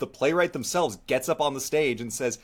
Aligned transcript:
the 0.00 0.06
playwright 0.06 0.52
themselves 0.52 0.98
gets 1.06 1.28
up 1.28 1.40
on 1.40 1.54
the 1.54 1.60
stage 1.60 2.00
and 2.00 2.12
says, 2.12 2.38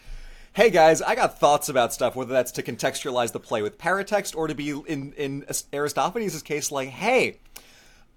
"Hey 0.53 0.71
guys, 0.71 1.03
I 1.03 1.15
got 1.15 1.41
thoughts 1.41 1.69
about 1.69 1.93
stuff. 1.93 2.15
Whether 2.15 2.33
that's 2.33 2.53
to 2.53 2.63
contextualize 2.63 3.33
the 3.33 3.41
play 3.41 3.63
with 3.63 3.79
paratext 3.79 4.37
or 4.37 4.47
to 4.47 4.55
be 4.55 4.71
in 4.71 5.13
in 5.15 5.45
Aristophanes' 5.73 6.43
case, 6.43 6.71
like, 6.71 6.91
hey, 6.91 7.41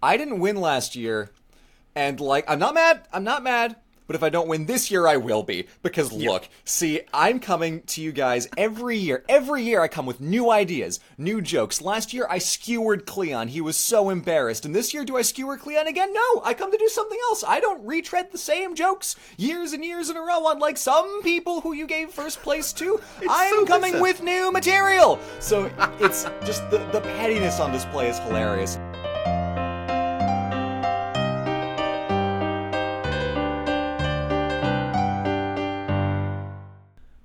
I 0.03 0.17
didn't 0.17 0.39
win 0.39 0.57
last 0.57 0.95
year, 0.95 1.31
and 1.95 2.19
like, 2.19 2.45
I'm 2.47 2.59
not 2.59 2.73
mad. 2.73 3.07
I'm 3.11 3.23
not 3.23 3.43
mad." 3.43 3.75
But 4.09 4.15
if 4.15 4.23
I 4.23 4.29
don't 4.29 4.47
win 4.47 4.65
this 4.65 4.89
year, 4.89 5.05
I 5.05 5.17
will 5.17 5.43
be. 5.43 5.67
Because 5.83 6.11
look, 6.11 6.49
see, 6.65 7.01
I'm 7.13 7.39
coming 7.39 7.83
to 7.83 8.01
you 8.01 8.11
guys 8.11 8.47
every 8.57 8.97
year. 8.97 9.23
Every 9.29 9.61
year 9.61 9.83
I 9.83 9.87
come 9.87 10.07
with 10.07 10.19
new 10.19 10.49
ideas, 10.49 10.99
new 11.19 11.41
jokes. 11.41 11.79
Last 11.79 12.11
year 12.11 12.25
I 12.27 12.39
skewered 12.39 13.05
Cleon. 13.05 13.49
He 13.49 13.61
was 13.61 13.77
so 13.77 14.09
embarrassed. 14.09 14.65
And 14.65 14.73
this 14.73 14.95
year, 14.95 15.05
do 15.05 15.15
I 15.15 15.21
skewer 15.21 15.57
Cleon 15.57 15.85
again? 15.85 16.11
No, 16.11 16.41
I 16.43 16.55
come 16.55 16.71
to 16.71 16.77
do 16.79 16.87
something 16.87 17.19
else. 17.29 17.43
I 17.47 17.59
don't 17.59 17.85
retread 17.85 18.31
the 18.31 18.39
same 18.39 18.73
jokes 18.73 19.15
years 19.37 19.73
and 19.73 19.85
years 19.85 20.09
in 20.09 20.17
a 20.17 20.21
row, 20.21 20.49
unlike 20.49 20.77
some 20.77 21.21
people 21.21 21.61
who 21.61 21.73
you 21.73 21.85
gave 21.85 22.09
first 22.09 22.41
place 22.41 22.73
to. 22.73 22.99
I'm 23.29 23.59
so 23.59 23.65
coming 23.67 23.99
with 23.99 24.23
new 24.23 24.51
material. 24.51 25.19
So 25.39 25.71
it's 25.99 26.23
just 26.43 26.67
the, 26.71 26.79
the 26.91 27.01
pettiness 27.01 27.59
on 27.59 27.71
display 27.71 28.09
is 28.09 28.17
hilarious. 28.17 28.79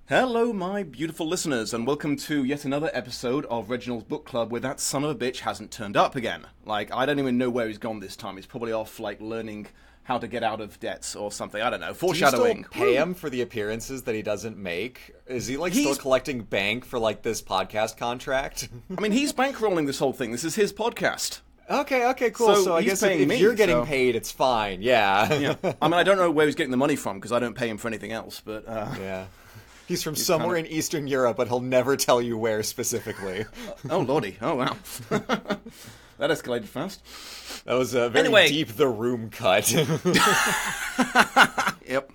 Hello, 0.06 0.52
my 0.52 0.82
beautiful 0.82 1.26
listeners, 1.26 1.72
and 1.72 1.86
welcome 1.86 2.16
to 2.16 2.44
yet 2.44 2.66
another 2.66 2.90
episode 2.92 3.46
of 3.46 3.70
Reginald's 3.70 4.04
Book 4.04 4.26
Club 4.26 4.52
where 4.52 4.60
that 4.60 4.78
son 4.78 5.02
of 5.02 5.10
a 5.10 5.14
bitch 5.14 5.38
hasn't 5.40 5.70
turned 5.70 5.96
up 5.96 6.14
again. 6.14 6.46
Like, 6.66 6.92
I 6.92 7.06
don't 7.06 7.18
even 7.18 7.38
know 7.38 7.48
where 7.48 7.66
he's 7.68 7.78
gone 7.78 8.00
this 8.00 8.14
time. 8.14 8.36
He's 8.36 8.44
probably 8.44 8.72
off, 8.72 9.00
like, 9.00 9.18
learning 9.22 9.68
how 10.02 10.18
to 10.18 10.28
get 10.28 10.42
out 10.42 10.60
of 10.60 10.78
debts 10.78 11.16
or 11.16 11.32
something. 11.32 11.62
I 11.62 11.70
don't 11.70 11.80
know. 11.80 11.86
Do 11.86 11.92
you 11.92 11.98
Foreshadowing. 11.98 12.64
still 12.70 12.82
pay 12.84 12.96
him 12.96 13.14
for 13.14 13.30
the 13.30 13.40
appearances 13.40 14.02
that 14.02 14.14
he 14.14 14.20
doesn't 14.20 14.58
make? 14.58 15.14
Is 15.26 15.46
he 15.46 15.56
like 15.56 15.72
still 15.72 15.84
He's- 15.84 15.98
collecting 15.98 16.42
bank 16.42 16.84
for 16.84 16.98
like 16.98 17.22
this 17.22 17.40
podcast 17.40 17.96
contract? 17.96 18.68
I 18.94 19.00
mean, 19.00 19.12
he's 19.12 19.32
bankrolling 19.32 19.86
this 19.86 19.98
whole 19.98 20.12
thing. 20.12 20.32
This 20.32 20.44
is 20.44 20.54
his 20.54 20.70
podcast. 20.74 21.40
okay, 21.70 22.06
okay, 22.10 22.30
cool. 22.30 22.54
So, 22.56 22.64
So 22.64 22.76
I 22.76 22.82
guess 22.82 23.02
if, 23.02 23.18
if 23.20 23.26
me, 23.28 23.38
you're 23.38 23.54
getting 23.54 23.76
so- 23.76 23.86
paid, 23.86 24.14
it's 24.16 24.30
fine. 24.30 24.82
Yeah. 24.82 25.32
Yeah. 25.32 25.72
I 25.80 25.88
mean, 25.88 25.94
I 25.94 26.02
don't 26.02 26.18
know 26.18 26.30
where 26.30 26.44
he's 26.44 26.54
getting 26.54 26.72
the 26.72 26.76
money 26.76 26.96
from 26.96 27.16
because 27.16 27.32
I 27.32 27.38
don't 27.38 27.54
pay 27.54 27.70
him 27.70 27.78
for 27.78 27.88
anything 27.88 28.12
else, 28.12 28.42
but. 28.44 28.68
Uh, 28.68 28.94
yeah. 29.00 29.24
He's 29.86 30.02
from 30.02 30.16
somewhere 30.16 30.56
in 30.56 30.66
Eastern 30.66 31.06
Europe, 31.06 31.36
but 31.36 31.48
he'll 31.48 31.60
never 31.60 31.96
tell 31.96 32.22
you 32.22 32.38
where 32.38 32.62
specifically. 32.62 33.44
Oh, 33.90 34.00
lordy. 34.00 34.36
Oh, 34.40 34.54
wow. 34.56 34.76
that 35.10 35.60
escalated 36.18 36.64
fast. 36.64 37.02
That 37.66 37.74
was 37.74 37.92
a 37.94 38.08
very 38.08 38.24
Anyway. 38.26 38.48
deep 38.48 38.68
the 38.68 38.88
room 38.88 39.30
cut. 39.30 39.70
Yep. 41.86 42.10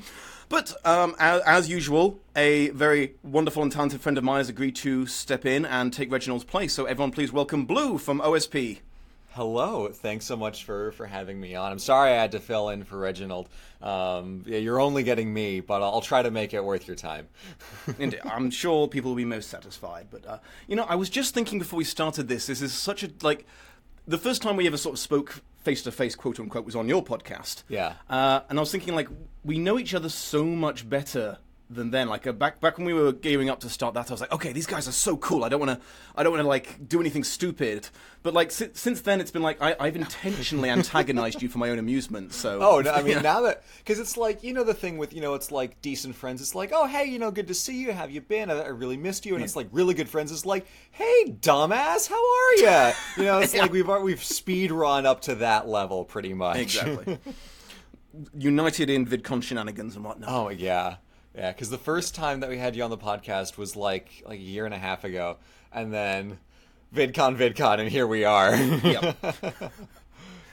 But 0.49 0.73
um, 0.83 1.15
as, 1.19 1.43
as 1.45 1.69
usual, 1.69 2.19
a 2.35 2.69
very 2.69 3.13
wonderful 3.21 3.61
and 3.61 3.71
talented 3.71 4.01
friend 4.01 4.17
of 4.17 4.23
mine 4.23 4.39
has 4.39 4.49
agreed 4.49 4.75
to 4.77 5.05
step 5.05 5.45
in 5.45 5.63
and 5.63 5.93
take 5.93 6.11
Reginald's 6.11 6.43
place. 6.43 6.73
So 6.73 6.85
everyone, 6.85 7.11
please 7.11 7.31
welcome 7.31 7.65
Blue 7.65 7.99
from 7.99 8.19
OSP. 8.19 8.79
Hello, 9.39 9.87
thanks 9.87 10.25
so 10.25 10.35
much 10.35 10.65
for 10.65 10.91
for 10.91 11.05
having 11.05 11.39
me 11.39 11.55
on. 11.55 11.71
I'm 11.71 11.79
sorry 11.79 12.11
I 12.11 12.15
had 12.15 12.33
to 12.33 12.41
fill 12.41 12.67
in 12.67 12.83
for 12.83 12.97
Reginald. 12.97 13.47
Um, 13.81 14.43
yeah, 14.45 14.57
you're 14.57 14.81
only 14.81 15.01
getting 15.01 15.33
me, 15.33 15.61
but 15.61 15.81
I'll 15.81 16.01
try 16.01 16.21
to 16.21 16.29
make 16.29 16.53
it 16.53 16.61
worth 16.61 16.87
your 16.87 16.97
time. 16.97 17.29
And 17.99 18.19
I'm 18.25 18.51
sure 18.51 18.89
people 18.89 19.11
will 19.11 19.15
be 19.15 19.23
most 19.23 19.49
satisfied. 19.49 20.07
But 20.11 20.27
uh, 20.27 20.39
you 20.67 20.75
know, 20.75 20.83
I 20.83 20.95
was 20.95 21.09
just 21.09 21.33
thinking 21.33 21.57
before 21.57 21.77
we 21.77 21.85
started 21.85 22.27
this. 22.27 22.47
This 22.47 22.61
is 22.61 22.73
such 22.73 23.01
a 23.01 23.11
like 23.21 23.45
the 24.05 24.17
first 24.17 24.41
time 24.41 24.57
we 24.57 24.67
ever 24.67 24.75
sort 24.75 24.95
of 24.95 24.99
spoke 24.99 25.41
face 25.63 25.83
to 25.83 25.91
face, 25.93 26.15
quote 26.15 26.37
unquote, 26.37 26.65
was 26.65 26.75
on 26.75 26.89
your 26.89 27.01
podcast. 27.01 27.63
Yeah. 27.69 27.93
Uh, 28.09 28.41
and 28.49 28.59
I 28.59 28.61
was 28.61 28.73
thinking, 28.73 28.93
like, 28.93 29.07
we 29.45 29.57
know 29.57 29.79
each 29.79 29.93
other 29.93 30.09
so 30.09 30.43
much 30.43 30.89
better 30.89 31.37
than 31.69 31.91
then. 31.91 32.09
Like, 32.09 32.25
uh, 32.25 32.31
back 32.31 32.59
back 32.59 32.77
when 32.77 32.85
we 32.87 32.93
were 32.93 33.11
gearing 33.11 33.49
up 33.49 33.59
to 33.61 33.69
start 33.69 33.93
that, 33.93 34.09
I 34.09 34.13
was 34.13 34.21
like, 34.21 34.31
okay, 34.31 34.51
these 34.51 34.65
guys 34.65 34.87
are 34.87 34.91
so 34.91 35.15
cool. 35.17 35.43
I 35.43 35.49
don't 35.49 35.59
want 35.59 35.79
to, 35.79 35.85
I 36.15 36.23
don't 36.23 36.31
want 36.33 36.41
to 36.43 36.47
like 36.47 36.87
do 36.87 36.99
anything 36.99 37.23
stupid. 37.23 37.87
But 38.23 38.33
like, 38.33 38.51
si- 38.51 38.71
since 38.73 39.01
then, 39.01 39.21
it's 39.21 39.31
been 39.31 39.41
like 39.43 39.61
I, 39.61 39.75
I've 39.79 39.95
intentionally 39.95 40.69
antagonized 40.79 41.41
you 41.41 41.47
for 41.49 41.57
my 41.59 41.69
own 41.69 41.79
amusement. 41.79 42.33
So. 42.33 42.59
Oh, 42.61 42.81
no, 42.81 42.91
I 42.91 43.01
mean 43.03 43.13
Yeah. 43.13 43.21
now 43.21 43.41
that 43.41 43.63
because 43.77 43.99
it's 43.99 44.17
like 44.17 44.43
you 44.43 44.53
know 44.53 44.63
the 44.63 44.73
thing 44.73 44.97
with 44.97 45.13
you 45.13 45.21
know 45.21 45.35
it's 45.35 45.51
like 45.51 45.81
decent 45.81 46.15
friends. 46.15 46.41
It's 46.41 46.55
like 46.55 46.71
oh 46.73 46.85
hey 46.87 47.05
you 47.05 47.19
know 47.19 47.31
good 47.31 47.47
to 47.47 47.53
see 47.53 47.79
you. 47.79 47.91
Have 47.93 48.11
you 48.11 48.21
been? 48.21 48.49
I, 48.49 48.59
I 48.61 48.67
really 48.69 48.97
missed 48.97 49.25
you. 49.25 49.35
And 49.35 49.43
it's 49.43 49.55
like 49.55 49.67
really 49.71 49.93
good 49.93 50.09
friends. 50.09 50.31
It's 50.31 50.45
like 50.45 50.65
hey 50.91 51.35
dumbass, 51.39 52.09
how 52.09 52.15
are 52.15 52.55
you? 52.55 52.93
You 53.17 53.23
know 53.25 53.39
it's 53.39 53.55
like 53.55 53.71
we've 53.71 53.87
we've 54.01 54.23
speed 54.23 54.71
run 54.71 55.05
up 55.05 55.21
to 55.21 55.35
that 55.35 55.67
level 55.67 56.03
pretty 56.05 56.33
much. 56.33 56.57
Exactly. 56.57 57.19
United 58.37 58.89
in 58.89 59.05
VidCon 59.05 59.41
shenanigans 59.43 59.95
and 59.95 60.03
whatnot. 60.03 60.29
Oh 60.31 60.49
yeah, 60.49 60.95
yeah. 61.39 61.51
Because 61.51 61.69
the 61.69 61.77
first 61.77 62.13
time 62.15 62.41
that 62.41 62.49
we 62.49 62.57
had 62.57 62.75
you 62.75 62.83
on 62.83 62.89
the 62.89 62.97
podcast 62.97 63.57
was 63.57 63.75
like 63.75 64.23
like 64.25 64.39
a 64.39 64.43
year 64.43 64.65
and 64.65 64.73
a 64.73 64.77
half 64.77 65.03
ago, 65.03 65.37
and 65.71 65.93
then 65.93 66.37
VidCon, 66.93 67.37
VidCon, 67.37 67.79
and 67.79 67.89
here 67.89 68.05
we 68.07 68.23
are. 68.25 68.55
Yep. 68.55 69.17
yeah. 69.23 69.69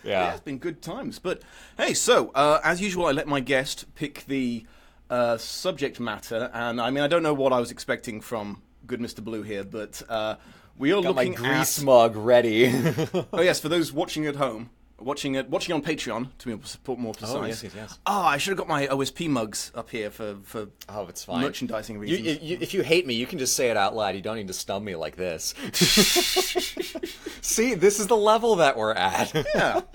Yeah, 0.04 0.32
it's 0.32 0.41
been 0.42 0.58
good 0.58 0.82
times. 0.82 1.19
But 1.19 1.42
hey, 1.76 1.92
so 1.94 2.30
uh, 2.34 2.60
as 2.62 2.80
usual, 2.80 3.06
I 3.06 3.12
let 3.12 3.26
my 3.26 3.41
guest 3.41 3.86
pick 3.97 4.24
the 4.26 4.64
uh, 5.10 5.36
subject 5.36 5.98
matter, 5.98 6.50
and 6.54 6.80
I 6.80 6.91
mean, 6.91 7.03
I 7.03 7.08
don't 7.08 7.22
know 7.22 7.34
what 7.34 7.53
I 7.53 7.58
was 7.60 7.70
expecting 7.70 8.20
from 8.20 8.62
good 8.86 9.00
Mr. 9.00 9.22
Blue 9.22 9.42
here, 9.42 9.64
but 9.64 10.00
uh, 10.08 10.36
we 10.78 10.92
are 10.92 11.03
Got 11.03 11.16
my 11.16 11.28
grease 11.28 11.78
at. 11.80 11.84
mug 11.84 12.14
ready. 12.16 12.66
Oh 13.32 13.41
yes, 13.41 13.58
for 13.60 13.68
those 13.68 13.92
watching 13.92 14.26
at 14.26 14.36
home, 14.36 14.70
watching 15.00 15.34
it, 15.34 15.48
watching 15.50 15.74
on 15.74 15.82
Patreon 15.82 16.28
to 16.38 16.46
be 16.46 16.52
able 16.52 16.62
to 16.62 16.68
support 16.68 16.98
more- 16.98 17.12
precise. 17.14 17.34
Oh, 17.36 17.44
yes, 17.44 17.62
yes, 17.62 17.72
yes. 17.74 17.98
Oh, 18.06 18.20
I 18.22 18.38
should 18.38 18.50
have 18.52 18.58
got 18.58 18.68
my 18.68 18.86
OSP 18.86 19.28
mugs 19.28 19.70
up 19.74 19.90
here 19.90 20.10
for 20.10 20.36
for 20.44 20.68
Oh, 20.88 21.06
it's 21.08 21.24
fine. 21.24 21.42
merchandising 21.42 21.98
reasons. 21.98 22.42
you, 22.42 22.58
if 22.60 22.72
you 22.74 22.82
hate 22.82 23.06
me, 23.06 23.14
you 23.14 23.26
can 23.26 23.38
just 23.38 23.54
say 23.54 23.70
it 23.70 23.76
out 23.76 23.94
loud. 23.94 24.14
You 24.14 24.22
don't 24.22 24.36
need 24.36 24.48
to 24.48 24.52
stun 24.54 24.84
me 24.84 24.96
like 24.96 25.16
this. 25.16 25.54
See, 27.42 27.74
this 27.74 28.00
is 28.00 28.06
the 28.08 28.16
level 28.16 28.56
that 28.56 28.76
we're 28.76 28.92
at. 28.92 29.32
yeah. 29.54 29.80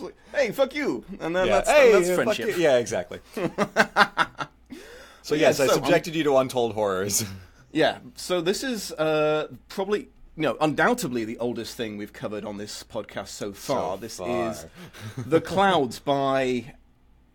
Like, 0.00 0.16
hey, 0.34 0.50
fuck 0.50 0.74
you, 0.74 1.04
and 1.20 1.34
then 1.34 1.46
Yeah. 1.46 1.60
that's, 1.60 1.70
Hey, 1.70 1.92
that's 1.92 2.10
friendship. 2.10 2.56
Yeah, 2.58 2.78
exactly. 2.78 3.20
so 5.22 5.34
yes, 5.34 5.60
I 5.60 5.66
so, 5.66 5.74
um, 5.74 5.78
subjected 5.84 6.14
you 6.16 6.24
to 6.24 6.36
untold 6.38 6.74
horrors. 6.74 7.24
Yeah, 7.72 7.98
so 8.16 8.40
this 8.40 8.64
is 8.64 8.90
uh, 8.92 9.48
probably, 9.68 10.08
no, 10.36 10.56
undoubtedly 10.60 11.24
the 11.24 11.38
oldest 11.38 11.76
thing 11.76 11.96
we've 11.96 12.12
covered 12.12 12.44
on 12.44 12.58
this 12.58 12.82
podcast 12.82 13.28
so 13.28 13.52
far. 13.52 13.96
So 13.96 14.00
this 14.00 14.16
far. 14.18 14.50
is 14.50 14.66
The 15.26 15.40
Clouds 15.40 15.98
by 15.98 16.74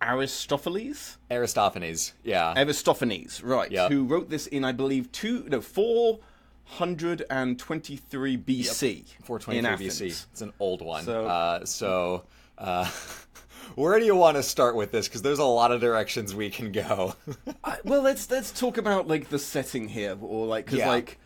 Aristophanes? 0.01 1.17
Aristophanes. 1.29 2.13
Yeah. 2.23 2.53
Aristophanes, 2.56 3.44
right. 3.44 3.69
Yeah. 3.72 3.90
Who 3.90 4.06
wrote 4.06 4.29
this 4.29 4.47
in, 4.47 4.63
I 4.63 4.72
believe, 4.72 5.11
two, 5.11 5.45
no, 5.50 5.61
423 5.61 8.38
BC. 8.38 9.06
423 9.23 9.88
BC. 9.88 10.25
It's 10.31 10.41
an 10.41 10.53
old 10.59 10.81
one. 10.81 11.03
So- 11.03 11.25
uh, 11.25 11.66
so 11.66 12.23
uh, 12.57 12.90
where 13.75 14.00
do 14.00 14.06
you 14.06 14.16
want 14.16 14.38
to 14.38 14.44
start 14.44 14.75
with 14.75 14.91
this? 14.91 15.07
Because 15.07 15.22
there's 15.22 15.40
a 15.40 15.44
lot 15.45 15.72
of 15.72 15.81
directions 15.81 16.35
we 16.35 16.50
can 16.50 16.72
go. 16.72 17.16
I- 17.63 17.78
well, 17.84 18.01
let's 18.01 18.29
let's 18.29 18.51
talk 18.51 18.78
about 18.78 19.07
like 19.07 19.29
the 19.29 19.40
setting 19.40 19.88
here, 19.88 20.17
or 20.22 20.45
like 20.47 20.66
because 20.66 20.79
Yeah. 20.79 20.90
like 20.90 21.19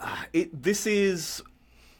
it. 0.32 0.62
This 0.62 0.86
is 0.86 1.42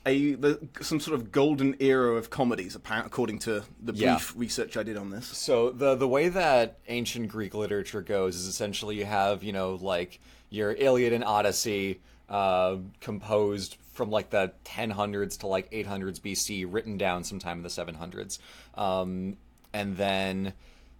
a 0.07 0.35
the, 0.35 0.69
some 0.83 1.01
sort 1.01 1.15
of 1.19 1.33
golden 1.33 1.77
era 1.81 2.15
of 2.17 2.31
comedies, 2.31 2.77
according 2.77 3.39
to 3.41 3.63
the 3.83 3.93
brief 3.93 4.01
Yeah. 4.03 4.21
research 4.37 4.77
I 4.77 4.83
did 4.83 4.97
on 4.97 5.11
this. 5.11 5.27
So 5.27 5.71
the 5.71 5.95
the 5.95 6.09
way 6.09 6.29
that 6.29 6.79
ancient 6.89 7.29
Greek 7.29 7.55
literature 7.55 8.03
goes 8.03 8.37
is 8.37 8.47
essentially 8.47 8.97
you 8.97 9.05
have 9.07 9.43
you 9.43 9.53
know 9.53 9.79
like 9.81 10.21
your 10.51 10.73
Iliad 10.73 11.13
and 11.13 11.25
Odyssey 11.25 12.01
uh, 12.29 12.77
composed 13.01 13.77
from 13.93 14.11
like 14.11 14.31
the 14.31 14.53
1000s 14.65 15.39
to 15.39 15.47
like 15.47 15.71
800s 15.71 16.21
BC, 16.21 16.67
written 16.69 16.97
down 16.99 17.23
sometime 17.25 17.59
in 17.59 17.63
the 17.63 17.69
700s, 17.69 18.39
um, 18.77 19.37
and 19.73 19.97
then 19.97 20.53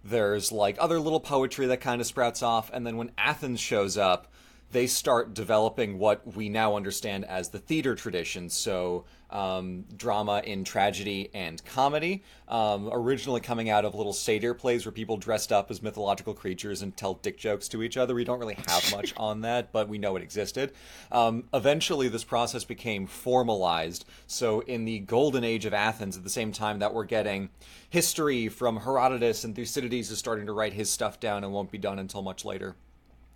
there's 0.03 0.51
like 0.51 0.77
other 0.79 0.99
little 0.99 1.19
poetry 1.19 1.67
that 1.67 1.81
kind 1.81 1.99
of 2.01 2.07
sprouts 2.07 2.41
off, 2.41 2.69
and 2.73 2.85
then 2.87 2.97
when 2.97 3.11
Athens 3.17 3.59
shows 3.59 3.97
up. 3.97 4.27
They 4.71 4.87
start 4.87 5.33
developing 5.33 5.99
what 5.99 6.35
we 6.35 6.49
now 6.49 6.75
understand 6.75 7.25
as 7.25 7.49
the 7.49 7.59
theater 7.59 7.95
tradition. 7.95 8.49
So, 8.49 9.05
um, 9.29 9.85
drama 9.95 10.41
in 10.45 10.63
tragedy 10.63 11.29
and 11.33 11.63
comedy, 11.65 12.23
um, 12.47 12.89
originally 12.91 13.41
coming 13.41 13.69
out 13.69 13.83
of 13.85 13.95
little 13.95 14.13
satyr 14.13 14.53
plays 14.53 14.85
where 14.85 14.91
people 14.91 15.17
dressed 15.17 15.51
up 15.51 15.71
as 15.71 15.81
mythological 15.81 16.33
creatures 16.33 16.81
and 16.81 16.95
tell 16.95 17.15
dick 17.15 17.37
jokes 17.37 17.67
to 17.69 17.83
each 17.83 17.97
other. 17.97 18.15
We 18.15 18.23
don't 18.23 18.39
really 18.39 18.57
have 18.67 18.91
much 18.91 19.13
on 19.17 19.41
that, 19.41 19.71
but 19.71 19.89
we 19.89 19.97
know 19.97 20.15
it 20.15 20.23
existed. 20.23 20.73
Um, 21.11 21.45
eventually, 21.53 22.07
this 22.07 22.23
process 22.23 22.63
became 22.63 23.07
formalized. 23.07 24.05
So, 24.27 24.61
in 24.61 24.85
the 24.85 24.99
golden 24.99 25.43
age 25.43 25.65
of 25.65 25.73
Athens, 25.73 26.17
at 26.17 26.23
the 26.23 26.29
same 26.29 26.51
time 26.51 26.79
that 26.79 26.93
we're 26.93 27.05
getting 27.05 27.49
history 27.89 28.49
from 28.49 28.77
Herodotus 28.77 29.43
and 29.43 29.55
Thucydides 29.55 30.11
is 30.11 30.17
starting 30.17 30.45
to 30.45 30.53
write 30.53 30.73
his 30.73 30.89
stuff 30.89 31.19
down 31.19 31.43
and 31.43 31.53
won't 31.53 31.71
be 31.71 31.77
done 31.77 31.99
until 31.99 32.21
much 32.21 32.45
later 32.45 32.75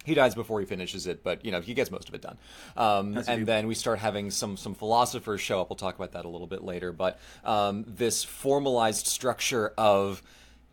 he 0.10 0.16
dies 0.16 0.36
before 0.36 0.60
he 0.60 0.66
finishes 0.66 1.08
it, 1.08 1.24
but 1.24 1.46
you 1.46 1.52
know 1.52 1.62
he 1.62 1.74
gets 1.74 1.90
most 1.92 2.10
of 2.10 2.16
it 2.16 2.22
done. 2.22 2.38
Um, 2.76 3.18
and 3.28 3.46
then 3.46 3.68
we 3.68 3.76
start 3.76 4.00
having 4.00 4.32
some 4.32 4.58
some 4.58 4.76
philosophers 4.76 5.40
show 5.40 5.62
up. 5.62 5.70
We'll 5.70 5.78
talk 5.78 5.96
about 5.96 6.12
that 6.12 6.26
a 6.26 6.28
little 6.28 6.48
bit 6.48 6.64
later. 6.64 6.92
But 6.92 7.20
um, 7.46 7.86
this 7.88 8.24
formalized 8.24 9.08
structure 9.08 9.74
of 9.78 10.22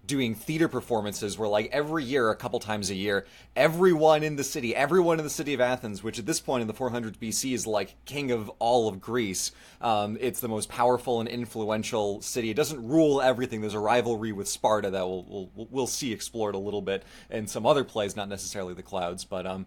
doing 0.06 0.34
theater 0.34 0.68
performances 0.68 1.38
where 1.38 1.48
like 1.48 1.68
every 1.72 2.04
year, 2.04 2.30
a 2.30 2.36
couple 2.36 2.58
times 2.60 2.90
a 2.90 2.94
year, 2.94 3.26
everyone 3.54 4.22
in 4.22 4.36
the 4.36 4.44
city, 4.44 4.74
everyone 4.74 5.18
in 5.18 5.24
the 5.24 5.30
city 5.30 5.54
of 5.54 5.60
Athens, 5.60 6.02
which 6.02 6.18
at 6.18 6.26
this 6.26 6.40
point 6.40 6.62
in 6.62 6.66
the 6.66 6.74
400s 6.74 7.16
BC 7.16 7.54
is 7.54 7.66
like 7.66 7.96
king 8.04 8.30
of 8.30 8.50
all 8.58 8.88
of 8.88 9.00
Greece. 9.00 9.52
Um, 9.80 10.16
it's 10.20 10.40
the 10.40 10.48
most 10.48 10.68
powerful 10.68 11.20
and 11.20 11.28
influential 11.28 12.20
city. 12.22 12.50
It 12.50 12.56
doesn't 12.56 12.86
rule 12.86 13.20
everything. 13.20 13.60
There's 13.60 13.74
a 13.74 13.78
rivalry 13.78 14.32
with 14.32 14.48
Sparta 14.48 14.90
that 14.90 15.06
we'll 15.06 15.50
we'll, 15.54 15.68
we'll 15.70 15.86
see 15.86 16.12
explored 16.12 16.54
a 16.54 16.58
little 16.58 16.82
bit 16.82 17.02
in 17.30 17.46
some 17.46 17.66
other 17.66 17.84
plays, 17.84 18.16
not 18.16 18.28
necessarily 18.28 18.74
the 18.74 18.82
clouds, 18.82 19.24
but 19.24 19.46
um, 19.46 19.66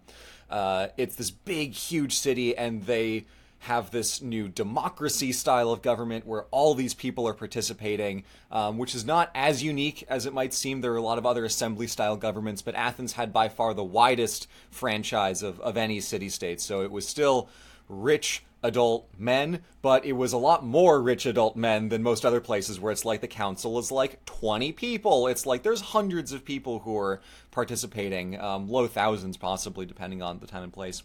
uh, 0.49 0.87
it's 0.97 1.15
this 1.15 1.31
big, 1.31 1.73
huge 1.73 2.13
city, 2.17 2.57
and 2.57 2.83
they 2.85 3.25
have 3.59 3.91
this 3.91 4.21
new 4.21 4.47
democracy 4.47 5.31
style 5.31 5.71
of 5.71 5.81
government 5.81 6.25
where 6.25 6.43
all 6.51 6.73
these 6.73 6.93
people 6.93 7.27
are 7.27 7.33
participating, 7.33 8.23
um, 8.51 8.77
which 8.77 8.95
is 8.95 9.05
not 9.05 9.29
as 9.35 9.61
unique 9.61 10.03
as 10.07 10.25
it 10.25 10.33
might 10.33 10.53
seem. 10.53 10.81
There 10.81 10.93
are 10.93 10.97
a 10.97 11.01
lot 11.01 11.17
of 11.17 11.25
other 11.25 11.45
assembly 11.45 11.87
style 11.87 12.15
governments, 12.15 12.61
but 12.61 12.75
Athens 12.75 13.13
had 13.13 13.33
by 13.33 13.49
far 13.49 13.73
the 13.73 13.83
widest 13.83 14.47
franchise 14.71 15.43
of, 15.43 15.59
of 15.59 15.77
any 15.77 15.99
city 15.99 16.29
state. 16.29 16.61
So 16.61 16.81
it 16.81 16.91
was 16.91 17.07
still 17.07 17.49
rich 17.89 18.43
adult 18.61 19.09
men, 19.17 19.61
but 19.81 20.05
it 20.05 20.13
was 20.13 20.33
a 20.33 20.37
lot 20.37 20.65
more 20.65 21.01
rich 21.01 21.25
adult 21.25 21.55
men 21.55 21.89
than 21.89 22.03
most 22.03 22.25
other 22.25 22.41
places 22.41 22.79
where 22.79 22.91
it's 22.91 23.05
like 23.05 23.21
the 23.21 23.27
council 23.27 23.79
is 23.79 23.91
like 23.91 24.23
20 24.25 24.71
people. 24.73 25.27
It's 25.27 25.45
like 25.45 25.63
there's 25.63 25.81
hundreds 25.81 26.31
of 26.31 26.43
people 26.43 26.79
who 26.79 26.97
are 26.97 27.21
participating, 27.51 28.39
um, 28.39 28.69
low 28.69 28.87
thousands 28.87 29.37
possibly, 29.37 29.85
depending 29.85 30.21
on 30.21 30.39
the 30.39 30.47
time 30.47 30.63
and 30.63 30.73
place. 30.73 31.03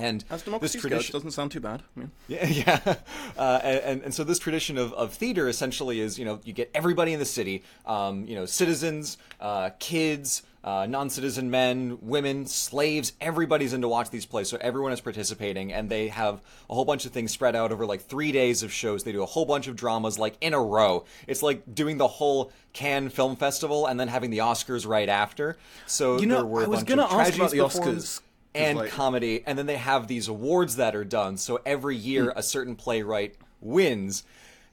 And 0.00 0.24
As 0.30 0.42
democracy 0.42 0.78
this 0.78 0.82
goes, 0.82 0.90
tradition, 0.90 1.12
doesn't 1.12 1.30
sound 1.32 1.50
too 1.52 1.60
bad. 1.60 1.82
Yeah. 1.96 2.04
yeah, 2.46 2.46
yeah. 2.86 2.94
Uh, 3.36 3.60
and 3.62 4.02
and 4.02 4.14
so 4.14 4.24
this 4.24 4.38
tradition 4.38 4.78
of, 4.78 4.92
of 4.94 5.12
theater 5.12 5.48
essentially 5.48 6.00
is 6.00 6.18
you 6.18 6.24
know 6.24 6.40
you 6.44 6.52
get 6.52 6.70
everybody 6.74 7.12
in 7.12 7.18
the 7.18 7.26
city, 7.26 7.62
um, 7.86 8.24
you 8.24 8.34
know, 8.34 8.46
citizens, 8.46 9.18
uh, 9.40 9.70
kids, 9.78 10.42
uh, 10.64 10.86
non-citizen 10.88 11.50
men, 11.50 11.98
women, 12.00 12.46
slaves. 12.46 13.12
Everybody's 13.20 13.72
in 13.72 13.82
to 13.82 13.88
watch 13.88 14.10
these 14.10 14.26
plays, 14.26 14.48
so 14.48 14.56
everyone 14.60 14.92
is 14.92 15.00
participating, 15.00 15.72
and 15.72 15.90
they 15.90 16.08
have 16.08 16.40
a 16.68 16.74
whole 16.74 16.84
bunch 16.84 17.04
of 17.04 17.12
things 17.12 17.30
spread 17.30 17.54
out 17.54 17.70
over 17.72 17.84
like 17.86 18.00
three 18.02 18.32
days 18.32 18.62
of 18.62 18.72
shows. 18.72 19.04
They 19.04 19.12
do 19.12 19.22
a 19.22 19.26
whole 19.26 19.44
bunch 19.44 19.68
of 19.68 19.76
dramas 19.76 20.18
like 20.18 20.36
in 20.40 20.54
a 20.54 20.60
row. 20.62 21.04
It's 21.26 21.42
like 21.42 21.62
doing 21.74 21.98
the 21.98 22.08
whole 22.08 22.52
Cannes 22.72 23.10
Film 23.10 23.36
Festival 23.36 23.86
and 23.86 23.98
then 23.98 24.08
having 24.08 24.30
the 24.30 24.38
Oscars 24.38 24.86
right 24.86 25.08
after. 25.08 25.56
So 25.86 26.18
You 26.18 26.26
know, 26.26 26.36
there 26.36 26.46
were 26.46 26.62
a 26.62 26.64
I 26.64 26.68
was 26.68 26.80
bunch 26.80 26.88
gonna 26.88 27.04
of 27.04 27.12
ask 27.12 27.34
about 27.34 27.50
the 27.50 27.58
Oscars, 27.58 28.20
and 28.54 28.78
like- 28.78 28.90
comedy, 28.90 29.42
and 29.46 29.58
then 29.58 29.66
they 29.66 29.76
have 29.76 30.06
these 30.08 30.28
awards 30.28 30.76
that 30.76 30.94
are 30.96 31.04
done. 31.04 31.36
So 31.36 31.60
every 31.66 31.96
year, 31.96 32.32
a 32.34 32.42
certain 32.42 32.74
playwright 32.76 33.36
wins, 33.60 34.24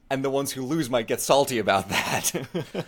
and 0.10 0.24
the 0.24 0.30
ones 0.30 0.54
who 0.54 0.64
lose 0.64 0.90
might 0.90 1.06
get 1.06 1.20
salty 1.20 1.60
about 1.60 1.90
that. 1.90 2.32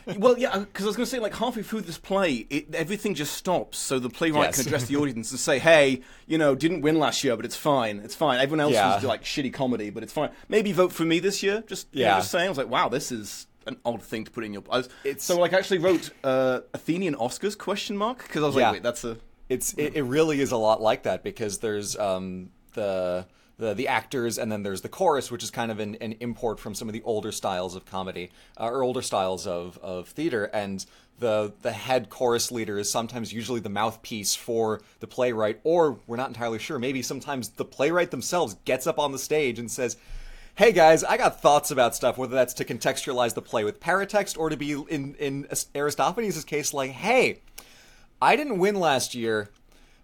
Well, 0.18 0.38
yeah, 0.38 0.57
because 0.59 0.86
I 0.86 0.88
was 0.88 0.95
going 0.95 1.06
to 1.06 1.09
say, 1.12 1.19
like 1.19 1.36
halfway 1.36 1.63
through 1.63 1.81
this 1.81 1.97
play, 1.97 2.47
it, 2.50 2.74
everything 2.74 3.13
just 3.13 3.33
stops, 3.33 3.77
so 3.77 4.00
the 4.00 4.09
playwright 4.09 4.45
Yes. 4.47 4.57
can 4.57 4.68
address 4.68 4.86
the 4.86 4.95
audience 5.01 5.30
and 5.31 5.39
say, 5.39 5.59
"Hey, 5.59 6.01
you 6.27 6.38
know, 6.38 6.56
didn't 6.56 6.81
win 6.81 6.97
last 6.97 7.24
year, 7.24 7.36
but 7.36 7.45
it's 7.45 7.56
fine. 7.57 8.00
It's 8.00 8.15
fine. 8.15 8.39
Everyone 8.39 8.62
else 8.62 8.74
Yeah. 8.74 8.95
was 8.95 9.03
like 9.03 9.24
shitty 9.24 9.53
comedy, 9.53 9.89
but 9.89 10.01
it's 10.03 10.13
fine. 10.13 10.30
Maybe 10.47 10.71
vote 10.71 10.91
for 10.94 11.03
me 11.06 11.19
this 11.19 11.44
year." 11.44 11.63
Just 11.68 11.88
yeah, 11.91 12.07
Yeah. 12.07 12.18
just 12.19 12.31
saying. 12.31 12.45
I 12.45 12.50
was 12.50 12.57
like, 12.57 12.69
"Wow, 12.69 12.89
this 12.89 13.12
is." 13.12 13.45
An 13.68 13.75
odd 13.86 14.01
thing 14.01 14.24
to 14.24 14.31
put 14.31 14.44
in 14.45 14.53
your. 14.53 14.63
I 14.71 14.77
was, 14.77 14.89
It's- 15.03 15.24
so 15.24 15.38
like 15.38 15.53
I 15.53 15.57
actually 15.59 15.77
wrote 15.80 16.09
uh, 16.24 16.62
Athenian 16.74 17.13
Oscars 17.15 17.56
question 17.56 17.95
mark 17.97 18.24
because 18.24 18.41
I 18.41 18.47
was 18.47 18.56
Yeah. 18.56 18.63
like, 18.68 18.74
wait, 18.75 18.83
that's 18.83 19.03
a 19.03 19.18
it's 19.50 19.74
it, 19.74 19.96
it 19.96 20.04
really 20.04 20.40
is 20.40 20.51
a 20.51 20.57
lot 20.57 20.81
like 20.81 21.04
that 21.04 21.24
because 21.24 21.57
there's 21.57 21.98
um 21.98 22.51
the 22.74 23.25
the 23.57 23.74
the 23.74 23.88
actors 23.88 24.38
and 24.38 24.51
then 24.51 24.63
there's 24.63 24.81
the 24.81 24.90
chorus 24.90 25.30
which 25.30 25.44
is 25.44 25.51
kind 25.51 25.72
of 25.72 25.80
an, 25.80 25.96
an 25.96 26.13
import 26.22 26.60
from 26.60 26.74
some 26.74 26.88
of 26.88 26.94
the 26.94 27.01
older 27.04 27.31
styles 27.31 27.75
of 27.75 27.86
comedy 27.86 28.31
uh, 28.60 28.69
or 28.69 28.84
older 28.84 29.01
styles 29.01 29.46
of 29.46 29.78
of 29.80 30.07
theater. 30.07 30.46
And 30.46 30.86
the 31.19 31.54
the 31.62 31.74
head 31.74 32.10
chorus 32.10 32.51
leader 32.51 32.80
is 32.80 32.90
sometimes 32.90 33.34
usually 33.34 33.60
the 33.60 33.69
mouthpiece 33.69 34.36
for 34.36 34.81
the 35.01 35.07
playwright 35.07 35.60
or 35.63 36.00
we're 36.07 36.16
not 36.16 36.30
entirely 36.30 36.60
sure 36.60 36.80
maybe 36.80 37.01
sometimes 37.01 37.50
the 37.50 37.66
playwright 37.66 38.12
themselves 38.12 38.56
gets 38.63 38.88
up 38.88 38.98
on 38.98 39.12
the 39.12 39.19
stage 39.19 39.60
and 39.60 39.69
says 39.69 39.98
Hey 40.56 40.74
guys, 40.74 41.06
I 41.06 41.16
got 41.16 41.42
thoughts 41.42 41.72
about 41.72 41.96
stuff, 41.96 42.18
whether 42.18 42.36
that's 42.36 42.56
to 42.56 42.66
contextualize 42.66 43.34
the 43.34 43.42
play 43.42 43.63
with 43.63 43.80
paratext 43.80 44.38
or 44.38 44.50
to 44.50 44.57
be 44.57 44.74
in 44.74 45.16
in 45.16 45.48
Aristophanes' 45.74 46.44
case 46.44 46.74
like, 46.74 46.92
hey, 46.92 47.40
I 48.21 48.36
didn't 48.36 48.60
win 48.60 48.75
last 48.75 49.16
year, 49.16 49.50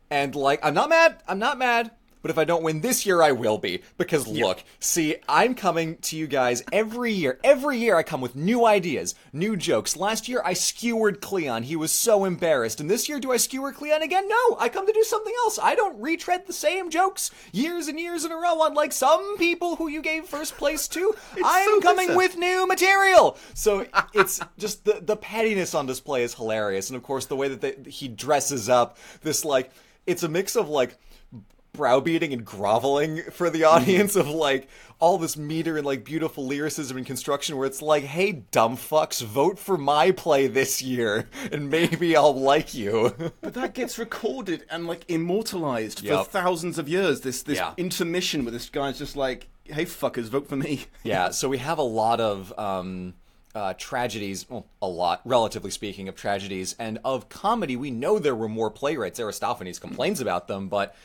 and 0.09 0.35
like 0.35 0.59
I'm 0.63 0.73
not 0.73 0.89
mad. 0.89 1.21
I'm 1.27 1.39
not 1.39 1.57
mad. 1.57 1.91
But 2.25 2.31
if 2.31 2.39
I 2.39 2.43
don't 2.43 2.63
win 2.63 2.81
this 2.81 3.05
year, 3.05 3.21
I 3.21 3.33
will 3.33 3.59
be. 3.59 3.83
Because 3.99 4.25
look, 4.25 4.63
see, 4.79 5.17
I'm 5.29 5.53
coming 5.53 5.97
to 5.97 6.17
you 6.17 6.25
guys 6.25 6.63
every 6.73 7.13
year. 7.13 7.39
Every 7.43 7.77
year 7.77 7.97
I 7.97 8.01
come 8.01 8.19
with 8.19 8.35
new 8.35 8.65
ideas, 8.65 9.13
new 9.31 9.55
jokes. 9.55 9.95
Last 9.95 10.27
year 10.27 10.41
I 10.43 10.53
skewered 10.53 11.21
Cleon. 11.21 11.61
He 11.61 11.75
was 11.75 11.91
so 11.91 12.25
embarrassed. 12.25 12.81
And 12.81 12.89
this 12.89 13.07
year, 13.07 13.19
do 13.19 13.31
I 13.31 13.37
skewer 13.37 13.71
Cleon 13.71 14.01
again? 14.01 14.27
No, 14.27 14.57
I 14.57 14.69
come 14.69 14.87
to 14.87 14.91
do 14.91 15.03
something 15.03 15.35
else. 15.43 15.59
I 15.61 15.75
don't 15.75 16.01
retread 16.01 16.47
the 16.47 16.51
same 16.53 16.89
jokes 16.89 17.29
years 17.51 17.87
and 17.87 17.99
years 17.99 18.25
in 18.25 18.31
a 18.31 18.37
row, 18.37 18.65
unlike 18.65 18.91
some 18.91 19.37
people 19.37 19.75
who 19.75 19.87
you 19.87 20.01
gave 20.01 20.25
first 20.25 20.57
place 20.57 20.87
to. 20.87 21.13
I'm 21.45 21.75
so 21.75 21.81
coming 21.81 22.07
bizarre. 22.07 22.17
with 22.17 22.37
new 22.37 22.65
material. 22.65 23.37
So 23.53 23.85
it's 24.15 24.39
just 24.57 24.83
the 24.83 24.99
the 24.99 25.15
pettiness 25.15 25.75
on 25.75 25.85
display 25.85 26.23
is 26.23 26.33
hilarious, 26.33 26.89
and 26.89 26.97
of 26.97 27.03
course 27.03 27.27
the 27.27 27.35
way 27.35 27.49
that 27.49 27.61
they, 27.61 27.75
he 27.87 28.07
dresses 28.07 28.67
up. 28.67 28.97
This 29.21 29.45
like 29.45 29.69
it's 30.07 30.23
a 30.23 30.27
mix 30.27 30.55
of 30.55 30.69
like 30.69 30.97
browbeating 31.75 32.33
and 32.33 32.45
groveling 32.45 33.21
for 33.31 33.49
the 33.49 33.63
audience 33.63 34.15
of 34.15 34.27
like 34.27 34.67
all 34.99 35.17
this 35.17 35.35
meter 35.35 35.77
and 35.77 35.85
like 35.85 36.03
beautiful 36.05 36.45
lyricism 36.45 36.95
and 36.97 37.05
construction 37.05 37.57
where 37.57 37.67
it's 37.67 37.81
like 37.81 38.03
hey 38.03 38.31
dumb 38.51 38.77
fucks 38.77 39.21
vote 39.23 39.59
for 39.59 39.77
my 39.77 40.11
play 40.11 40.47
this 40.47 40.81
year 40.81 41.27
and 41.51 41.69
maybe 41.69 42.15
i'll 42.15 42.33
like 42.33 42.73
you 42.73 43.13
But 43.41 43.53
that 43.55 43.73
gets 43.73 43.99
recorded 43.99 44.63
and 44.69 44.87
like 44.87 45.03
immortalized 45.09 46.05
for 46.07 46.23
thousands 46.23 46.77
of 46.77 46.87
years. 46.89 47.21
This 47.21 47.43
this 47.43 47.57
Yeah. 47.57 47.73
intermission 47.77 48.45
with 48.45 48.53
this 48.53 48.69
guy's 48.69 48.97
just 48.97 49.15
like, 49.15 49.47
"Hey 49.65 49.85
fuckers, 49.85 50.25
vote 50.29 50.47
for 50.47 50.55
me." 50.55 50.85
Yeah, 51.03 51.29
so 51.29 51.49
we 51.49 51.57
have 51.59 51.77
a 51.77 51.83
lot 51.83 52.19
of 52.19 52.57
um, 52.57 53.13
uh, 53.53 53.73
tragedies, 53.77 54.45
well, 54.49 54.65
a 54.81 54.87
lot, 54.87 55.21
relatively 55.25 55.71
speaking, 55.71 56.07
of 56.09 56.15
tragedies, 56.15 56.75
and 56.79 56.99
of 57.05 57.29
comedy. 57.29 57.75
We 57.75 57.91
know 57.91 58.17
there 58.19 58.35
were 58.35 58.49
more 58.49 58.69
playwrights. 58.71 59.19
Aristophanes 59.19 59.79
complains 59.79 60.19
about 60.19 60.47
them, 60.47 60.67
but 60.67 60.95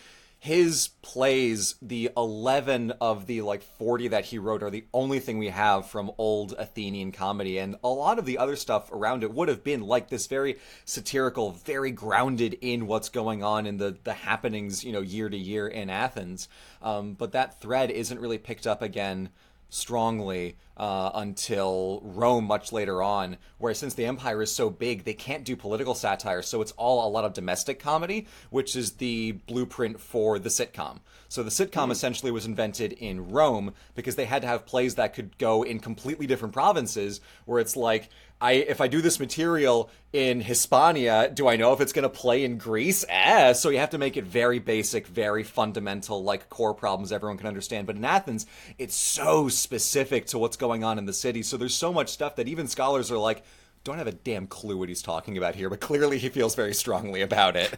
his 0.43 0.89
plays, 1.03 1.75
the 1.83 2.11
11 2.17 2.93
of 2.99 3.27
the 3.27 3.43
like 3.43 3.63
40 3.63 4.09
that 4.09 4.25
he 4.25 4.39
wrote, 4.39 4.63
are 4.63 4.71
the 4.71 4.87
only 4.95 5.21
thing 5.21 5.37
we 5.37 5.51
have 5.51 5.91
from 5.91 6.11
old 6.17 6.55
Athenian 6.57 7.13
comedy. 7.13 7.59
And 7.59 7.77
a 7.85 7.89
lot 7.89 8.19
of 8.19 8.25
the 8.25 8.39
other 8.39 8.57
stuff 8.57 8.91
around 8.91 9.23
it 9.23 9.35
would 9.35 9.49
have 9.49 9.63
been 9.63 9.83
like 9.83 10.09
this 10.09 10.27
very 10.27 10.57
satirical, 10.87 11.53
very 11.53 11.91
grounded 11.91 12.57
in 12.63 12.87
what's 12.87 13.11
going 13.11 13.45
on 13.45 13.67
in 13.67 13.77
the, 13.77 13.99
the 14.03 14.15
happenings, 14.15 14.83
you 14.83 14.93
know, 14.93 15.03
year 15.03 15.29
to 15.29 15.37
year 15.37 15.69
in 15.69 15.91
Athens. 15.91 16.49
Um, 16.81 17.13
but 17.13 17.33
that 17.33 17.61
thread 17.61 17.91
isn't 17.91 18.19
really 18.19 18.39
picked 18.39 18.67
up 18.67 18.81
again 18.81 19.29
strongly 19.71 20.57
uh, 20.77 21.11
until 21.15 22.01
Rome 22.03 22.45
much 22.45 22.73
later 22.73 23.03
on, 23.03 23.37
where 23.59 23.75
since 23.75 23.95
the 23.95 24.07
empire 24.07 24.43
is 24.43 24.53
so 24.53 24.71
big, 24.71 25.05
they 25.05 25.15
can't 25.15 25.45
do 25.45 25.57
political 25.57 25.95
satire, 25.95 26.43
so 26.43 26.61
it's 26.63 26.73
all 26.73 27.07
a 27.07 27.11
lot 27.11 27.25
of 27.25 27.33
domestic 27.33 27.79
comedy, 27.79 28.27
which 28.51 28.77
is 28.77 28.93
the 28.93 29.33
blueprint 29.47 30.01
for 30.01 30.39
the 30.39 30.49
sitcom. 30.49 31.01
So 31.29 31.43
the 31.43 31.51
sitcom 31.51 31.91
essentially 31.91 32.33
was 32.33 32.47
invented 32.47 32.93
in 32.93 33.31
Rome 33.31 33.75
because 33.95 34.17
they 34.17 34.25
had 34.25 34.43
to 34.43 34.49
have 34.49 34.67
plays 34.67 34.97
that 34.97 35.15
could 35.15 35.39
go 35.39 35.63
in 35.63 35.81
completely 35.81 36.27
different 36.27 36.55
provinces, 36.55 37.21
where 37.45 37.61
it's 37.61 37.77
like, 37.77 38.09
I 38.41 38.53
if 38.53 38.81
I 38.81 38.89
do 38.89 39.01
this 39.01 39.21
material 39.21 39.91
in 40.13 40.41
Hispania, 40.41 41.31
do 41.33 41.49
I 41.49 41.57
know 41.57 41.73
if 41.73 41.81
it's 41.81 41.93
going 41.93 42.05
to 42.05 42.09
play 42.09 42.45
in 42.45 42.59
Greece? 42.59 43.05
Eh, 43.09 43.53
so 43.53 43.69
you 43.69 43.79
have 43.79 43.91
to 43.91 43.99
make 43.99 44.17
it 44.17 44.25
very 44.25 44.59
basic, 44.59 45.07
very 45.07 45.45
fundamental, 45.45 46.23
like 46.25 46.49
core 46.49 46.75
problems 46.75 47.13
everyone 47.13 47.37
can 47.37 47.47
understand. 47.47 47.87
But 47.87 47.97
in 47.97 48.05
Athens, 48.05 48.47
it's 48.79 48.95
so 48.95 49.49
specific 49.49 50.27
to 50.27 50.39
what's 50.39 50.57
going 50.57 50.85
on 50.85 50.99
in 50.99 51.07
the 51.07 51.13
city. 51.13 51.43
So 51.43 51.57
there's 51.57 51.75
so 51.75 51.93
much 51.93 52.09
stuff 52.09 52.37
that 52.37 52.49
even 52.49 52.67
scholars 52.67 53.11
are 53.11 53.19
like, 53.19 53.45
don't 53.83 53.99
have 53.99 54.07
a 54.07 54.13
damn 54.13 54.47
clue 54.47 54.77
what 54.77 54.89
he's 54.89 55.03
talking 55.03 55.39
about 55.39 55.55
here, 55.55 55.71
but 55.71 55.81
clearly 55.81 56.19
he 56.19 56.29
feels 56.29 56.55
very 56.55 56.75
strongly 56.75 57.23
about 57.23 57.57
it. 57.57 57.75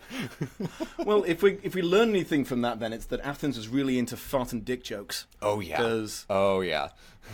well, 0.99 1.23
if 1.25 1.43
we 1.43 1.59
if 1.63 1.75
we 1.75 1.83
learn 1.83 2.11
anything 2.11 2.45
from 2.45 2.63
that, 2.63 2.81
then 2.81 2.93
it's 2.93 3.07
that 3.07 3.21
Athens 3.21 3.57
was 3.57 3.69
really 3.69 3.99
into 3.99 4.17
fart 4.17 4.53
and 4.53 4.65
dick 4.65 4.83
jokes. 4.83 5.27
Oh 5.41 5.61
yeah. 5.61 6.07
Oh 6.29 6.61
yeah. 6.61 6.89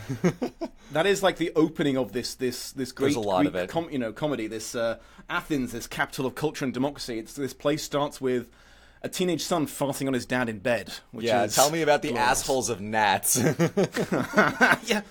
that 0.93 1.07
is 1.07 1.23
like 1.23 1.37
the 1.37 1.53
opening 1.57 1.97
of 1.97 2.13
this 2.13 2.35
this 2.35 2.73
this 2.73 2.93
great 2.93 3.15
Greek 3.15 3.27
of 3.47 3.55
it. 3.55 3.69
Com- 3.71 3.91
you 3.91 3.99
know 3.99 4.13
comedy. 4.13 4.47
This 4.47 4.75
uh, 4.75 4.99
Athens, 5.29 5.73
this 5.73 5.87
capital 5.87 6.27
of 6.27 6.35
culture 6.35 6.65
and 6.65 6.73
democracy. 6.75 7.19
It's 7.19 7.35
this 7.35 7.55
place 7.55 7.83
starts 7.83 8.21
with 8.21 8.49
a 9.03 9.09
teenage 9.09 9.43
son 9.45 9.67
farting 9.67 10.07
on 10.09 10.13
his 10.15 10.27
dad 10.27 10.49
in 10.49 10.59
bed. 10.59 10.93
Which 11.13 11.27
Yeah, 11.27 11.45
is 11.45 11.55
tell 11.55 11.71
me 11.71 11.83
about 11.83 12.03
the 12.03 12.09
glorious. 12.09 12.29
assholes 12.31 12.69
of 12.69 12.81
gnats. 12.81 13.37
yeah. 14.85 15.03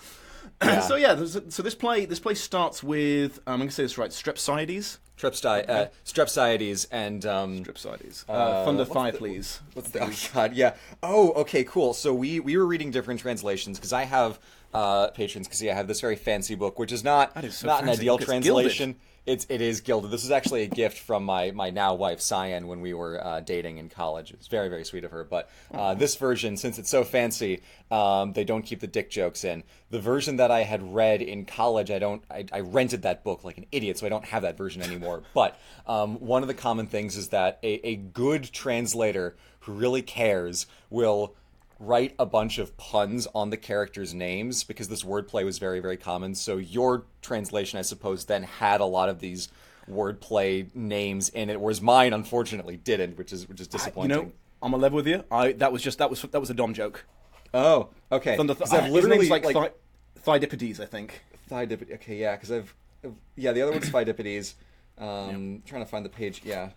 so 0.82 0.96
yeah, 0.96 1.16
so 1.26 1.62
this 1.64 1.76
play 1.76 2.06
this 2.06 2.20
play 2.20 2.34
starts 2.34 2.82
with 2.84 3.38
um, 3.48 3.54
I'm 3.54 3.60
gonna 3.60 3.72
say 3.72 3.84
this 3.84 3.98
right, 3.98 4.12
Strepsiades. 4.12 4.98
Strepsi- 5.18 5.68
uh, 5.68 5.88
Strepsiades 6.06 6.86
and 6.92 7.26
um, 7.26 7.64
Strepsiades. 7.64 8.24
Uh, 8.30 8.34
Uh, 8.34 8.66
Thunder 8.66 8.80
what's 8.82 8.90
the- 8.90 8.94
Fireplace. 8.94 9.62
What's 9.74 9.90
the? 9.90 10.04
Oh 10.04 10.12
God, 10.34 10.54
yeah. 10.54 10.76
Oh, 11.02 11.32
okay, 11.32 11.64
cool. 11.64 11.94
So 11.96 12.14
we 12.14 12.40
we 12.40 12.56
were 12.56 12.66
reading 12.68 12.92
different 12.92 13.20
translations 13.20 13.80
because 13.80 13.94
I 13.94 14.04
have 14.04 14.40
uh, 14.74 15.08
patrons 15.10 15.48
because 15.48 15.62
yeah, 15.62 15.74
I 15.74 15.76
have 15.76 15.88
this 15.88 16.02
very 16.02 16.16
fancy 16.16 16.56
book, 16.56 16.80
which 16.80 16.92
is 16.92 17.04
not 17.04 17.44
is 17.44 17.58
so 17.58 17.68
not 17.68 17.84
an 17.84 17.90
ideal 17.90 18.14
Look, 18.14 18.22
it's 18.22 18.30
gilded. 18.32 18.46
translation. 18.46 18.96
It's 19.26 19.46
it 19.50 19.60
is 19.60 19.82
gilded. 19.82 20.10
This 20.10 20.24
is 20.24 20.32
actually 20.32 20.64
a 20.64 20.68
gift 20.68 21.00
from 21.00 21.26
my 21.26 21.52
my 21.52 21.70
now 21.70 21.94
wife 21.96 22.22
Cyan 22.22 22.68
when 22.68 22.80
we 22.80 22.94
were 22.94 23.22
uh, 23.24 23.42
dating 23.42 23.78
in 23.78 23.90
college. 23.90 24.32
It's 24.32 24.48
very 24.48 24.70
very 24.70 24.86
sweet 24.86 25.04
of 25.04 25.12
her. 25.12 25.26
But 25.26 25.50
uh, 25.74 25.96
this 25.96 26.16
version, 26.16 26.56
since 26.56 26.80
it's 26.80 26.90
so 26.90 27.04
fancy, 27.04 27.62
um, 27.92 28.32
they 28.34 28.46
don't 28.46 28.64
keep 28.64 28.80
the 28.80 28.88
dick 28.88 29.10
jokes 29.10 29.44
in. 29.44 29.64
The 29.90 30.00
version 30.00 30.38
that 30.38 30.50
I 30.50 30.64
had 30.64 30.94
read 30.94 31.22
in 31.22 31.44
college, 31.46 31.92
I 31.92 32.00
don't. 32.00 32.24
I, 32.32 32.46
I 32.54 32.62
rented 32.62 33.02
that 33.02 33.26
book 33.26 33.44
like 33.44 33.58
an 33.58 33.66
idiot, 33.72 33.98
so 33.98 34.06
I 34.06 34.10
don't 34.10 34.26
have 34.26 34.44
that 34.44 34.58
version 34.58 34.82
anymore. 34.82 35.24
but 35.34 35.60
um, 35.88 36.16
one 36.22 36.42
of 36.42 36.48
the 36.48 36.54
common 36.54 36.88
things 36.88 37.18
is 37.18 37.30
that 37.30 37.60
a, 37.64 37.86
a 37.86 37.96
good 37.98 38.52
translator 38.54 39.36
who 39.62 39.74
really 39.74 40.02
cares 40.02 40.68
will 40.90 41.36
write 41.80 42.16
a 42.18 42.26
bunch 42.26 42.58
of 42.58 42.76
puns 42.78 43.28
on 43.36 43.50
the 43.50 43.58
characters' 43.58 44.14
names 44.14 44.64
because 44.64 44.88
this 44.88 45.04
wordplay 45.04 45.46
was 45.46 45.60
very, 45.60 45.80
very 45.80 45.98
common. 45.98 46.34
So 46.36 46.58
your 46.58 47.06
translation, 47.22 47.78
I 47.80 47.84
suppose, 47.84 48.26
then 48.26 48.44
had 48.44 48.82
a 48.82 48.86
lot 48.86 49.10
of 49.10 49.20
these 49.20 49.50
wordplay 49.90 50.74
names 50.76 51.30
in 51.30 51.50
it, 51.50 51.60
whereas 51.62 51.82
mine 51.82 52.14
unfortunately 52.14 52.78
didn't, 52.78 53.18
which 53.18 53.32
is 53.32 53.48
which 53.48 53.62
is 53.62 53.68
disappointing. 53.68 54.18
You 54.18 54.24
know, 54.26 54.32
I'm 54.62 54.74
a 54.74 54.78
level 54.78 54.98
with 54.98 55.08
you. 55.08 55.24
I 55.32 55.54
that 55.54 55.72
was 55.72 55.82
just 55.82 55.98
that 56.00 56.10
was 56.10 56.22
that 56.22 56.40
was 56.40 56.50
a 56.50 56.54
Dom 56.54 56.74
joke. 56.74 57.06
oh, 57.54 57.90
okay. 58.12 58.36
Thunder, 58.38 58.54
uh, 58.60 58.66
I've 58.72 58.92
literally 58.92 59.30
like, 59.30 59.46
like 59.46 59.56
Thi- 59.56 60.22
Thighdippides, 60.46 60.80
I 60.80 60.86
think. 60.86 61.22
Thighdipid- 61.50 61.94
Okay, 61.96 62.18
yeah, 62.18 62.36
because 62.36 62.52
I've, 62.52 62.76
I've- 63.04 63.14
yeah, 63.38 63.54
the 63.54 63.62
other 63.62 63.72
one's 63.72 63.90
Pheidippides. 63.90 64.56
Um, 64.98 65.62
Trying 65.66 65.84
to 65.84 65.90
find 65.90 66.04
the 66.04 66.10
page. 66.10 66.42
Yeah, 66.44 66.72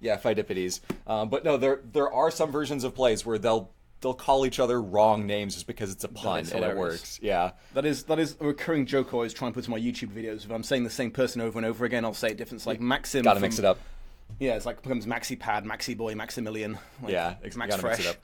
yeah, 0.00 0.16
Pheidippides. 0.16 0.80
Um, 1.06 1.28
but 1.28 1.44
no, 1.44 1.56
there 1.56 1.80
there 1.92 2.10
are 2.12 2.30
some 2.30 2.50
versions 2.50 2.82
of 2.84 2.94
plays 2.94 3.24
where 3.24 3.38
they'll 3.38 3.70
they'll 4.04 4.12
call 4.12 4.44
each 4.44 4.60
other 4.60 4.82
wrong 4.82 5.26
names 5.26 5.54
just 5.54 5.66
because 5.66 5.90
it's 5.90 6.04
a 6.04 6.08
pun 6.08 6.46
and 6.52 6.62
it 6.62 6.76
works. 6.76 7.18
Yeah. 7.22 7.52
That 7.72 7.86
is 7.86 8.04
that 8.04 8.18
is 8.18 8.36
a 8.38 8.44
recurring 8.46 8.84
joke 8.84 9.08
I 9.08 9.12
always 9.14 9.32
try 9.32 9.48
and 9.48 9.54
put 9.54 9.64
in 9.66 9.70
my 9.70 9.80
YouTube 9.80 10.10
videos. 10.10 10.44
If 10.44 10.50
I'm 10.50 10.62
saying 10.62 10.84
the 10.84 10.90
same 10.90 11.10
person 11.10 11.40
over 11.40 11.58
and 11.58 11.64
over 11.64 11.86
again, 11.86 12.04
I'll 12.04 12.12
say 12.12 12.28
it 12.28 12.36
different. 12.36 12.60
It's 12.60 12.66
like 12.66 12.80
Maxim. 12.80 13.22
Got 13.22 13.34
to 13.34 13.40
mix 13.40 13.58
it 13.58 13.64
up. 13.64 13.78
Yeah, 14.38 14.56
it's 14.56 14.66
like 14.66 14.82
becomes 14.82 15.06
Maxi 15.06 15.38
Pad, 15.38 15.64
Maxi 15.64 15.96
Boy, 15.96 16.14
Maximilian. 16.14 16.78
Like, 17.02 17.12
Yeah, 17.12 17.34
Max 17.56 17.76
Fresh. 17.76 17.98
mix 17.98 18.06
it 18.06 18.10
up. 18.10 18.16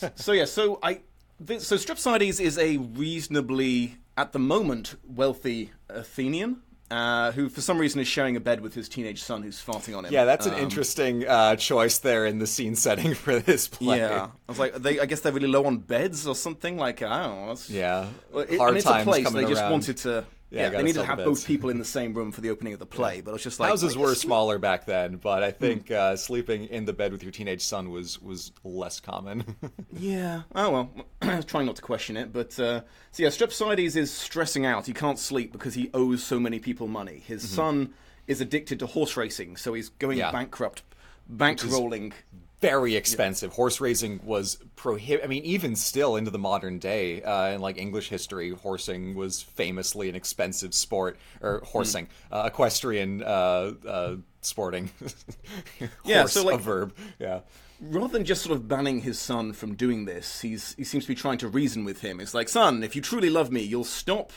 Yeah. 0.00 0.10
so 0.16 0.32
yeah, 0.32 0.44
so 0.44 0.80
I 0.82 1.00
th- 1.46 1.60
so 1.60 1.76
Strepsiades 1.76 2.40
is 2.40 2.58
a 2.58 2.78
reasonably 2.78 3.96
at 4.16 4.32
the 4.32 4.38
moment 4.40 4.96
wealthy 5.06 5.70
Athenian 5.88 6.62
uh, 6.90 7.32
who 7.32 7.48
for 7.48 7.60
some 7.60 7.78
reason 7.78 8.00
is 8.00 8.08
sharing 8.08 8.36
a 8.36 8.40
bed 8.40 8.60
with 8.60 8.74
his 8.74 8.88
teenage 8.88 9.22
son 9.22 9.42
who's 9.42 9.62
farting 9.62 9.96
on 9.96 10.04
him. 10.04 10.12
Yeah, 10.12 10.24
that's 10.24 10.46
an 10.46 10.54
Um, 10.54 10.60
interesting 10.60 11.26
uh, 11.28 11.56
choice 11.56 11.98
there 11.98 12.26
in 12.26 12.38
the 12.38 12.46
scene 12.46 12.74
setting 12.74 13.14
for 13.24 13.38
this 13.40 13.68
play. 13.68 13.98
Yeah, 13.98 14.28
I 14.48 14.50
was 14.52 14.58
like, 14.58 14.74
they, 14.76 14.98
I 15.00 15.06
guess 15.06 15.20
they're 15.20 15.32
really 15.32 15.48
low 15.48 15.64
on 15.66 15.78
beds 15.78 16.26
or 16.26 16.34
something. 16.34 16.76
Like, 16.78 17.02
I 17.02 17.22
don't 17.26 17.46
know. 17.46 17.56
Yeah. 17.68 18.06
Well, 18.32 18.46
it, 18.48 18.58
Hard 18.58 18.68
and 18.70 18.76
it's 18.78 18.86
times 18.86 19.02
a 19.02 19.10
place. 19.10 19.24
coming 19.24 19.44
They 19.44 19.50
just 19.52 19.70
wanted 19.70 19.96
to. 19.98 20.24
Yeah, 20.50 20.62
Yeah, 20.62 20.68
they 20.70 20.82
needed 20.82 21.00
to 21.00 21.04
have 21.04 21.18
both 21.18 21.46
people 21.46 21.68
in 21.68 21.78
the 21.78 21.84
same 21.84 22.14
room 22.14 22.32
for 22.32 22.40
the 22.40 22.48
opening 22.50 22.72
of 22.72 22.78
the 22.78 22.86
play. 22.86 23.20
But 23.20 23.30
I 23.30 23.34
was 23.34 23.42
just 23.42 23.60
like, 23.60 23.68
Houses 23.68 23.96
like, 23.96 24.06
were 24.06 24.14
smaller 24.14 24.58
back 24.58 24.86
then, 24.86 25.16
but 25.16 25.38
Hmm. 25.40 25.44
I 25.44 25.50
think 25.50 25.90
uh, 25.90 26.16
sleeping 26.16 26.64
in 26.64 26.86
the 26.86 26.92
bed 26.94 27.12
with 27.12 27.22
your 27.22 27.32
teenage 27.32 27.62
son 27.62 27.90
was 27.90 28.20
was 28.22 28.52
less 28.64 28.98
common. 29.00 29.44
Yeah. 29.92 30.42
Oh 30.54 30.70
well. 30.70 30.90
I 31.22 31.36
was 31.36 31.44
trying 31.44 31.66
not 31.66 31.76
to 31.76 31.82
question 31.82 32.16
it, 32.16 32.32
but 32.32 32.58
uh, 32.58 32.80
so 33.10 33.22
yeah, 33.22 33.28
Strepsiades 33.30 33.96
is 33.96 34.10
stressing 34.12 34.64
out. 34.64 34.86
He 34.86 34.92
can't 34.94 35.18
sleep 35.18 35.52
because 35.52 35.74
he 35.74 35.90
owes 35.92 36.22
so 36.22 36.38
many 36.40 36.58
people 36.60 36.86
money. 36.88 37.22
His 37.26 37.48
son 37.48 37.92
is 38.26 38.40
addicted 38.40 38.78
to 38.78 38.86
horse 38.86 39.16
racing, 39.16 39.56
so 39.56 39.74
he's 39.74 39.88
going 39.88 40.18
Mm-hmm. 40.18 40.26
Yeah. 40.26 40.32
bankrupt, 40.32 40.82
bankrolling. 41.30 42.12
Very 42.60 42.96
expensive. 42.96 43.52
Horse 43.52 43.80
racing 43.80 44.20
was 44.24 44.58
prohib. 44.76 45.22
I 45.22 45.28
mean, 45.28 45.44
even 45.44 45.76
still 45.76 46.16
into 46.16 46.30
the 46.32 46.38
modern 46.40 46.78
day, 46.80 47.22
uh, 47.22 47.50
in 47.50 47.60
like 47.60 47.78
English 47.78 48.08
history, 48.08 48.50
horsing 48.50 49.14
was 49.14 49.40
famously 49.42 50.08
an 50.08 50.16
expensive 50.16 50.74
sport, 50.74 51.18
or 51.40 51.62
horsing, 51.64 52.08
Hmm. 52.28 52.34
uh, 52.34 52.42
equestrian 52.46 53.22
uh, 53.22 53.72
uh, 53.86 54.16
sporting. 54.40 54.90
Yeah, 56.04 56.24
so, 56.26 56.44
like- 56.44 56.56
a 56.56 56.58
verb. 56.58 56.94
Yeah. 57.20 57.40
Rather 57.80 58.08
than 58.08 58.24
just 58.24 58.42
sort 58.42 58.56
of 58.56 58.66
banning 58.66 59.02
his 59.02 59.20
son 59.20 59.52
from 59.52 59.76
doing 59.76 60.04
this, 60.04 60.40
he's 60.40 60.74
he 60.76 60.82
seems 60.82 61.04
to 61.04 61.08
be 61.08 61.14
trying 61.14 61.38
to 61.38 61.46
reason 61.48 61.84
with 61.84 62.00
him. 62.00 62.18
It's 62.18 62.34
like, 62.34 62.48
son, 62.48 62.82
if 62.82 62.96
you 62.96 63.02
truly 63.02 63.30
love 63.30 63.52
me, 63.52 63.62
you'll 63.62 63.84
stop 63.84 64.32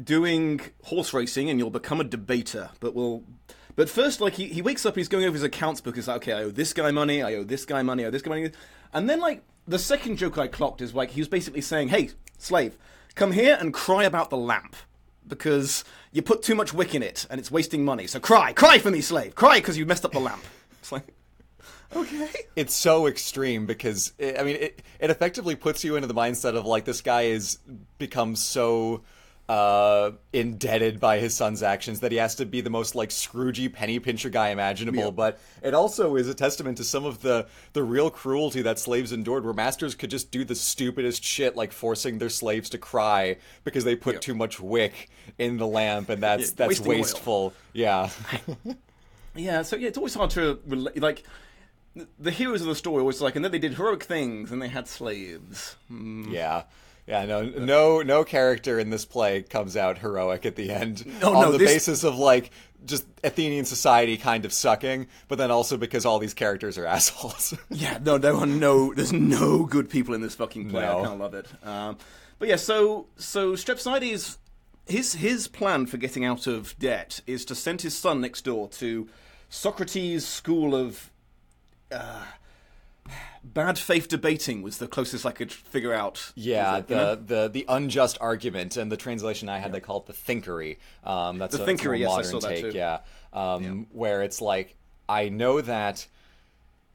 doing 0.00 0.60
horse 0.84 1.12
racing 1.12 1.50
and 1.50 1.58
you'll 1.58 1.70
become 1.70 2.00
a 2.00 2.04
debater. 2.04 2.70
But 2.78 2.94
we'll. 2.94 3.24
But 3.74 3.88
first, 3.88 4.20
like 4.20 4.34
he, 4.34 4.48
he 4.48 4.62
wakes 4.62 4.84
up, 4.84 4.96
he's 4.96 5.08
going 5.08 5.24
over 5.24 5.32
his 5.32 5.42
accounts 5.42 5.80
book. 5.80 5.96
He's 5.96 6.08
like, 6.08 6.18
okay, 6.18 6.32
I 6.32 6.42
owe 6.44 6.50
this 6.50 6.72
guy 6.72 6.90
money, 6.90 7.22
I 7.22 7.34
owe 7.34 7.44
this 7.44 7.64
guy 7.64 7.82
money, 7.82 8.04
I 8.04 8.08
owe 8.08 8.10
this 8.10 8.22
guy 8.22 8.30
money, 8.30 8.50
and 8.92 9.08
then 9.08 9.20
like 9.20 9.42
the 9.66 9.78
second 9.78 10.16
joke 10.16 10.38
I 10.38 10.48
clocked 10.48 10.80
is 10.80 10.94
like 10.94 11.10
he 11.10 11.20
was 11.20 11.28
basically 11.28 11.60
saying, 11.60 11.88
hey, 11.88 12.10
slave, 12.38 12.76
come 13.14 13.32
here 13.32 13.56
and 13.58 13.72
cry 13.72 14.04
about 14.04 14.30
the 14.30 14.36
lamp 14.36 14.76
because 15.26 15.84
you 16.10 16.22
put 16.22 16.42
too 16.42 16.54
much 16.54 16.74
wick 16.74 16.94
in 16.94 17.02
it 17.02 17.26
and 17.30 17.38
it's 17.38 17.50
wasting 17.50 17.84
money. 17.84 18.06
So 18.06 18.20
cry, 18.20 18.52
cry 18.52 18.78
for 18.78 18.90
me, 18.90 19.00
slave, 19.00 19.34
cry 19.34 19.58
because 19.58 19.78
you 19.78 19.86
messed 19.86 20.04
up 20.04 20.12
the 20.12 20.20
lamp. 20.20 20.42
It's 20.82 20.90
like, 20.90 21.14
okay. 21.94 22.28
it's 22.56 22.74
so 22.74 23.06
extreme 23.06 23.66
because 23.66 24.12
it, 24.18 24.36
I 24.36 24.42
mean 24.42 24.56
it 24.56 24.82
it 24.98 25.10
effectively 25.10 25.54
puts 25.54 25.84
you 25.84 25.94
into 25.94 26.08
the 26.08 26.14
mindset 26.14 26.56
of 26.56 26.66
like 26.66 26.84
this 26.84 27.02
guy 27.02 27.22
is 27.22 27.58
become 27.98 28.34
so 28.34 29.02
uh 29.52 30.12
indebted 30.32 30.98
by 30.98 31.18
his 31.18 31.34
son's 31.34 31.62
actions 31.62 32.00
that 32.00 32.10
he 32.10 32.16
has 32.18 32.34
to 32.36 32.46
be 32.46 32.60
the 32.62 32.70
most 32.70 32.94
like 32.94 33.10
scroogey 33.10 33.70
penny 33.70 33.98
pincher 33.98 34.30
guy 34.30 34.48
imaginable 34.48 35.04
Yeah. 35.04 35.10
but 35.10 35.40
it 35.62 35.74
also 35.74 36.16
is 36.16 36.26
a 36.28 36.34
testament 36.34 36.78
to 36.78 36.84
some 36.84 37.04
of 37.04 37.20
the 37.20 37.46
the 37.74 37.82
real 37.82 38.08
cruelty 38.08 38.62
that 38.62 38.78
slaves 38.78 39.12
endured 39.12 39.44
where 39.44 39.52
masters 39.52 39.94
could 39.94 40.10
just 40.10 40.30
do 40.30 40.44
the 40.44 40.54
stupidest 40.54 41.22
shit 41.22 41.54
like 41.54 41.72
forcing 41.72 42.18
their 42.18 42.30
slaves 42.30 42.70
to 42.70 42.78
cry 42.78 43.36
because 43.64 43.84
they 43.84 43.94
put 43.94 44.22
too 44.22 44.34
much 44.34 44.58
wick 44.58 45.10
in 45.38 45.58
the 45.58 45.66
lamp 45.66 46.08
and 46.08 46.22
that's 46.22 46.48
Yeah, 46.48 46.54
that's 46.56 46.68
wasting 46.68 46.92
oil. 46.92 46.96
wasteful 46.98 47.52
yeah 47.74 48.08
Yeah, 49.34 49.62
so 49.62 49.76
yeah, 49.76 49.88
it's 49.88 49.96
always 49.96 50.12
hard 50.14 50.28
to 50.32 50.58
relate. 50.66 51.00
Like, 51.00 51.24
the 52.18 52.30
heroes 52.30 52.60
of 52.60 52.66
the 52.66 52.74
story 52.74 53.00
always 53.00 53.22
like, 53.22 53.34
and 53.34 53.42
then 53.42 53.50
they 53.50 53.58
did 53.58 53.72
heroic 53.74 54.02
things, 54.02 54.52
and 54.52 54.60
they 54.60 54.68
had 54.68 54.86
slaves. 54.86 55.76
Mm. 55.90 56.30
Yeah. 56.30 56.64
Yeah, 57.06 57.24
no, 57.26 57.42
no, 57.42 58.00
no 58.02 58.24
character 58.24 58.78
in 58.78 58.90
this 58.90 59.04
play 59.04 59.42
comes 59.42 59.76
out 59.76 59.98
heroic 59.98 60.46
at 60.46 60.54
the 60.56 60.70
end 60.70 61.04
No, 61.20 61.34
on 61.34 61.42
no, 61.42 61.52
the 61.52 61.58
this- 61.58 61.72
basis 61.72 62.04
of 62.04 62.16
like 62.16 62.50
just 62.84 63.04
Athenian 63.22 63.64
society 63.64 64.16
kind 64.16 64.44
of 64.44 64.52
sucking, 64.52 65.06
but 65.28 65.38
then 65.38 65.50
also 65.52 65.76
because 65.76 66.04
all 66.04 66.18
these 66.18 66.34
characters 66.34 66.76
are 66.78 66.86
assholes. 66.96 67.54
Yeah, 67.70 67.98
no, 68.02 68.18
there 68.18 68.34
are 68.34 68.46
no, 68.46 68.92
there's 68.94 69.12
no 69.12 69.64
good 69.64 69.88
people 69.90 70.14
in 70.14 70.20
this 70.20 70.34
fucking 70.34 70.68
play. 70.70 70.82
No. 70.82 70.98
I 70.98 71.02
kind 71.02 71.14
of 71.14 71.20
love 71.20 71.34
it. 71.34 71.46
Um, 71.64 71.98
but 72.38 72.48
yeah, 72.48 72.56
so 72.56 73.06
so 73.16 73.52
Strepsiades, 73.52 74.36
his 74.86 75.14
his 75.14 75.46
plan 75.48 75.86
for 75.86 75.96
getting 75.96 76.24
out 76.24 76.46
of 76.48 76.76
debt 76.78 77.20
is 77.26 77.44
to 77.46 77.54
send 77.54 77.82
his 77.82 77.96
son 77.96 78.20
next 78.20 78.42
door 78.42 78.68
to 78.70 79.08
Socrates' 79.48 80.26
school 80.26 80.74
of. 80.74 81.10
Uh, 81.90 82.24
Bad 83.44 83.76
faith 83.78 84.06
debating 84.06 84.62
was 84.62 84.78
the 84.78 84.86
closest 84.86 85.26
I 85.26 85.32
could 85.32 85.52
figure 85.52 85.92
out. 85.92 86.32
yeah, 86.36 86.74
Was 86.74 86.84
it, 86.84 86.90
you 86.90 86.96
know? 86.96 87.14
the, 87.16 87.22
the 87.42 87.48
the 87.48 87.64
unjust 87.68 88.16
argument 88.20 88.76
and 88.76 88.90
the 88.90 88.96
translation 88.96 89.48
I 89.48 89.58
had 89.58 89.72
they 89.72 89.80
call 89.80 89.98
it 89.98 90.06
the 90.06 90.12
thinkery. 90.12 90.76
Um, 91.04 91.38
that's 91.38 91.56
The 91.56 91.64
a, 91.64 91.66
it's 91.68 91.82
a 91.82 91.84
more 91.86 91.94
thinkery, 91.94 91.98
yes, 92.00 92.10
I 92.10 92.14
modern 92.16 92.30
saw 92.30 92.38
that 92.40 92.48
take. 92.48 92.70
too. 92.70 92.76
Yeah, 92.78 93.00
um, 93.32 93.86
where 93.92 94.22
it's 94.22 94.40
like 94.40 94.76
I 95.08 95.28
know 95.28 95.60
that 95.60 96.06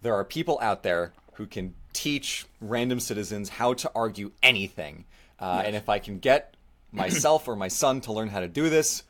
there 0.02 0.16
are 0.16 0.24
people 0.24 0.58
out 0.62 0.84
there 0.84 1.12
who 1.34 1.46
can 1.46 1.74
teach 1.92 2.46
random 2.62 3.00
citizens 3.02 3.50
how 3.50 3.74
to 3.74 3.92
argue 3.94 4.32
anything, 4.42 5.04
uh, 5.42 5.64
and 5.66 5.76
if 5.76 5.90
I 5.90 6.00
can 6.00 6.20
get 6.20 6.54
myself 6.94 7.48
or 7.50 7.56
my 7.58 7.68
son 7.68 8.00
to 8.02 8.14
learn 8.14 8.30
how 8.30 8.40
to 8.40 8.48
do 8.48 8.70
this, 8.70 9.04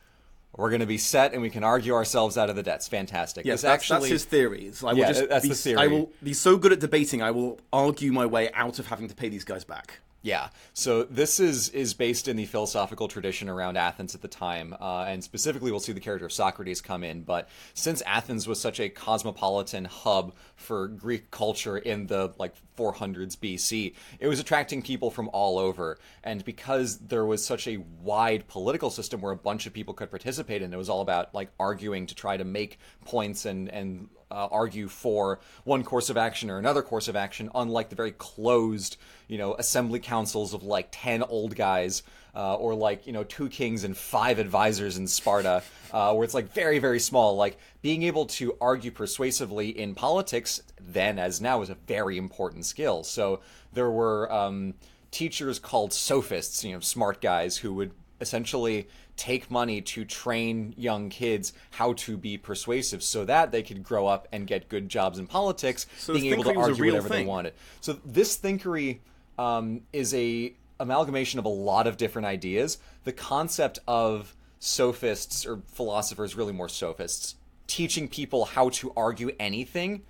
we're 0.56 0.70
going 0.70 0.80
to 0.80 0.86
be 0.86 0.98
set 0.98 1.32
and 1.32 1.42
we 1.42 1.50
can 1.50 1.62
argue 1.62 1.94
ourselves 1.94 2.36
out 2.36 2.50
of 2.50 2.56
the 2.56 2.62
debts. 2.62 2.88
Fantastic. 2.88 3.46
Yes, 3.46 3.62
that's, 3.62 3.82
actually, 3.82 4.08
that's 4.10 4.22
his 4.22 4.24
theory. 4.24 4.72
I 4.82 4.92
will 4.92 4.98
Yeah, 4.98 5.08
just 5.08 5.28
that's 5.28 5.42
be, 5.42 5.48
the 5.50 5.54
theory. 5.54 5.78
I 5.78 5.86
will 5.86 6.10
be 6.22 6.32
so 6.32 6.56
good 6.56 6.72
at 6.72 6.80
debating, 6.80 7.22
I 7.22 7.30
will 7.30 7.60
argue 7.72 8.12
my 8.12 8.26
way 8.26 8.50
out 8.52 8.78
of 8.78 8.86
having 8.88 9.08
to 9.08 9.14
pay 9.14 9.28
these 9.28 9.44
guys 9.44 9.64
back. 9.64 10.00
Yeah. 10.20 10.48
So 10.74 11.04
this 11.04 11.38
is 11.38 11.68
is 11.68 11.94
based 11.94 12.26
in 12.26 12.36
the 12.36 12.44
philosophical 12.44 13.06
tradition 13.06 13.48
around 13.48 13.76
Athens 13.76 14.16
at 14.16 14.20
the 14.20 14.28
time, 14.28 14.74
uh, 14.80 15.04
and 15.06 15.22
specifically, 15.22 15.70
we'll 15.70 15.78
see 15.78 15.92
the 15.92 16.00
character 16.00 16.26
of 16.26 16.32
Socrates 16.32 16.80
come 16.80 17.04
in. 17.04 17.22
But 17.22 17.48
since 17.74 18.02
Athens 18.04 18.48
was 18.48 18.60
such 18.60 18.80
a 18.80 18.88
cosmopolitan 18.88 19.84
hub 19.84 20.34
for 20.56 20.88
Greek 20.88 21.30
culture 21.30 21.78
in 21.78 22.08
the 22.08 22.32
like 22.36 22.54
400s 22.76 23.36
BC, 23.36 23.94
it 24.18 24.26
was 24.26 24.40
attracting 24.40 24.82
people 24.82 25.12
from 25.12 25.30
all 25.32 25.56
over. 25.56 25.98
And 26.24 26.44
because 26.44 26.98
there 26.98 27.24
was 27.24 27.44
such 27.44 27.68
a 27.68 27.76
wide 28.02 28.48
political 28.48 28.90
system 28.90 29.20
where 29.20 29.32
a 29.32 29.36
bunch 29.36 29.66
of 29.66 29.72
people 29.72 29.94
could 29.94 30.10
participate, 30.10 30.62
and 30.62 30.74
it 30.74 30.76
was 30.76 30.88
all 30.88 31.00
about 31.00 31.32
like 31.32 31.50
arguing 31.60 32.06
to 32.06 32.14
try 32.16 32.36
to 32.36 32.44
make 32.44 32.80
points 33.04 33.44
and 33.44 33.68
and 33.68 34.08
uh, 34.30 34.48
argue 34.50 34.88
for 34.88 35.40
one 35.64 35.82
course 35.82 36.10
of 36.10 36.16
action 36.16 36.50
or 36.50 36.58
another 36.58 36.82
course 36.82 37.08
of 37.08 37.16
action, 37.16 37.50
unlike 37.54 37.88
the 37.88 37.96
very 37.96 38.12
closed, 38.12 38.96
you 39.26 39.38
know, 39.38 39.54
assembly 39.54 40.00
councils 40.00 40.54
of 40.54 40.62
like 40.62 40.88
10 40.90 41.22
old 41.22 41.54
guys 41.56 42.02
uh, 42.34 42.54
or 42.54 42.74
like, 42.74 43.06
you 43.06 43.12
know, 43.12 43.24
two 43.24 43.48
kings 43.48 43.84
and 43.84 43.96
five 43.96 44.38
advisors 44.38 44.96
in 44.96 45.06
Sparta, 45.06 45.62
uh, 45.92 46.12
where 46.14 46.24
it's 46.24 46.34
like 46.34 46.52
very, 46.52 46.78
very 46.78 47.00
small. 47.00 47.36
Like 47.36 47.58
being 47.82 48.02
able 48.04 48.26
to 48.26 48.56
argue 48.60 48.90
persuasively 48.90 49.70
in 49.70 49.94
politics, 49.94 50.62
then 50.80 51.18
as 51.18 51.40
now, 51.40 51.62
is 51.62 51.70
a 51.70 51.74
very 51.74 52.16
important 52.18 52.64
skill. 52.64 53.02
So 53.02 53.40
there 53.72 53.90
were 53.90 54.30
um, 54.32 54.74
teachers 55.10 55.58
called 55.58 55.92
sophists, 55.92 56.64
you 56.64 56.74
know, 56.74 56.80
smart 56.80 57.20
guys 57.20 57.56
who 57.56 57.74
would 57.74 57.92
essentially 58.20 58.88
take 59.16 59.50
money 59.50 59.80
to 59.80 60.04
train 60.04 60.74
young 60.76 61.08
kids 61.08 61.52
how 61.72 61.92
to 61.94 62.16
be 62.16 62.38
persuasive 62.38 63.02
so 63.02 63.24
that 63.24 63.52
they 63.52 63.62
could 63.62 63.82
grow 63.82 64.06
up 64.06 64.28
and 64.32 64.46
get 64.46 64.68
good 64.68 64.88
jobs 64.88 65.18
in 65.18 65.26
politics, 65.26 65.86
So 65.98 66.14
being 66.14 66.32
able 66.32 66.44
to 66.44 66.50
thinkery 66.50 66.56
was 66.56 66.66
a 66.66 66.70
argue 66.70 66.86
whatever 66.86 67.08
they 67.08 67.14
thing. 67.16 67.26
wanted. 67.26 67.54
So 67.80 67.98
this 68.04 68.38
thinkery 68.38 68.98
um, 69.38 69.82
is 69.92 70.14
a 70.14 70.54
amalgamation 70.80 71.38
of 71.38 71.44
a 71.44 71.50
lot 71.50 71.86
of 71.86 71.96
different 71.96 72.26
ideas. 72.26 72.78
The 73.04 73.12
concept 73.12 73.78
of 73.88 74.34
sophists 74.60 75.46
or 75.46 75.60
philosophers, 75.66 76.36
really 76.36 76.52
more 76.52 76.68
sophists, 76.68 77.34
teaching 77.66 78.08
people 78.08 78.44
how 78.44 78.68
to 78.70 78.92
argue 78.96 79.30
anything 79.38 80.02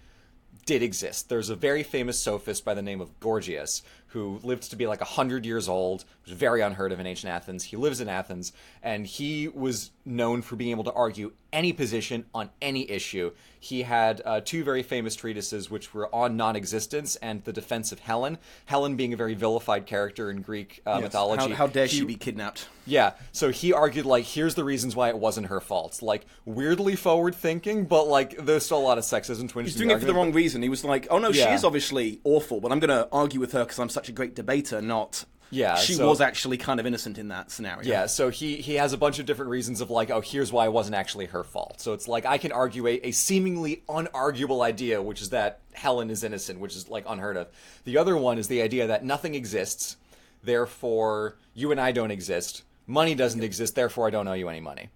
did 0.66 0.82
exist. 0.82 1.28
There's 1.30 1.48
a 1.48 1.56
very 1.56 1.82
famous 1.82 2.18
sophist 2.18 2.64
by 2.64 2.74
the 2.74 2.82
name 2.82 3.00
of 3.00 3.18
Gorgias 3.20 3.82
who 4.08 4.40
lived 4.42 4.70
to 4.70 4.76
be 4.76 4.86
like 4.86 5.00
100 5.00 5.44
years 5.44 5.68
old, 5.68 6.04
was 6.24 6.32
very 6.34 6.60
unheard 6.60 6.92
of 6.92 7.00
in 7.00 7.06
ancient 7.06 7.30
Athens. 7.32 7.64
He 7.64 7.76
lives 7.76 8.00
in 8.00 8.08
Athens, 8.08 8.52
and 8.82 9.06
he 9.06 9.48
was 9.48 9.90
known 10.04 10.40
for 10.42 10.56
being 10.56 10.70
able 10.70 10.84
to 10.84 10.92
argue 10.92 11.32
any 11.52 11.72
position 11.72 12.24
on 12.34 12.50
any 12.62 12.88
issue. 12.90 13.30
He 13.60 13.82
had 13.82 14.22
uh, 14.24 14.40
two 14.44 14.62
very 14.64 14.82
famous 14.82 15.14
treatises, 15.16 15.70
which 15.70 15.92
were 15.92 16.14
on 16.14 16.36
non 16.36 16.56
existence 16.56 17.16
and 17.16 17.42
the 17.44 17.52
defense 17.52 17.90
of 17.92 17.98
Helen. 17.98 18.38
Helen 18.66 18.96
being 18.96 19.12
a 19.12 19.16
very 19.16 19.34
vilified 19.34 19.84
character 19.86 20.30
in 20.30 20.42
Greek 20.42 20.80
uh, 20.86 21.00
mythology. 21.00 21.50
How, 21.50 21.54
how 21.54 21.66
dare 21.66 21.86
He- 21.86 21.98
she 21.98 22.04
be 22.04 22.14
kidnapped? 22.14 22.68
yeah, 22.86 23.12
so 23.32 23.50
he 23.50 23.72
argued 23.72 24.06
like 24.06 24.24
here's 24.24 24.54
the 24.54 24.64
reasons 24.64 24.96
why 24.96 25.08
it 25.10 25.18
wasn't 25.18 25.48
her 25.48 25.60
fault. 25.60 26.00
Like 26.00 26.24
weirdly 26.46 26.96
forward 26.96 27.34
thinking, 27.34 27.84
but 27.84 28.06
like 28.06 28.36
there's 28.38 28.64
still 28.64 28.78
a 28.78 28.80
lot 28.80 28.96
of 28.98 29.04
sexism. 29.04 29.50
He's 29.62 29.74
doing 29.76 29.90
it 29.90 29.98
for 30.00 30.06
the 30.06 30.14
wrong 30.14 30.32
reason. 30.32 30.62
He 30.62 30.68
was 30.68 30.84
like, 30.84 31.06
"Oh 31.10 31.18
no, 31.18 31.32
she 31.32 31.40
is 31.42 31.64
obviously 31.64 32.20
awful, 32.24 32.60
but 32.60 32.70
I'm 32.72 32.78
going 32.80 32.88
to 32.90 33.08
argue 33.12 33.40
with 33.40 33.52
her 33.52 33.64
because 33.64 33.78
I'm 33.78 33.88
such 33.98 34.08
a 34.08 34.12
great 34.12 34.34
debater." 34.34 34.80
Not, 34.80 35.24
Yeah, 35.50 35.76
she 35.76 35.94
so- 35.94 36.06
was 36.08 36.20
actually 36.20 36.58
kind 36.58 36.78
of 36.80 36.84
innocent 36.86 37.16
in 37.18 37.28
that 37.28 37.50
scenario. 37.50 37.88
Yeah, 37.88 38.06
so 38.06 38.28
he 38.30 38.56
he 38.56 38.74
has 38.74 38.92
a 38.92 38.98
bunch 38.98 39.18
of 39.18 39.24
different 39.26 39.50
reasons 39.50 39.80
of 39.80 39.90
like, 39.90 40.10
oh, 40.10 40.20
here's 40.20 40.52
why 40.52 40.66
it 40.66 40.72
wasn't 40.72 40.94
actually 40.94 41.26
her 41.26 41.42
fault. 41.42 41.80
So 41.80 41.92
it's 41.94 42.06
like 42.06 42.24
I 42.26 42.38
can 42.38 42.52
argue 42.52 42.86
a, 42.86 42.94
a 43.08 43.12
seemingly 43.12 43.82
unarguable 43.88 44.60
idea, 44.62 45.00
which 45.02 45.20
is 45.22 45.30
that 45.30 45.60
Helen 45.72 46.10
is 46.10 46.22
innocent, 46.22 46.60
which 46.60 46.76
is 46.76 46.88
like 46.88 47.04
unheard 47.08 47.36
of. 47.36 47.48
The 47.84 47.96
other 47.98 48.16
one 48.16 48.36
is 48.38 48.48
the 48.48 48.60
idea 48.62 48.86
that 48.88 49.04
nothing 49.04 49.34
exists, 49.34 49.96
therefore 50.42 51.36
you 51.54 51.70
and 51.72 51.80
I 51.80 51.92
don't 51.92 52.10
exist. 52.10 52.62
Money 52.86 53.14
doesn't 53.14 53.42
exist, 53.42 53.74
therefore 53.74 54.06
I 54.06 54.10
don't 54.10 54.28
owe 54.28 54.32
you 54.34 54.48
any 54.48 54.60
money. 54.60 54.90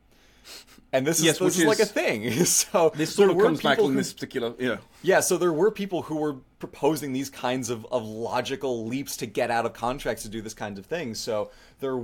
And 0.93 1.07
this 1.07 1.19
is 1.19 1.25
Yes, 1.25 1.39
this 1.39 1.57
which 1.57 1.59
is 1.59 1.65
like 1.65 1.81
a 1.81 1.87
thing. 1.87 2.31
So 2.45 2.93
this 2.95 3.15
sort 3.15 3.31
of 3.31 3.39
comes 3.39 3.63
back 3.63 3.79
in 3.79 3.97
this 3.97 4.13
particular. 4.13 4.55
Yeah, 4.59 4.77
yeah, 5.03 5.21
so 5.21 5.39
there 5.39 5.53
were 5.53 5.71
people 5.71 6.03
who 6.03 6.17
were 6.17 6.35
proposing 6.59 7.13
these 7.13 7.31
kinds 7.31 7.71
of, 7.71 7.87
of 7.91 8.05
logical 8.05 8.87
leaps 8.87 9.17
to 9.19 9.27
get 9.27 9.51
out 9.51 9.65
of 9.65 9.73
contracts 9.73 10.23
to 10.25 10.29
do 10.29 10.43
this 10.43 10.55
kind 10.55 10.79
of 10.79 10.87
thing. 10.87 11.15
So 11.15 11.51
there 11.81 12.01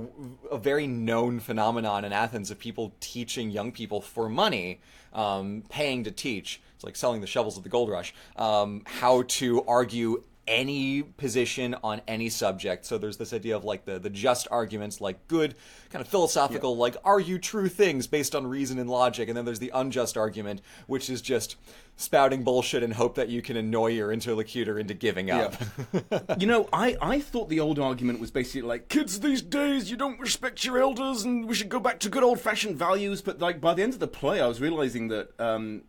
a 0.51 0.57
very 0.57 0.87
known 0.87 1.39
phenomenon 1.39 2.03
in 2.03 2.11
Athens 2.11 2.49
of 2.51 2.57
people 2.57 2.93
teaching 2.99 3.51
young 3.51 3.71
people 3.71 4.01
for 4.01 4.27
money, 4.27 4.81
um, 5.13 5.63
paying 5.69 6.03
to 6.05 6.11
teach. 6.11 6.61
It's 6.75 6.83
like 6.83 6.95
selling 6.95 7.21
the 7.21 7.27
shovels 7.27 7.57
of 7.57 7.63
the 7.63 7.69
gold 7.69 7.89
rush. 7.89 8.13
Um, 8.37 8.83
how 8.85 9.23
to 9.23 9.63
argue 9.65 10.23
any 10.49 11.03
position 11.03 11.75
on 11.83 12.01
any 12.07 12.27
subject. 12.27 12.85
So 12.85 12.97
there's 12.97 13.17
this 13.17 13.31
idea 13.31 13.55
of 13.55 13.63
like 13.63 13.85
the 13.85 13.99
the 13.99 14.09
just 14.09 14.47
arguments, 14.51 14.99
like 14.99 15.27
good 15.27 15.55
kind 15.89 16.01
of 16.01 16.09
philosophical, 16.09 16.75
like 16.75 16.97
argue 17.05 17.37
true 17.37 17.69
things 17.69 18.07
based 18.07 18.35
on 18.35 18.47
reason 18.47 18.79
and 18.79 18.89
logic, 18.89 19.29
and 19.29 19.37
then 19.37 19.45
there's 19.45 19.59
the 19.59 19.71
unjust 19.73 20.17
argument, 20.17 20.61
which 20.87 21.09
is 21.09 21.21
just 21.21 21.55
spouting 21.95 22.43
bullshit 22.43 22.81
and 22.81 22.93
hope 22.93 23.15
that 23.15 23.29
you 23.29 23.41
can 23.41 23.57
annoy 23.57 23.87
your 23.87 24.11
interlocutor 24.11 24.79
into 24.79 24.93
giving 24.93 25.29
up. 25.29 25.53
you 26.39 26.47
know, 26.47 26.67
I 26.73 26.97
I 27.01 27.19
thought 27.19 27.49
the 27.49 27.59
old 27.59 27.77
argument 27.77 28.19
was 28.19 28.31
basically 28.31 28.63
like, 28.63 28.89
"Kids 28.89 29.19
these 29.19 29.43
days, 29.43 29.91
you 29.91 29.97
don't 29.97 30.19
respect 30.19 30.65
your 30.65 30.79
elders, 30.81 31.23
and 31.23 31.47
we 31.47 31.53
should 31.53 31.69
go 31.69 31.79
back 31.79 31.99
to 31.99 32.09
good 32.09 32.23
old 32.23 32.39
fashioned 32.39 32.75
values." 32.75 33.21
But 33.21 33.39
like 33.39 33.61
by 33.61 33.75
the 33.75 33.83
end 33.83 33.93
of 33.93 33.99
the 33.99 34.07
play, 34.07 34.41
I 34.41 34.47
was 34.47 34.59
realizing 34.59 35.09
that. 35.09 35.39
Um, 35.39 35.83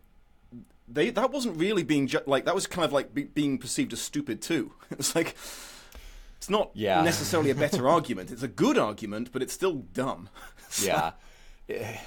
they, 0.93 1.09
that 1.11 1.31
wasn't 1.31 1.57
really 1.57 1.83
being 1.83 2.07
ju- 2.07 2.19
like 2.25 2.45
that 2.45 2.55
was 2.55 2.67
kind 2.67 2.85
of 2.85 2.91
like 2.93 3.13
be- 3.13 3.23
being 3.23 3.57
perceived 3.57 3.93
as 3.93 4.01
stupid 4.01 4.41
too. 4.41 4.73
it's 4.91 5.15
like 5.15 5.35
it's 6.37 6.49
not 6.49 6.71
Yeah. 6.73 7.01
necessarily 7.01 7.49
a 7.51 7.55
better 7.55 7.87
argument. 7.97 8.31
It's 8.31 8.43
a 8.43 8.47
good 8.47 8.77
argument, 8.77 9.31
but 9.31 9.41
it's 9.41 9.53
still 9.53 9.73
dumb. 9.93 10.29
So- 10.69 10.85
yeah. 10.87 11.11
Eh, 11.69 11.97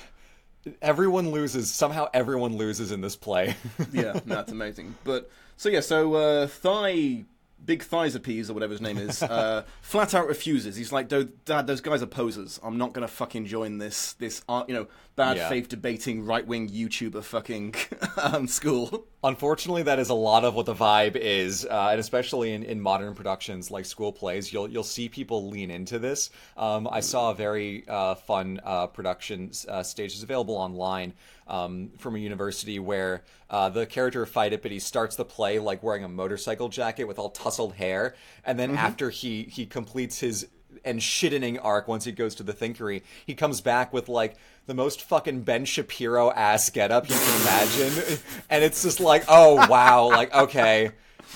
Everyone 0.81 1.31
loses. 1.31 1.70
Somehow 1.70 2.09
everyone 2.14 2.57
loses 2.57 2.90
in 2.90 3.03
this 3.03 3.16
play. 3.16 3.55
yeah, 3.92 4.18
that's 4.25 4.51
amazing. 4.51 4.94
But 5.05 5.31
so 5.59 5.68
yeah, 5.68 5.81
so 5.81 6.14
uh, 6.14 6.47
Thigh, 6.47 7.25
Big 7.64 7.83
Thizapes 7.83 8.50
or 8.50 8.55
whatever 8.55 8.72
his 8.72 8.81
name 8.81 8.98
is, 8.98 9.22
uh, 9.22 9.64
flat 9.83 10.14
out 10.14 10.27
refuses. 10.27 10.77
He's 10.77 10.92
like, 10.92 11.09
Dad, 11.09 11.66
those 11.66 11.81
guys 11.81 12.03
are 12.03 12.07
posers. 12.07 12.61
I'm 12.62 12.79
not 12.79 12.92
gonna 12.92 13.09
fucking 13.09 13.46
join 13.46 13.79
this 13.79 14.12
this 14.14 14.42
uh, 14.48 14.64
you 14.68 14.74
know 14.74 14.87
bad 15.16 15.37
Yeah. 15.37 15.48
faith 15.48 15.68
debating 15.68 16.24
right 16.27 16.46
wing 16.46 16.68
YouTuber 16.68 17.22
fucking 17.24 17.74
um, 18.22 18.46
school." 18.46 19.07
Unfortunately, 19.22 19.83
that 19.85 19.98
is 19.98 20.11
a 20.11 20.14
lot 20.14 20.44
of 20.44 20.55
what 20.55 20.66
the 20.66 20.74
vibe 20.74 21.16
is, 21.16 21.64
uh, 21.64 21.88
and 21.90 21.98
especially 22.00 22.53
in, 22.53 22.62
in 22.62 22.79
modern 22.81 23.14
productions 23.14 23.70
like 23.70 23.87
school 23.87 24.12
plays, 24.12 24.53
you'll 24.53 24.68
you'll 24.68 24.83
see 24.83 25.09
people 25.09 25.48
lean 25.48 25.70
into 25.70 25.98
this. 25.98 26.31
Um, 26.57 26.87
I 26.90 27.00
saw 27.00 27.31
a 27.31 27.35
very 27.35 27.85
uh, 27.88 28.16
fun 28.16 28.61
uh, 28.64 28.87
production 28.88 29.50
uh, 29.68 29.83
stage 29.83 30.14
is 30.14 30.22
available 30.22 30.55
online 30.57 31.14
um, 31.46 31.90
from 31.98 32.16
a 32.16 32.18
university 32.18 32.78
where 32.78 33.22
uh, 33.50 33.68
the 33.68 33.87
character 33.87 34.22
of 34.22 34.33
Pheidippides 34.33 34.83
starts 34.83 35.16
the 35.16 35.24
play 35.24 35.59
like 35.59 35.83
wearing 35.83 36.04
a 36.04 36.09
motorcycle 36.09 36.68
jacket 36.68 37.04
with 37.04 37.18
all 37.18 37.30
tousled 37.30 37.74
hair, 37.74 38.14
and 38.44 38.59
then 38.59 38.76
after 38.76 39.11
he 39.11 39.44
he 39.44 39.66
completes 39.66 40.20
his 40.20 40.46
and 40.85 41.00
shittening 41.00 41.59
arc 41.62 41.88
once 41.88 42.04
he 42.04 42.12
goes 42.12 42.35
to 42.37 42.42
the 42.42 42.52
thinkery. 42.52 43.02
He 43.26 43.35
comes 43.35 43.61
back 43.61 43.92
with 43.92 44.09
like 44.09 44.37
the 44.66 44.74
most 44.74 45.02
fucking 45.02 45.42
Ben 45.42 45.64
Shapiro 45.64 46.30
ass 46.30 46.68
getup 46.70 47.09
you 47.09 47.16
can 47.16 47.40
imagine, 47.42 48.18
and 48.50 48.64
it's 48.64 48.83
just 48.83 49.00
like, 49.00 49.24
oh 49.28 49.66
wow, 49.68 50.09
like 50.09 50.35
okay, 50.35 50.90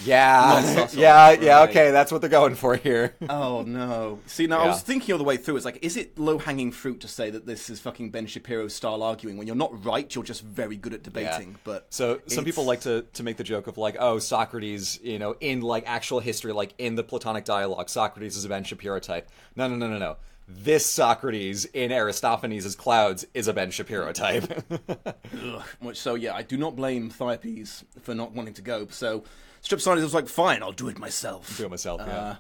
yeah, 0.05 0.62
Not 0.62 0.64
subtle, 0.64 1.01
yeah, 1.01 1.31
yeah, 1.33 1.62
okay, 1.62 1.90
that's 1.90 2.12
what 2.12 2.20
they're 2.20 2.31
going 2.31 2.55
for 2.55 2.77
here. 2.77 3.14
Oh 3.31 3.62
no! 3.62 4.20
See, 4.27 4.46
now 4.46 4.61
I 4.61 4.66
was 4.66 4.81
thinking 4.83 5.12
all 5.12 5.18
the 5.18 5.24
way 5.24 5.37
through. 5.37 5.57
It's 5.57 5.64
like, 5.64 5.79
is 5.83 5.96
it 5.96 6.18
low 6.18 6.38
hanging 6.38 6.72
fruit 6.72 7.01
to 7.01 7.09
say 7.09 7.31
that 7.31 7.46
this 7.46 7.68
is 7.68 7.79
fucking 7.79 8.11
Ben 8.11 8.27
Shapiro 8.27 8.68
style 8.68 9.03
arguing 9.03 9.37
when 9.37 9.46
you're 9.46 9.57
not 9.57 9.85
right? 9.85 10.12
You're 10.14 10.24
just 10.24 10.42
very 10.42 10.77
good 10.77 10.94
at 10.94 11.03
debating. 11.03 11.57
But 11.64 11.87
So 11.90 12.20
some 12.27 12.44
people 12.44 12.64
like 12.64 12.81
to 12.83 13.03
to 13.12 13.22
make 13.22 13.37
the 13.37 13.44
joke 13.44 13.66
of 13.66 13.77
like, 13.77 13.96
oh, 13.98 14.18
Socrates, 14.18 14.98
you 15.03 15.18
know, 15.18 15.37
in 15.40 15.61
like 15.61 15.85
actual 15.87 16.20
history, 16.20 16.53
like 16.53 16.74
in 16.79 16.94
the 16.94 17.03
Platonic 17.05 17.44
dialogue, 17.44 17.88
Socrates 17.88 18.37
is 18.37 18.44
a 18.44 18.48
Ben 18.48 18.64
Shapiro 18.64 18.98
type. 18.98 19.29
No, 19.57 19.68
no, 19.68 19.77
no, 19.77 19.88
no, 19.88 19.98
no. 19.98 20.16
This 20.51 20.87
Socrates 20.87 21.66
in 21.66 21.92
Aristophanes' 21.92 22.74
Clouds 22.74 23.27
is 23.35 23.48
a 23.48 23.53
Ben 23.53 23.70
Shapiro 23.70 24.12
type. 24.12 24.64
Ugh, 24.88 25.94
so 25.94 26.14
yeah, 26.14 26.35
I 26.35 26.42
do 26.42 26.57
not 26.57 26.74
blame 26.74 27.11
Thiopes 27.11 27.85
for 28.01 28.14
not 28.14 28.33
wanting 28.33 28.55
to 28.55 28.62
go. 28.62 28.87
So 28.90 29.24
Stripside 29.62 30.02
was 30.02 30.14
like, 30.14 30.28
fine, 30.28 30.62
I'll 30.62 30.72
do 30.72 30.88
it 30.88 30.98
myself. 30.98 31.56
Do 31.56 31.66
it 31.66 31.70
myself, 31.70 32.00
yeah. 32.06 32.18
Uh, 32.18 32.36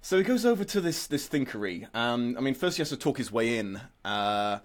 so 0.00 0.18
he 0.18 0.24
goes 0.24 0.44
over 0.44 0.64
to 0.64 0.80
this 0.80 1.06
this 1.06 1.28
thinkery. 1.28 1.86
Um, 1.94 2.36
I 2.36 2.40
mean, 2.40 2.54
first 2.54 2.76
he 2.76 2.80
has 2.80 2.88
to 2.90 2.96
talk 2.96 3.18
his 3.18 3.30
way 3.30 3.58
in. 3.58 3.80
Uh, 4.04 4.58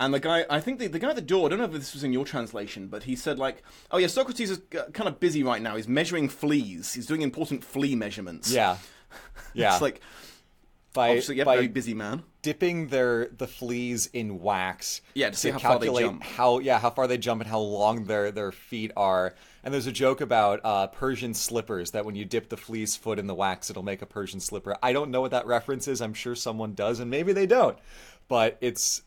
and 0.00 0.14
the 0.14 0.18
guy, 0.18 0.46
I 0.48 0.60
think 0.60 0.78
the, 0.78 0.88
the 0.88 0.98
guy 0.98 1.10
at 1.10 1.16
the 1.16 1.22
door, 1.22 1.46
I 1.46 1.50
don't 1.50 1.58
know 1.58 1.66
if 1.66 1.72
this 1.72 1.92
was 1.92 2.02
in 2.02 2.12
your 2.12 2.24
translation, 2.24 2.88
but 2.88 3.02
he 3.02 3.14
said 3.14 3.38
like, 3.38 3.62
oh 3.90 3.98
yeah, 3.98 4.06
Socrates 4.06 4.50
is 4.50 4.60
uh, 4.76 4.84
kind 4.92 5.08
of 5.08 5.20
busy 5.20 5.42
right 5.42 5.60
now. 5.60 5.76
He's 5.76 5.86
measuring 5.86 6.28
fleas. 6.28 6.94
He's 6.94 7.06
doing 7.06 7.22
important 7.22 7.62
flea 7.62 7.94
measurements. 7.94 8.50
yeah, 8.50 8.78
yeah. 9.54 9.72
It's 9.72 9.82
like, 9.82 10.00
by 10.92 11.10
obviously, 11.10 11.36
yeah, 11.36 11.44
by 11.44 11.56
very 11.56 11.68
busy 11.68 11.94
man. 11.94 12.24
dipping 12.42 12.88
their 12.88 13.28
the 13.28 13.46
fleas 13.46 14.08
in 14.12 14.40
wax. 14.40 15.02
Yeah, 15.14 15.30
to 15.30 15.36
see 15.36 15.50
how 15.50 15.58
far 15.58 15.78
they 15.78 15.86
jump. 15.86 16.22
how 16.22 16.58
yeah 16.58 16.78
how 16.80 16.90
far 16.90 17.06
they 17.06 17.18
jump 17.18 17.42
and 17.42 17.50
how 17.50 17.60
long 17.60 18.04
their 18.04 18.32
their 18.32 18.50
feet 18.50 18.90
are. 18.96 19.34
And 19.62 19.74
there's 19.74 19.86
a 19.86 19.92
joke 19.92 20.20
about 20.20 20.60
uh, 20.64 20.86
Persian 20.88 21.34
slippers 21.34 21.90
that 21.90 22.04
when 22.04 22.14
you 22.14 22.24
dip 22.24 22.48
the 22.48 22.56
flea's 22.56 22.96
foot 22.96 23.18
in 23.18 23.26
the 23.26 23.34
wax, 23.34 23.68
it'll 23.68 23.82
make 23.82 24.02
a 24.02 24.06
Persian 24.06 24.40
slipper. 24.40 24.76
I 24.82 24.92
don't 24.92 25.10
know 25.10 25.20
what 25.20 25.32
that 25.32 25.46
reference 25.46 25.86
is. 25.86 26.00
I'm 26.00 26.14
sure 26.14 26.34
someone 26.34 26.74
does, 26.74 27.00
and 27.00 27.10
maybe 27.10 27.32
they 27.32 27.46
don't. 27.46 27.78
But 28.28 28.56
it's 28.60 29.02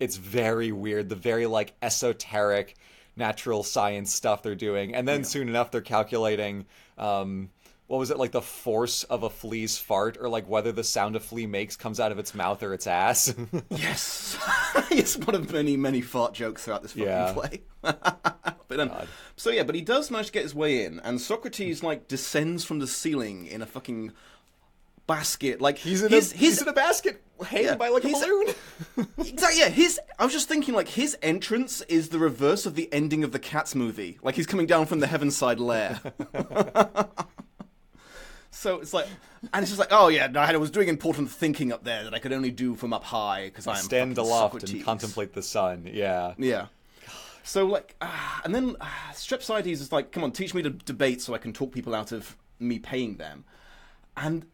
it's 0.00 0.16
very 0.16 0.72
weird. 0.72 1.08
The 1.08 1.14
very 1.14 1.46
like 1.46 1.74
esoteric 1.82 2.76
natural 3.16 3.62
science 3.62 4.12
stuff 4.14 4.42
they're 4.42 4.54
doing, 4.54 4.94
and 4.94 5.06
then 5.06 5.24
soon 5.24 5.48
enough 5.48 5.70
they're 5.70 5.80
calculating. 5.80 6.66
Um, 6.98 7.50
what 7.86 7.98
was 7.98 8.10
it 8.10 8.18
like 8.18 8.32
the 8.32 8.42
force 8.42 9.04
of 9.04 9.22
a 9.22 9.30
flea's 9.30 9.78
fart, 9.78 10.16
or 10.20 10.28
like 10.28 10.48
whether 10.48 10.72
the 10.72 10.82
sound 10.84 11.14
a 11.16 11.20
flea 11.20 11.46
makes 11.46 11.76
comes 11.76 12.00
out 12.00 12.10
of 12.12 12.18
its 12.18 12.34
mouth 12.34 12.62
or 12.62 12.74
its 12.74 12.86
ass? 12.86 13.34
Yes, 13.70 14.36
it's 14.90 15.16
one 15.16 15.34
of 15.34 15.52
many 15.52 15.76
many 15.76 16.00
fart 16.00 16.34
jokes 16.34 16.64
throughout 16.64 16.82
this 16.82 16.92
fucking 16.92 17.06
Yeah. 17.06 17.32
play. 17.32 17.60
but 17.82 18.80
um, 18.80 18.90
so 19.36 19.50
yeah, 19.50 19.62
but 19.62 19.74
he 19.74 19.80
does 19.82 20.10
manage 20.10 20.26
to 20.26 20.32
get 20.32 20.42
his 20.42 20.54
way 20.54 20.84
in, 20.84 20.98
and 21.00 21.20
Socrates 21.20 21.82
like 21.82 22.08
descends 22.08 22.64
from 22.64 22.80
the 22.80 22.86
ceiling 22.86 23.46
in 23.46 23.62
a 23.62 23.66
fucking 23.66 24.12
basket. 25.06 25.60
Like 25.60 25.78
he's 25.78 26.02
in 26.02 26.10
his 26.10 26.32
a 26.32 26.36
his 26.36 26.40
he's 26.40 26.62
in 26.62 26.68
a 26.68 26.72
basket 26.72 27.22
hanging 27.44 27.66
Yeah, 27.66 27.74
by 27.76 27.88
like 27.90 28.02
a 28.04 28.08
balloon. 28.08 28.54
exactly 29.18 29.60
yeah. 29.60 29.68
His 29.68 30.00
I 30.18 30.24
was 30.24 30.32
just 30.32 30.48
thinking 30.48 30.74
like 30.74 30.88
his 30.88 31.16
entrance 31.22 31.82
is 31.82 32.08
the 32.08 32.18
reverse 32.18 32.66
of 32.66 32.74
the 32.74 32.92
ending 32.92 33.22
of 33.22 33.30
the 33.30 33.38
Cats 33.38 33.76
movie. 33.76 34.18
Like 34.22 34.34
he's 34.34 34.46
coming 34.46 34.66
down 34.66 34.86
from 34.86 34.98
the 34.98 35.06
Heaviside 35.06 35.60
Layer. 35.60 36.00
So 38.56 38.80
it's 38.80 38.94
like, 38.94 39.06
and 39.52 39.62
it's 39.62 39.70
just 39.70 39.78
like, 39.78 39.90
oh 39.90 40.08
yeah, 40.08 40.28
no, 40.28 40.40
I 40.40 40.56
was 40.56 40.70
doing 40.70 40.88
important 40.88 41.30
thinking 41.30 41.72
up 41.72 41.84
there 41.84 42.04
that 42.04 42.14
I 42.14 42.18
could 42.18 42.32
only 42.32 42.50
do 42.50 42.74
from 42.74 42.94
up 42.94 43.04
high 43.04 43.44
because 43.44 43.66
I'm 43.66 43.76
Stand 43.76 44.16
aloft 44.16 44.54
Socrates. 44.54 44.70
and 44.76 44.84
contemplate 44.84 45.34
the 45.34 45.42
sun. 45.42 45.88
Yeah. 45.92 46.32
Yeah. 46.38 46.66
So 47.44 47.66
like, 47.66 47.94
ah, 48.00 48.40
and 48.44 48.54
then 48.54 48.74
uh, 48.80 48.86
Strepsiades 49.12 49.66
is 49.66 49.92
like, 49.92 50.10
come 50.10 50.24
on, 50.24 50.32
teach 50.32 50.54
me 50.54 50.62
to 50.62 50.70
debate 50.70 51.20
so 51.20 51.34
I 51.34 51.38
can 51.38 51.52
talk 51.52 51.70
people 51.70 51.94
out 51.94 52.12
of 52.12 52.34
me 52.58 52.78
paying 52.78 53.16
them. 53.18 53.44
And 54.16 54.46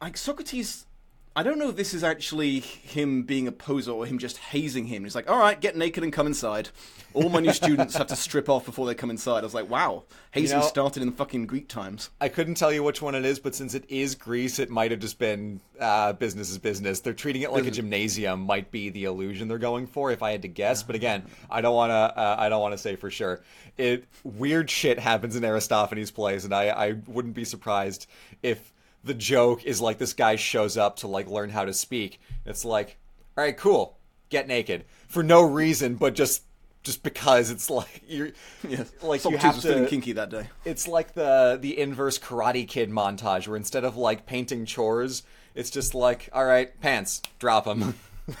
like 0.00 0.16
Socrates, 0.16 0.86
I 1.34 1.42
don't 1.42 1.58
know 1.58 1.70
if 1.70 1.76
this 1.76 1.94
is 1.94 2.04
actually 2.04 2.60
him 2.60 3.22
being 3.22 3.48
a 3.48 3.52
poser 3.52 3.92
or 3.92 4.04
him 4.04 4.18
just 4.18 4.36
hazing 4.36 4.84
him. 4.86 5.04
He's 5.04 5.14
like, 5.14 5.30
all 5.30 5.38
right, 5.38 5.58
get 5.58 5.76
naked 5.76 6.02
and 6.04 6.12
come 6.12 6.26
inside. 6.26 6.68
All 7.14 7.30
my 7.30 7.40
new 7.40 7.52
students 7.52 7.96
have 7.96 8.06
to 8.08 8.16
strip 8.16 8.50
off 8.50 8.66
before 8.66 8.86
they 8.86 8.94
come 8.94 9.08
inside. 9.08 9.38
I 9.38 9.42
was 9.42 9.54
like, 9.54 9.70
wow, 9.70 10.04
hazing 10.32 10.58
know- 10.58 10.66
started 10.66 11.02
in 11.02 11.12
fucking 11.12 11.46
Greek 11.46 11.68
times. 11.68 12.10
I 12.20 12.28
couldn't 12.28 12.56
tell 12.56 12.70
you 12.70 12.82
which 12.82 13.00
one 13.00 13.14
it 13.14 13.24
is, 13.24 13.38
but 13.38 13.54
since 13.54 13.74
it 13.74 13.84
is 13.88 14.14
Greece, 14.14 14.58
it 14.58 14.68
might 14.68 14.90
have 14.90 15.00
just 15.00 15.18
been 15.18 15.60
uh, 15.80 16.12
business 16.12 16.50
is 16.50 16.58
business. 16.58 17.00
They're 17.00 17.14
treating 17.14 17.42
it 17.42 17.52
like 17.52 17.66
a 17.66 17.70
gymnasium. 17.70 18.40
Might 18.40 18.70
be 18.70 18.90
the 18.90 19.04
illusion 19.04 19.48
they're 19.48 19.58
going 19.58 19.86
for, 19.86 20.10
if 20.10 20.22
I 20.22 20.32
had 20.32 20.42
to 20.42 20.48
guess. 20.48 20.82
But 20.82 20.96
again, 20.96 21.24
I 21.50 21.60
don't 21.60 21.74
want 21.74 21.90
to. 21.90 21.94
Uh, 21.94 22.36
I 22.38 22.48
don't 22.48 22.60
want 22.60 22.72
to 22.72 22.78
say 22.78 22.96
for 22.96 23.10
sure. 23.10 23.42
It 23.78 24.04
weird 24.22 24.70
shit 24.70 24.98
happens 24.98 25.34
in 25.34 25.44
Aristophanes' 25.44 26.10
plays, 26.10 26.44
and 26.44 26.54
I, 26.54 26.68
I 26.68 26.92
wouldn't 27.06 27.34
be 27.34 27.44
surprised 27.44 28.06
if 28.42 28.71
the 29.04 29.14
joke 29.14 29.64
is 29.64 29.80
like 29.80 29.98
this 29.98 30.12
guy 30.12 30.36
shows 30.36 30.76
up 30.76 30.96
to 30.96 31.08
like 31.08 31.28
learn 31.28 31.50
how 31.50 31.64
to 31.64 31.72
speak. 31.72 32.20
It's 32.46 32.64
like, 32.64 32.96
all 33.36 33.44
right, 33.44 33.56
cool, 33.56 33.98
get 34.28 34.46
naked 34.46 34.84
for 35.08 35.22
no 35.22 35.42
reason, 35.42 35.94
but 35.96 36.14
just 36.14 36.42
just 36.82 37.02
because 37.04 37.50
it's 37.50 37.70
like 37.70 38.02
you're 38.08 38.30
Yes. 38.68 38.90
like 39.02 39.24
you 39.24 39.36
have 39.36 39.54
was 39.56 39.64
to 39.64 39.86
kinky 39.86 40.12
that 40.12 40.30
day. 40.30 40.48
it's 40.64 40.88
like 40.88 41.14
the 41.14 41.58
the 41.60 41.78
inverse 41.78 42.18
Karate 42.18 42.66
Kid 42.66 42.90
montage, 42.90 43.46
where 43.48 43.56
instead 43.56 43.84
of 43.84 43.96
like 43.96 44.26
painting 44.26 44.64
chores, 44.66 45.22
it's 45.54 45.70
just 45.70 45.94
like, 45.94 46.28
all 46.32 46.44
right, 46.44 46.78
pants, 46.80 47.22
drop 47.38 47.64
them. 47.64 47.94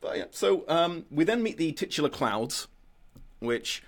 But 0.00 0.18
yeah, 0.18 0.24
so 0.32 0.64
um, 0.66 1.04
we 1.12 1.22
then 1.22 1.44
meet 1.44 1.58
the 1.58 1.70
titular 1.70 2.08
clouds, 2.08 2.66
which 3.38 3.84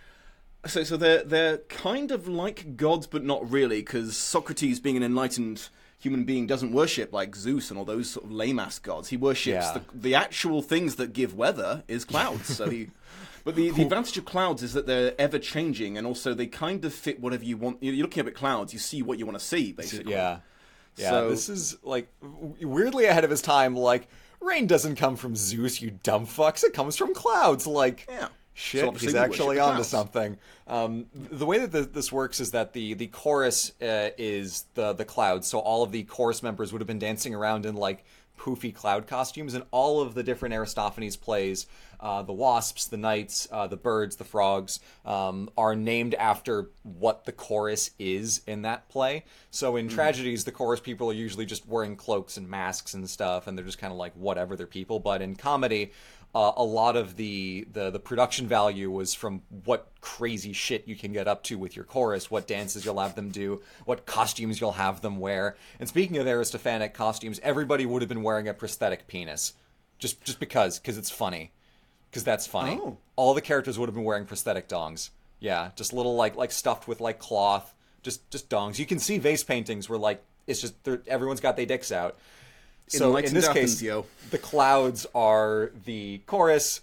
so 0.66 0.82
so 0.84 0.96
they're 0.96 1.22
they're 1.24 1.58
kind 1.58 2.10
of 2.10 2.26
like 2.28 2.76
gods, 2.76 3.06
but 3.06 3.24
not 3.24 3.48
really, 3.50 3.80
because 3.80 4.16
Socrates, 4.16 4.80
being 4.80 4.96
an 4.96 5.02
enlightened 5.02 5.68
human 5.98 6.24
being, 6.24 6.46
doesn't 6.46 6.72
worship 6.72 7.12
like 7.12 7.34
Zeus 7.34 7.70
and 7.70 7.78
all 7.78 7.84
those 7.84 8.10
sort 8.10 8.26
of 8.26 8.32
lame 8.32 8.58
ass 8.58 8.78
gods. 8.78 9.08
He 9.08 9.16
worships 9.16 9.64
Yeah. 9.66 9.78
the 9.92 9.98
the 9.98 10.14
actual 10.14 10.60
things 10.62 10.96
that 10.96 11.12
give 11.12 11.34
weather 11.34 11.82
is 11.88 12.04
clouds. 12.04 12.54
so 12.56 12.68
he. 12.70 12.88
But 13.44 13.56
the, 13.56 13.68
the 13.72 13.82
advantage 13.82 14.16
of 14.16 14.24
clouds 14.24 14.62
is 14.62 14.72
that 14.72 14.86
they're 14.86 15.12
ever 15.20 15.38
changing, 15.38 15.98
and 15.98 16.06
also 16.06 16.32
they 16.32 16.46
kind 16.46 16.82
of 16.82 16.94
fit 16.94 17.20
whatever 17.20 17.44
you 17.44 17.58
want. 17.58 17.76
You're 17.82 17.94
looking 17.96 18.22
up 18.22 18.26
at 18.26 18.34
clouds, 18.34 18.72
you 18.72 18.78
see 18.78 19.02
what 19.02 19.18
you 19.18 19.26
want 19.26 19.38
to 19.38 19.44
see, 19.44 19.72
basically. 19.72 20.12
yeah, 20.12 20.38
yeah. 20.96 21.10
So- 21.10 21.28
This 21.28 21.50
is 21.50 21.76
like 21.82 22.08
weirdly 22.22 23.04
ahead 23.04 23.22
of 23.22 23.28
his 23.28 23.42
time. 23.42 23.76
Like 23.76 24.08
rain 24.40 24.66
doesn't 24.66 24.96
come 24.96 25.16
from 25.16 25.36
Zeus, 25.36 25.82
you 25.82 25.90
dumb 26.02 26.26
fucks. 26.26 26.64
It 26.64 26.72
comes 26.72 26.96
from 26.96 27.12
clouds. 27.12 27.66
Like 27.66 28.06
Yeah. 28.08 28.28
Shit, 28.54 28.84
So 28.84 28.92
he's 28.92 29.14
actually 29.16 29.58
onto 29.58 29.82
something. 29.82 30.38
Um, 30.68 31.06
the 31.12 31.44
way 31.44 31.58
that 31.58 31.72
th 31.72 31.92
this 31.92 32.12
works 32.12 32.38
is 32.38 32.52
that 32.52 32.72
the 32.72 32.94
the 32.94 33.08
chorus 33.08 33.72
uh, 33.82 34.10
is 34.16 34.66
the 34.74 34.92
the 34.92 35.04
clouds. 35.04 35.48
So 35.48 35.58
all 35.58 35.82
of 35.82 35.90
the 35.90 36.04
chorus 36.04 36.42
members 36.42 36.72
would 36.72 36.80
have 36.80 36.86
been 36.86 37.00
dancing 37.00 37.34
around 37.34 37.66
in 37.66 37.74
like 37.74 38.04
poofy 38.38 38.74
cloud 38.74 39.06
costumes, 39.06 39.54
and 39.54 39.64
all 39.70 40.00
of 40.00 40.14
the 40.14 40.22
different 40.22 40.54
Aristophanes 40.54 41.16
plays, 41.16 41.66
uh, 42.00 42.22
the 42.22 42.32
wasps, 42.32 42.86
the 42.86 42.96
knights, 42.96 43.48
uh, 43.50 43.66
the 43.66 43.76
birds, 43.76 44.16
the 44.16 44.24
frogs, 44.24 44.80
um, 45.04 45.48
are 45.56 45.74
named 45.74 46.14
after 46.14 46.70
what 46.82 47.24
the 47.24 47.32
chorus 47.32 47.90
is 47.98 48.42
in 48.46 48.62
that 48.62 48.88
play. 48.88 49.24
So 49.50 49.76
in 49.76 49.88
tragedies, 49.88 50.44
the 50.44 50.52
chorus 50.52 50.80
people 50.80 51.10
are 51.10 51.14
usually 51.14 51.46
just 51.46 51.66
wearing 51.66 51.96
cloaks 51.96 52.36
and 52.36 52.48
masks 52.48 52.94
and 52.94 53.08
stuff, 53.08 53.46
and 53.46 53.56
they're 53.56 53.64
just 53.64 53.78
kind 53.78 53.92
of 53.92 53.98
like 53.98 54.12
whatever 54.14 54.56
they're 54.56 54.66
people. 54.66 55.00
But 55.00 55.22
in 55.22 55.36
comedy, 55.36 55.92
uh, 56.34 56.52
a 56.56 56.64
lot 56.64 56.96
of 56.96 57.16
the, 57.16 57.66
the 57.72 57.90
the 57.90 58.00
production 58.00 58.48
value 58.48 58.90
was 58.90 59.14
from 59.14 59.42
what 59.64 59.92
crazy 60.00 60.52
shit 60.52 60.88
you 60.88 60.96
can 60.96 61.12
get 61.12 61.28
up 61.28 61.44
to 61.44 61.56
with 61.56 61.76
your 61.76 61.84
chorus, 61.84 62.30
what 62.30 62.46
dances 62.46 62.84
you'll 62.84 62.98
have 62.98 63.14
them 63.14 63.30
do, 63.30 63.62
what 63.84 64.04
costumes 64.04 64.60
you'll 64.60 64.72
have 64.72 65.00
them 65.00 65.18
wear. 65.20 65.56
And 65.78 65.88
speaking 65.88 66.18
of 66.18 66.26
Aristophanic 66.26 66.92
costumes, 66.92 67.38
everybody 67.42 67.86
would 67.86 68.02
have 68.02 68.08
been 68.08 68.22
wearing 68.24 68.48
a 68.48 68.54
prosthetic 68.54 69.06
penis, 69.06 69.52
just 69.98 70.22
just 70.24 70.40
because, 70.40 70.78
because 70.78 70.98
it's 70.98 71.10
funny, 71.10 71.52
because 72.10 72.24
that's 72.24 72.46
funny. 72.46 72.80
Oh. 72.82 72.98
All 73.14 73.34
the 73.34 73.40
characters 73.40 73.78
would 73.78 73.88
have 73.88 73.94
been 73.94 74.04
wearing 74.04 74.26
prosthetic 74.26 74.68
dongs. 74.68 75.10
Yeah, 75.38 75.70
just 75.76 75.92
little 75.92 76.16
like 76.16 76.36
like 76.36 76.50
stuffed 76.50 76.88
with 76.88 77.00
like 77.00 77.20
cloth, 77.20 77.74
just 78.02 78.28
just 78.30 78.48
dongs. 78.48 78.78
You 78.78 78.86
can 78.86 78.98
see 78.98 79.18
vase 79.18 79.44
paintings 79.44 79.88
where 79.88 79.98
like 79.98 80.24
it's 80.48 80.60
just 80.60 80.74
everyone's 81.06 81.40
got 81.40 81.56
their 81.56 81.66
dicks 81.66 81.92
out. 81.92 82.18
So 82.88 83.16
in 83.16 83.32
this 83.34 83.48
case, 83.48 83.80
yo. 83.82 84.06
the 84.30 84.38
clouds 84.38 85.06
are 85.14 85.70
the 85.84 86.18
chorus. 86.26 86.80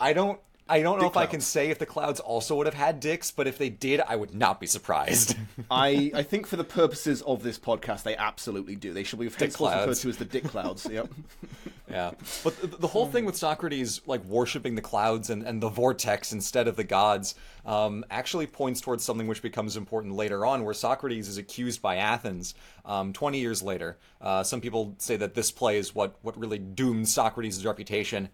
I 0.00 0.12
don't. 0.12 0.40
I 0.72 0.80
don't 0.80 0.96
know 0.96 1.04
Dick 1.04 1.12
if 1.12 1.16
I 1.18 1.26
can 1.26 1.42
say 1.42 1.68
if 1.68 1.78
the 1.78 1.84
clouds 1.84 2.18
also 2.18 2.56
would 2.56 2.66
have 2.66 2.74
had 2.74 2.98
dicks, 2.98 3.30
but 3.30 3.46
if 3.46 3.58
they 3.58 3.68
did, 3.68 4.00
I 4.00 4.16
would 4.16 4.34
not 4.34 4.58
be 4.58 4.66
surprised. 4.66 5.36
I, 5.70 6.10
I 6.14 6.22
think 6.22 6.46
for 6.46 6.56
the 6.56 6.64
purposes 6.64 7.20
of 7.20 7.42
this 7.42 7.58
podcast, 7.58 8.04
they 8.04 8.16
absolutely 8.16 8.74
do. 8.74 8.94
They 8.94 9.02
should 9.04 9.18
be 9.18 9.26
henceforth 9.26 9.70
referred 9.70 9.84
clouds. 9.84 10.00
to 10.00 10.08
as 10.08 10.16
the 10.16 10.24
dick 10.24 10.44
clouds. 10.44 10.88
Yep. 10.90 11.12
yeah, 11.90 12.12
but 12.42 12.58
the, 12.58 12.68
the 12.68 12.86
whole 12.86 13.06
thing 13.06 13.26
with 13.26 13.36
Socrates 13.36 14.00
like 14.06 14.24
worshiping 14.24 14.74
the 14.74 14.80
clouds 14.80 15.28
and, 15.28 15.42
and 15.42 15.62
the 15.62 15.68
vortex 15.68 16.32
instead 16.32 16.66
of 16.66 16.76
the 16.76 16.84
gods 16.84 17.34
um, 17.66 18.02
actually 18.10 18.46
points 18.46 18.80
towards 18.80 19.04
something 19.04 19.26
which 19.26 19.42
becomes 19.42 19.76
important 19.76 20.14
later 20.14 20.46
on, 20.46 20.64
where 20.64 20.72
Socrates 20.72 21.28
is 21.28 21.36
accused 21.36 21.82
by 21.82 21.96
Athens 21.96 22.54
um, 22.86 23.12
twenty 23.12 23.40
years 23.40 23.62
later. 23.62 23.98
Uh, 24.22 24.42
some 24.42 24.62
people 24.62 24.94
say 24.96 25.16
that 25.16 25.34
this 25.34 25.50
play 25.50 25.76
is 25.76 25.94
what 25.94 26.16
what 26.22 26.38
really 26.38 26.58
doomed 26.58 27.08
Socrates' 27.08 27.62
reputation. 27.66 28.30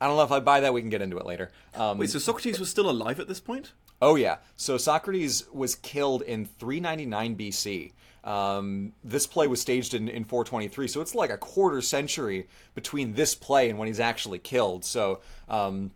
I 0.00 0.06
don't 0.06 0.16
know 0.16 0.22
if 0.22 0.32
I 0.32 0.40
buy 0.40 0.60
that. 0.60 0.72
We 0.72 0.80
can 0.80 0.90
get 0.90 1.02
into 1.02 1.18
it 1.18 1.26
later. 1.26 1.50
Um, 1.74 1.98
Wait, 1.98 2.10
so 2.10 2.18
Socrates 2.18 2.58
was 2.58 2.70
still 2.70 2.88
alive 2.88 3.20
at 3.20 3.28
this 3.28 3.40
point? 3.40 3.72
Oh 4.00 4.16
yeah. 4.16 4.36
So 4.56 4.78
Socrates 4.78 5.44
was 5.52 5.74
killed 5.74 6.22
in 6.22 6.46
399 6.46 7.36
BC. 7.36 7.92
Um, 8.22 8.92
this 9.02 9.26
play 9.26 9.46
was 9.46 9.60
staged 9.60 9.94
in, 9.94 10.08
in 10.08 10.24
423, 10.24 10.88
so 10.88 11.00
it's 11.00 11.14
like 11.14 11.30
a 11.30 11.38
quarter 11.38 11.80
century 11.80 12.48
between 12.74 13.14
this 13.14 13.34
play 13.34 13.70
and 13.70 13.78
when 13.78 13.88
he's 13.88 14.00
actually 14.00 14.38
killed. 14.38 14.84
So 14.84 15.20
um, 15.48 15.90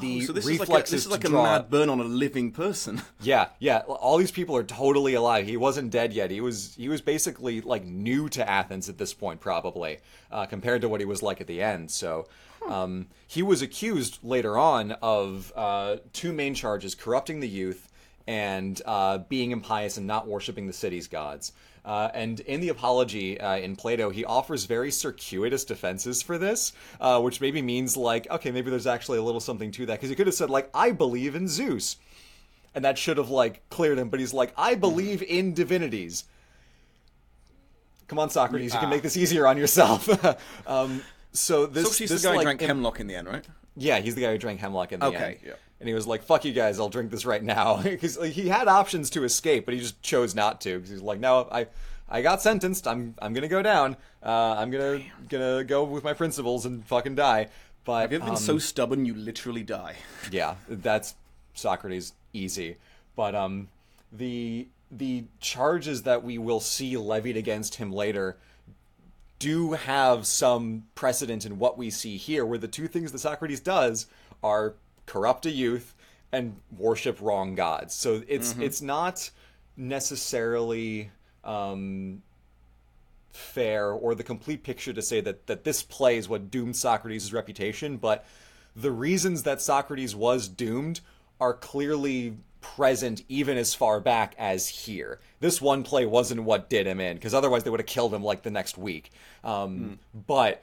the 0.00 0.22
Oh, 0.22 0.26
So 0.26 0.32
this 0.32 0.46
is 0.46 0.60
like 0.60 0.88
a, 0.88 0.90
this 0.90 1.06
is 1.06 1.10
like 1.10 1.24
a 1.24 1.30
mad 1.30 1.70
burn 1.70 1.88
on 1.90 2.00
a 2.00 2.04
living 2.04 2.52
person. 2.52 3.02
Yeah, 3.20 3.48
yeah. 3.58 3.78
All 3.78 4.18
these 4.18 4.30
people 4.30 4.54
are 4.56 4.64
totally 4.64 5.14
alive. 5.14 5.46
He 5.46 5.56
wasn't 5.56 5.90
dead 5.90 6.12
yet. 6.12 6.30
He 6.30 6.40
was 6.40 6.74
he 6.76 6.88
was 6.88 7.00
basically 7.00 7.60
like 7.60 7.84
new 7.84 8.28
to 8.30 8.48
Athens 8.48 8.88
at 8.88 8.98
this 8.98 9.14
point, 9.14 9.40
probably 9.40 9.98
uh, 10.30 10.46
compared 10.46 10.82
to 10.82 10.88
what 10.88 11.00
he 11.00 11.06
was 11.06 11.22
like 11.22 11.40
at 11.40 11.46
the 11.46 11.62
end. 11.62 11.90
So 11.90 12.26
um, 12.68 13.06
he 13.26 13.42
was 13.42 13.62
accused 13.62 14.18
later 14.22 14.56
on 14.58 14.92
of 15.02 15.52
uh, 15.56 15.96
two 16.12 16.32
main 16.32 16.54
charges: 16.54 16.94
corrupting 16.94 17.40
the 17.40 17.48
youth 17.48 17.88
and 18.26 18.80
uh, 18.86 19.18
being 19.18 19.50
impious 19.50 19.96
and 19.96 20.06
not 20.06 20.26
worshiping 20.26 20.66
the 20.66 20.72
city's 20.72 21.08
gods. 21.08 21.52
Uh, 21.84 22.08
and 22.14 22.40
in 22.40 22.60
the 22.60 22.70
apology 22.70 23.38
uh, 23.38 23.56
in 23.56 23.76
Plato, 23.76 24.08
he 24.08 24.24
offers 24.24 24.64
very 24.64 24.90
circuitous 24.90 25.64
defenses 25.64 26.22
for 26.22 26.38
this, 26.38 26.72
uh, 26.98 27.20
which 27.20 27.42
maybe 27.42 27.60
means 27.60 27.96
like, 27.96 28.28
okay, 28.30 28.50
maybe 28.50 28.70
there's 28.70 28.86
actually 28.86 29.18
a 29.18 29.22
little 29.22 29.40
something 29.40 29.70
to 29.70 29.84
that 29.86 29.94
because 29.94 30.08
he 30.08 30.16
could 30.16 30.26
have 30.26 30.34
said 30.34 30.48
like, 30.48 30.70
I 30.72 30.92
believe 30.92 31.34
in 31.34 31.46
Zeus. 31.46 31.96
And 32.74 32.84
that 32.84 32.96
should 32.96 33.18
have 33.18 33.28
like 33.28 33.68
cleared 33.68 33.98
him 33.98 34.08
but 34.08 34.18
he's 34.18 34.34
like 34.34 34.52
i 34.56 34.74
believe 34.74 35.22
in 35.22 35.54
divinities. 35.54 36.24
Come 38.08 38.18
on 38.18 38.30
socrates 38.30 38.74
you 38.74 38.80
can 38.80 38.90
make 38.90 39.02
this 39.02 39.16
easier 39.16 39.46
on 39.46 39.56
yourself. 39.56 40.08
Um, 40.66 41.02
so 41.34 41.66
this, 41.66 41.84
Socrates 41.84 42.10
this 42.10 42.22
the 42.22 42.28
guy 42.28 42.36
who 42.36 42.42
drank 42.42 42.60
hemlock 42.60 43.00
in 43.00 43.06
the 43.06 43.14
end, 43.14 43.28
right? 43.28 43.44
yeah 43.76 43.98
he's 43.98 44.14
the 44.14 44.22
guy 44.22 44.32
who 44.32 44.38
drank 44.38 44.60
hemlock 44.60 44.92
in 44.92 45.00
the 45.00 45.06
Okay, 45.06 45.24
end 45.24 45.38
yeah. 45.44 45.52
and 45.80 45.88
he 45.88 45.94
was 45.94 46.06
like 46.06 46.22
fuck 46.22 46.44
you 46.44 46.52
guys 46.52 46.78
i'll 46.78 46.88
drink 46.88 47.10
this 47.10 47.26
right 47.26 47.42
now 47.42 47.76
because 47.82 48.16
like, 48.16 48.32
he 48.32 48.48
had 48.48 48.68
options 48.68 49.10
to 49.10 49.24
escape 49.24 49.64
but 49.64 49.74
he 49.74 49.80
just 49.80 50.00
chose 50.00 50.34
not 50.34 50.60
to 50.60 50.76
because 50.76 50.90
he's 50.90 51.02
like 51.02 51.20
no 51.20 51.48
i 51.50 51.66
I 52.08 52.22
got 52.22 52.42
sentenced. 52.42 52.86
I'm 52.86 53.14
I'm 53.20 53.32
gonna 53.32 53.48
go 53.48 53.62
down. 53.62 53.96
Uh, 54.22 54.54
I'm 54.58 54.70
gonna 54.70 55.02
gonna 55.28 55.64
go 55.64 55.84
with 55.84 56.04
my 56.04 56.12
principles 56.12 56.66
and 56.66 56.84
fucking 56.86 57.14
die. 57.14 57.48
But 57.84 58.02
Have 58.02 58.12
you 58.12 58.16
ever 58.18 58.26
been 58.26 58.34
um, 58.34 58.40
so 58.40 58.58
stubborn 58.58 59.04
you 59.04 59.14
literally 59.14 59.62
die? 59.62 59.96
yeah, 60.30 60.54
that's 60.68 61.14
Socrates 61.54 62.12
easy. 62.32 62.76
But 63.16 63.34
um 63.34 63.68
the 64.12 64.68
the 64.90 65.24
charges 65.40 66.02
that 66.02 66.22
we 66.22 66.38
will 66.38 66.60
see 66.60 66.96
levied 66.96 67.36
against 67.36 67.76
him 67.76 67.90
later 67.90 68.36
do 69.38 69.72
have 69.72 70.26
some 70.26 70.84
precedent 70.94 71.44
in 71.44 71.58
what 71.58 71.76
we 71.76 71.90
see 71.90 72.16
here, 72.16 72.46
where 72.46 72.58
the 72.58 72.68
two 72.68 72.88
things 72.88 73.12
that 73.12 73.18
Socrates 73.18 73.60
does 73.60 74.06
are 74.42 74.74
corrupt 75.06 75.46
a 75.46 75.50
youth 75.50 75.94
and 76.32 76.56
worship 76.76 77.20
wrong 77.20 77.54
gods. 77.54 77.94
So 77.94 78.22
it's 78.26 78.54
it's 78.58 78.82
not 78.82 79.30
necessarily 79.76 81.10
um, 81.44 82.22
fair 83.32 83.90
or 83.90 84.14
the 84.14 84.24
complete 84.24 84.62
picture 84.62 84.92
to 84.92 85.02
say 85.02 85.20
that 85.20 85.46
that 85.46 85.64
this 85.64 85.82
play 85.82 86.16
is 86.16 86.28
what 86.28 86.50
doomed 86.50 86.76
Socrates' 86.76 87.32
reputation, 87.32 87.96
but 87.96 88.26
the 88.74 88.90
reasons 88.90 89.44
that 89.44 89.62
Socrates 89.62 90.16
was 90.16 90.48
doomed 90.48 91.00
are 91.40 91.54
clearly 91.54 92.36
present 92.76 93.22
even 93.28 93.56
as 93.58 93.74
far 93.74 94.00
back 94.00 94.34
as 94.38 94.68
here. 94.68 95.20
This 95.40 95.60
one 95.60 95.82
play 95.82 96.06
wasn't 96.06 96.42
what 96.44 96.70
did 96.70 96.86
him 96.86 97.00
in, 97.00 97.16
because 97.16 97.34
otherwise 97.34 97.64
they 97.64 97.70
would 97.70 97.80
have 97.80 97.86
killed 97.86 98.14
him 98.14 98.24
like 98.24 98.42
the 98.42 98.50
next 98.50 98.78
week. 98.78 99.10
Um, 99.44 99.98
But 100.26 100.62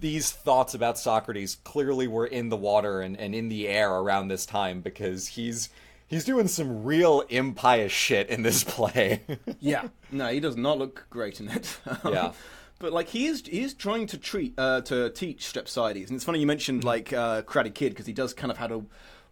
these 0.00 0.30
thoughts 0.30 0.74
about 0.74 0.98
Socrates 0.98 1.58
clearly 1.64 2.08
were 2.08 2.26
in 2.26 2.48
the 2.48 2.56
water 2.56 3.00
and, 3.02 3.18
and 3.18 3.34
in 3.34 3.48
the 3.50 3.68
air 3.68 3.92
around 3.92 4.28
this 4.28 4.46
time 4.46 4.80
because 4.80 5.26
he's 5.28 5.68
he's 6.06 6.24
doing 6.24 6.48
some 6.48 6.84
real 6.84 7.22
impious 7.28 7.92
shit 7.92 8.28
in 8.30 8.42
this 8.42 8.64
play. 8.76 9.20
yeah. 9.60 9.88
No, 10.10 10.28
he 10.28 10.40
does 10.40 10.56
not 10.56 10.78
look 10.78 11.06
great 11.10 11.40
in 11.40 11.48
it. 11.50 11.78
Yeah. 12.04 12.32
But 12.80 12.92
like 12.92 13.08
he 13.08 13.26
is, 13.26 13.42
he 13.46 13.62
is 13.62 13.72
trying 13.72 14.06
to 14.08 14.18
treat, 14.18 14.52
uh, 14.58 14.80
to 14.82 15.08
teach 15.10 15.44
Strepsiades, 15.50 16.08
and 16.08 16.16
it's 16.16 16.24
funny 16.24 16.40
you 16.40 16.46
mentioned 16.46 16.82
like 16.82 17.12
uh, 17.12 17.42
Karate 17.42 17.72
Kid 17.72 17.90
because 17.90 18.04
he 18.06 18.12
does 18.12 18.34
kind 18.34 18.50
of 18.50 18.58
have 18.58 18.72
a 18.72 18.82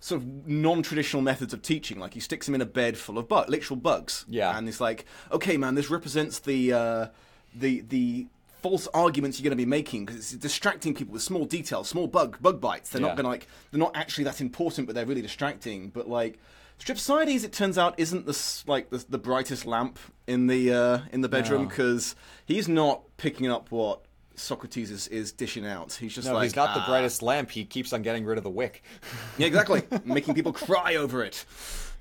sort 0.03 0.21
of 0.21 0.47
non-traditional 0.49 1.23
methods 1.23 1.55
of 1.55 1.63
teaching. 1.63 2.01
Like 2.01 2.13
he 2.15 2.21
sticks 2.21 2.49
him 2.49 2.57
in 2.57 2.61
a 2.61 2.67
bed 2.67 2.99
full 2.99 3.19
of 3.19 3.29
bug, 3.29 3.49
literal 3.49 3.77
bugs. 3.79 4.25
Yeah. 4.29 4.57
And 4.59 4.69
it's 4.69 4.81
like, 4.81 5.07
okay, 5.31 5.57
man, 5.57 5.77
this 5.77 5.89
represents 5.91 6.41
the 6.41 6.73
uh, 6.73 7.07
the 7.55 7.81
the 7.83 8.27
false 8.63 8.89
arguments 8.95 9.39
you're 9.39 9.45
going 9.45 9.57
to 9.59 9.65
be 9.65 9.69
making 9.69 10.05
because 10.05 10.17
it's 10.17 10.33
distracting 10.33 10.93
people 10.95 11.13
with 11.13 11.23
small 11.23 11.45
details, 11.45 11.89
small 11.89 12.07
bug 12.09 12.37
bug 12.41 12.61
bites. 12.61 12.91
They're 12.91 13.01
Yeah. 13.01 13.09
not 13.09 13.17
going 13.17 13.25
to 13.25 13.31
like 13.31 13.47
they're 13.71 13.79
not 13.81 13.97
actually 13.97 14.25
that 14.25 14.41
important, 14.41 14.87
but 14.89 14.95
they're 14.95 15.07
really 15.07 15.23
distracting. 15.23 15.89
But 15.91 16.09
like 16.09 16.39
Stripsides, 16.81 17.45
it 17.45 17.53
turns 17.53 17.79
out, 17.79 17.95
isn't 17.99 18.27
the 18.27 18.63
like 18.67 18.91
the, 18.91 19.05
the 19.09 19.19
brightest 19.19 19.67
lamp 19.67 19.99
in 20.27 20.49
the 20.49 20.73
uh, 20.73 20.99
in 21.13 21.21
the 21.21 21.29
bedroom 21.29 21.63
No. 21.63 21.69
because 21.69 22.17
he's 22.45 22.67
not 22.69 23.03
picking 23.19 23.49
up 23.49 23.71
what 23.71 24.05
Socrates 24.43 24.91
is, 24.91 25.09
is 25.09 25.33
dishing 25.33 25.67
out. 25.67 25.93
He's 25.93 26.15
just 26.15 26.27
like, 26.27 26.33
no, 26.33 26.39
like 26.39 26.45
he's 26.45 26.57
not 26.57 26.75
the 26.75 26.81
"Ah." 26.81 26.87
brightest 26.87 27.23
lamp. 27.23 27.51
He 27.51 27.65
keeps 27.65 27.93
on 27.93 28.03
getting 28.03 28.25
rid 28.25 28.39
of 28.39 28.45
the 28.45 28.51
wick. 28.51 28.83
Yeah, 29.39 29.47
exactly, 29.47 29.83
making 30.05 30.35
people 30.35 30.53
cry 30.53 30.97
over 30.97 31.25
it. 31.25 31.45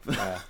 Yeah. 0.09 0.39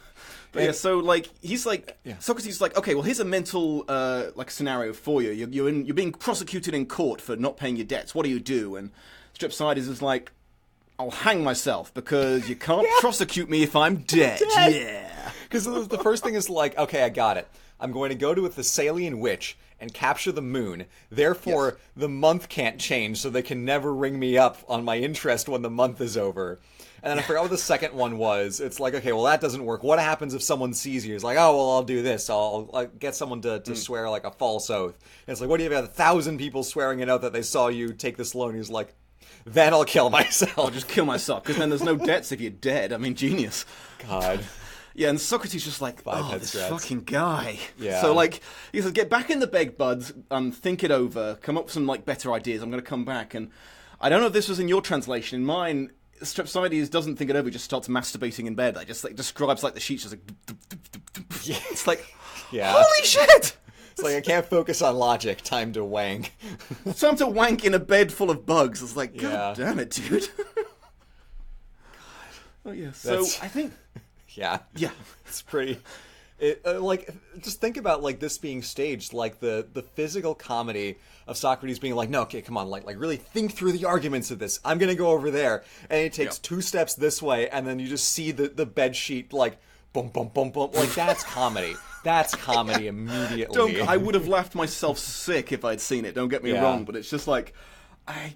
But 0.54 0.64
yeah, 0.64 0.72
so 0.74 0.98
like 1.00 1.30
he's 1.42 1.66
like 1.66 1.98
Yeah. 2.04 2.18
Socrates 2.20 2.56
is 2.56 2.60
like, 2.60 2.78
okay, 2.78 2.94
well 2.94 3.04
here's 3.04 3.22
a 3.22 3.26
mental 3.26 3.86
uh, 3.88 4.32
like 4.36 4.52
scenario 4.52 4.92
for 4.92 5.22
you. 5.22 5.32
You're 5.32 5.48
you're, 5.48 5.70
in, 5.70 5.86
you're 5.86 5.96
being 5.96 6.12
prosecuted 6.12 6.74
in 6.74 6.88
court 6.88 7.22
for 7.22 7.38
not 7.38 7.56
paying 7.56 7.78
your 7.78 7.86
debts. 7.86 8.14
What 8.14 8.24
do 8.26 8.30
you 8.30 8.40
do? 8.42 8.76
And 8.76 8.92
Strepsiades 9.34 9.78
is 9.88 10.02
like, 10.02 10.34
I'll 11.00 11.10
hang 11.12 11.42
myself 11.42 11.94
because 11.94 12.50
you 12.50 12.58
can't 12.58 12.86
prosecute 13.00 13.50
me 13.50 13.64
if 13.64 13.78
I'm 13.78 14.00
dead. 14.00 14.42
Dead. 14.56 14.74
Yeah. 14.76 15.32
Because 15.44 15.64
the 15.64 15.84
the 15.84 16.00
first 16.00 16.22
thing 16.22 16.34
is 16.36 16.50
like, 16.50 16.78
okay, 16.78 17.02
I 17.04 17.08
got 17.10 17.38
it. 17.38 17.48
I'm 17.80 17.94
going 17.94 18.10
to 18.10 18.16
go 18.16 18.36
to 18.36 18.46
a 18.46 18.50
Thessalian 18.50 19.22
witch 19.22 19.58
and 19.82 19.94
capture 19.94 20.32
the 20.32 20.42
moon. 20.42 20.86
Therefore, 21.10 21.66
Yes. 21.70 21.76
the 21.98 22.10
month 22.10 22.48
can't 22.48 22.80
change, 22.80 23.20
so 23.20 23.30
they 23.30 23.42
can 23.42 23.66
never 23.66 23.94
ring 23.94 24.20
me 24.20 24.38
up 24.38 24.60
on 24.70 24.86
my 24.86 24.98
interest 24.98 25.50
when 25.50 25.64
the 25.64 25.70
month 25.70 26.00
is 26.00 26.16
over. 26.16 26.60
And 27.04 27.10
then 27.10 27.18
I 27.18 27.24
forgot 27.24 27.42
what 27.42 27.52
the 27.52 27.58
second 27.58 27.96
one 27.96 28.20
was. 28.20 28.60
It's 28.60 28.80
like, 28.80 28.94
okay, 28.94 29.12
well, 29.12 29.24
that 29.24 29.42
doesn't 29.42 29.66
work. 29.66 29.82
What 29.82 29.98
happens 29.98 30.36
if 30.36 30.44
someone 30.44 30.74
sees 30.74 31.04
you? 31.06 31.16
It's 31.16 31.24
like, 31.24 31.38
oh, 31.38 31.58
well, 31.58 31.72
I'll 31.72 31.84
do 31.84 32.04
this. 32.04 32.30
I'll, 32.30 32.70
I'll 32.74 32.86
get 32.86 33.16
someone 33.16 33.42
to, 33.42 33.60
to 33.60 33.72
mm. 33.72 33.78
swear 33.78 34.08
like 34.08 34.24
a 34.24 34.30
false 34.30 34.70
oath. 34.70 35.00
And 35.26 35.34
it's 35.34 35.42
like, 35.42 35.50
what 35.50 35.58
do 35.58 35.64
you 35.64 35.72
have? 35.72 35.84
A 35.84 35.88
thousand 35.88 36.38
people 36.38 36.64
swearing 36.64 37.02
an 37.02 37.10
oath 37.10 37.22
that 37.22 37.34
they 37.34 37.42
saw 37.42 37.70
you 37.70 37.94
take 37.94 38.18
this 38.18 38.36
loan. 38.36 38.54
He's 38.54 38.70
like, 38.70 38.94
then 39.46 39.74
I'll 39.74 39.84
kill 39.84 40.10
myself. 40.12 40.58
I'll 40.60 40.70
just 40.70 40.88
kill 40.88 41.06
myself 41.06 41.42
because 41.42 41.58
then 41.58 41.70
there's 41.70 41.82
no 41.82 41.96
debts 41.96 42.32
if 42.32 42.40
you're 42.40 42.52
dead. 42.52 42.94
I 42.94 42.98
mean, 42.98 43.16
genius. 43.16 43.66
God. 44.08 44.42
Yeah, 44.94 45.10
and 45.10 45.20
Socrates 45.20 45.64
just 45.64 45.82
like, 45.82 46.02
Five 46.02 46.26
oh, 46.26 46.38
this 46.38 46.54
fucking 46.54 47.04
guy. 47.06 47.60
Yeah. 47.78 48.02
So 48.02 48.14
like, 48.14 48.42
he 48.72 48.82
says, 48.82 48.92
get 48.92 49.10
back 49.10 49.30
in 49.30 49.40
the 49.40 49.48
bed, 49.48 49.78
buds, 49.78 50.12
um, 50.30 50.52
think 50.52 50.84
it 50.84 50.92
over, 50.92 51.36
come 51.42 51.58
up 51.58 51.66
with 51.66 51.74
some 51.74 51.88
like 51.88 52.06
better 52.06 52.34
ideas. 52.34 52.62
I'm 52.62 52.70
going 52.70 52.84
to 52.84 52.88
come 52.90 53.06
back, 53.06 53.34
and 53.34 53.50
I 54.02 54.10
don't 54.10 54.20
know 54.20 54.28
if 54.28 54.34
this 54.34 54.50
was 54.50 54.60
in 54.60 54.68
your 54.68 54.82
translation. 54.82 55.40
In 55.40 55.46
mine, 55.46 55.92
Strepsiades 56.22 56.90
doesn't 56.90 57.16
think 57.16 57.30
it 57.30 57.36
over; 57.36 57.48
he 57.48 57.52
just 57.52 57.66
starts 57.66 57.88
masturbating 57.88 58.48
in 58.48 58.56
bed. 58.56 58.78
I 58.78 58.84
just 58.84 59.04
like 59.04 59.16
describes 59.16 59.64
like 59.64 59.74
the 59.76 59.80
sheets 59.80 60.04
just 60.04 60.14
like. 60.14 60.32
Yeah. 61.44 61.58
it's 61.72 61.88
like, 61.88 62.06
Yeah. 62.52 62.72
holy 62.76 63.06
shit! 63.08 63.58
It's 63.94 64.02
like 64.04 64.16
I 64.16 64.22
can't 64.22 64.46
focus 64.46 64.82
on 64.82 64.96
logic. 64.98 65.42
Time 65.42 65.72
to 65.74 65.84
wank. 65.86 66.34
Time 66.98 67.16
to 67.16 67.28
wank 67.28 67.64
in 67.66 67.74
a 67.74 67.80
bed 67.80 68.12
full 68.12 68.30
of 68.30 68.46
bugs. 68.46 68.82
It's 68.84 68.96
like, 68.96 69.18
god 69.18 69.58
Yeah. 69.58 69.66
damn 69.66 69.80
it, 69.80 69.90
dude. 69.92 70.28
god. 70.56 70.66
Oh 72.66 72.72
yeah. 72.72 72.92
So 72.92 73.10
That's- 73.12 73.40
I 73.42 73.48
think, 73.48 73.74
yeah. 74.34 74.60
yeah. 74.76 74.92
It's 75.26 75.42
pretty. 75.42 75.80
It, 76.40 76.62
uh, 76.66 76.80
like, 76.82 77.10
just 77.40 77.62
think 77.62 77.78
about 77.78 78.02
like 78.02 78.20
this 78.20 78.38
being 78.40 78.64
staged, 78.64 79.14
like 79.14 79.40
the 79.40 79.68
the 79.74 79.84
physical 79.84 80.34
comedy 80.36 80.98
of 81.28 81.38
Socrates 81.38 81.78
being 81.80 81.94
like, 81.96 82.10
"No, 82.10 82.22
okay, 82.24 82.42
come 82.42 82.58
on, 82.58 82.68
like, 82.70 82.84
like 82.84 83.00
really 83.00 83.18
think 83.18 83.54
through 83.54 83.74
the 83.74 83.86
arguments 83.86 84.32
of 84.32 84.40
this. 84.40 84.60
I'm 84.66 84.78
gonna 84.80 84.96
go 84.96 85.10
over 85.12 85.30
there," 85.30 85.64
and 85.90 86.02
he 86.04 86.10
takes 86.10 86.38
Yeah. 86.38 86.40
two 86.42 86.62
steps 86.62 86.96
this 86.96 87.22
way, 87.22 87.48
and 87.50 87.66
then 87.68 87.78
you 87.80 87.88
just 87.88 88.10
see 88.12 88.32
the 88.32 88.48
the 88.50 88.66
bed 88.66 88.96
sheet 88.96 89.32
like, 89.34 89.58
boom, 89.94 90.10
boom, 90.10 90.30
boom, 90.34 90.50
boom. 90.50 90.72
Like 90.74 90.94
that's 90.96 91.24
comedy. 91.24 91.76
That's 92.04 92.34
comedy 92.34 92.88
immediately. 92.88 93.56
Don't. 93.56 93.88
I 93.88 93.96
would 93.98 94.16
have 94.16 94.28
laughed 94.28 94.56
myself 94.56 94.98
sick 94.98 95.52
if 95.52 95.64
I'd 95.64 95.80
seen 95.80 96.06
it. 96.06 96.16
Don't 96.16 96.30
get 96.30 96.44
me 96.44 96.52
Yeah. 96.54 96.64
wrong, 96.64 96.84
but 96.86 96.96
it's 96.96 97.10
just 97.10 97.28
like, 97.28 97.54
I. 98.08 98.34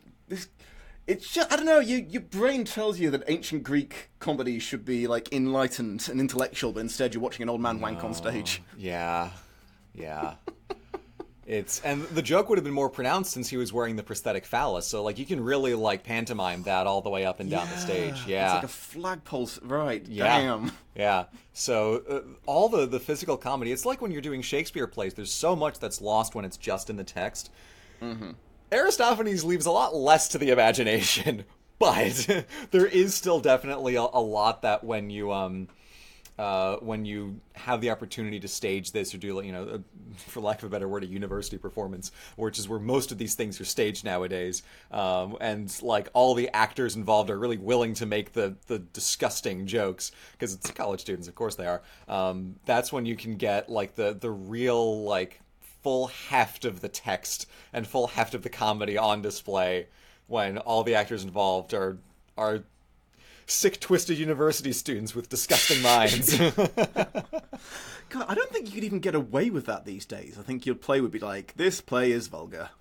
It's 1.08 1.32
just 1.32 1.52
I 1.54 1.56
don't 1.56 1.66
know. 1.66 1.80
You, 1.80 2.06
your 2.10 2.24
brain 2.24 2.66
tells 2.66 3.00
you 3.00 3.12
that 3.12 3.24
ancient 3.28 3.64
Greek 3.64 4.10
comedy 4.20 4.58
should 4.58 4.84
be 4.86 5.06
like 5.08 5.32
enlightened 5.32 6.08
and 6.10 6.20
intellectual, 6.20 6.72
but 6.72 6.80
instead 6.80 7.14
you're 7.14 7.22
watching 7.22 7.44
an 7.44 7.50
old 7.50 7.62
man 7.62 7.80
wank 7.80 8.04
on 8.04 8.14
stage. 8.14 8.62
Yeah, 8.78 9.30
yeah. 9.94 10.36
It's 11.46 11.80
and 11.82 12.02
the 12.06 12.24
joke 12.24 12.50
would 12.50 12.58
have 12.58 12.64
been 12.64 12.74
more 12.74 12.90
pronounced 12.90 13.32
since 13.32 13.48
he 13.48 13.58
was 13.58 13.72
wearing 13.72 13.96
the 13.96 14.02
prosthetic 14.02 14.46
phallus. 14.48 14.88
So 14.88 15.04
like 15.04 15.20
you 15.20 15.28
can 15.28 15.40
really 15.44 15.76
like 15.76 16.04
pantomime 16.04 16.64
that 16.64 16.88
all 16.88 17.02
the 17.02 17.12
way 17.12 17.24
up 17.24 17.40
and 17.40 17.52
down 17.52 17.70
the 17.70 17.78
stage. 17.78 18.26
Yeah, 18.26 18.46
It's 18.46 18.54
like 18.56 18.64
a 18.64 18.68
flagpole, 18.68 19.50
right? 19.62 20.04
Yeah. 20.08 20.40
Damn. 20.40 20.72
Yeah. 20.96 21.26
So 21.54 22.02
uh, 22.10 22.22
all 22.48 22.68
the 22.68 22.88
the 22.88 23.00
physical 23.00 23.38
comedy, 23.38 23.72
it's 23.72 23.86
like 23.86 24.02
when 24.02 24.10
you're 24.12 24.24
doing 24.24 24.42
Shakespeare 24.42 24.88
plays. 24.88 25.14
There's 25.14 25.32
so 25.32 25.56
much 25.56 25.78
that's 25.78 26.02
lost 26.02 26.34
when 26.34 26.46
it's 26.46 26.58
just 26.58 26.90
in 26.90 26.96
the 26.96 27.04
text. 27.04 27.52
Mm-hmm. 28.02 28.32
Aristophanes 28.76 29.44
leaves 29.44 29.66
a 29.66 29.72
lot 29.72 29.96
less 29.96 30.28
to 30.30 30.38
the 30.38 30.52
imagination, 30.52 31.46
but 31.80 32.46
there 32.72 32.86
is 32.86 33.16
still 33.16 33.40
definitely 33.40 33.96
a, 33.96 34.02
a 34.02 34.22
lot 34.22 34.62
that 34.64 34.84
when 34.84 35.10
you 35.10 35.32
um. 35.32 35.68
Uh, 36.38 36.76
when 36.82 37.06
you 37.06 37.40
have 37.54 37.80
the 37.80 37.90
opportunity 37.90 38.42
to 38.42 38.48
stage 38.50 38.92
this 38.92 39.16
or 39.16 39.18
do, 39.18 39.42
you 39.42 39.54
know, 39.54 39.64
uh, 39.64 39.78
for 40.18 40.42
lack 40.42 40.58
of 40.58 40.66
a 40.66 40.70
better 40.70 40.86
word, 40.86 41.02
a 41.02 41.06
university 41.08 41.58
performance, 41.58 42.12
which 42.36 42.60
is 42.60 42.68
where 42.68 42.78
most 42.78 43.14
of 43.14 43.18
these 43.18 43.36
things 43.36 43.62
are 43.62 43.64
staged 43.64 44.04
nowadays, 44.04 44.62
um, 44.92 45.38
and 45.40 45.82
like 45.82 46.10
all 46.12 46.34
the 46.34 46.50
actors 46.50 46.98
involved 46.98 47.30
are 47.30 47.40
really 47.40 47.56
willing 47.56 47.94
to 47.94 48.06
make 48.06 48.34
the 48.34 48.54
the 48.68 48.80
disgusting 48.80 49.66
jokes 49.66 50.12
because 50.34 50.54
it's 50.54 50.70
college 50.72 51.00
students, 51.00 51.30
of 51.30 51.36
course 51.36 51.56
they 51.56 51.68
are. 51.68 51.82
Um, 52.10 52.58
that's 52.66 52.92
when 52.92 53.06
you 53.06 53.16
can 53.16 53.38
get 53.38 53.70
like 53.70 53.96
the 53.96 54.14
the 54.14 54.30
real 54.30 55.06
like 55.06 55.40
full 55.86 56.08
heft 56.08 56.66
of 56.66 56.82
the 56.82 56.90
text 56.90 57.46
and 57.72 57.86
full 57.86 58.08
heft 58.08 58.34
of 58.34 58.42
the 58.42 58.50
comedy 58.50 58.98
on 58.98 59.22
display 59.22 59.86
when 60.26 60.58
all 60.58 60.84
the 60.84 60.96
actors 60.96 61.24
involved 61.24 61.76
are 61.76 62.00
are 62.36 62.64
sick 63.46 63.80
twisted 63.80 64.18
university 64.18 64.72
students 64.72 65.14
with 65.14 65.30
disgusting 65.30 65.80
minds 65.84 66.36
God, 68.10 68.26
I 68.28 68.34
don't 68.34 68.50
think 68.50 68.66
you 68.66 68.74
could 68.74 68.84
even 68.84 68.98
get 68.98 69.14
away 69.14 69.52
with 69.52 69.68
that 69.68 69.86
these 69.86 70.08
days. 70.08 70.38
I 70.40 70.42
think 70.42 70.66
your 70.66 70.74
play 70.74 71.02
would 71.02 71.12
be 71.12 71.20
like, 71.20 71.54
this 71.56 71.82
play 71.82 72.12
is 72.12 72.30
vulgar. 72.30 72.72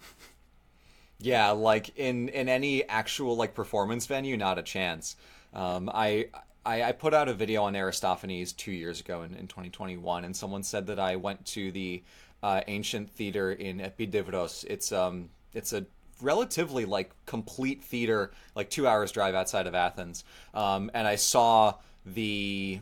yeah 1.18 1.50
like 1.50 1.90
in 1.98 2.30
in 2.30 2.48
any 2.48 2.88
actual 2.88 3.36
like 3.36 3.52
performance 3.52 4.06
venue 4.06 4.38
not 4.38 4.58
a 4.58 4.62
chance 4.62 5.14
um 5.52 5.90
i 5.92 6.26
I, 6.66 6.82
I 6.82 6.92
put 6.92 7.12
out 7.12 7.28
a 7.28 7.34
video 7.34 7.64
on 7.64 7.76
Aristophanes 7.76 8.54
two 8.54 8.72
years 8.72 9.00
ago 9.00 9.20
in, 9.20 9.34
in 9.34 9.48
2021, 9.48 10.24
and 10.24 10.34
someone 10.34 10.62
said 10.62 10.86
that 10.86 10.98
I 10.98 11.16
went 11.16 11.44
to 11.48 11.70
the 11.70 12.02
uh, 12.44 12.60
ancient 12.66 13.08
theater 13.08 13.52
in 13.52 13.78
Epidavros. 13.78 14.66
It's 14.68 14.92
um 14.92 15.30
it's 15.54 15.72
a 15.72 15.86
relatively 16.20 16.84
like 16.84 17.10
complete 17.24 17.82
theater, 17.82 18.32
like 18.54 18.68
two 18.68 18.86
hours 18.86 19.10
drive 19.10 19.34
outside 19.34 19.66
of 19.66 19.74
Athens, 19.74 20.24
um, 20.52 20.90
and 20.92 21.08
I 21.08 21.16
saw 21.16 21.74
the 22.04 22.80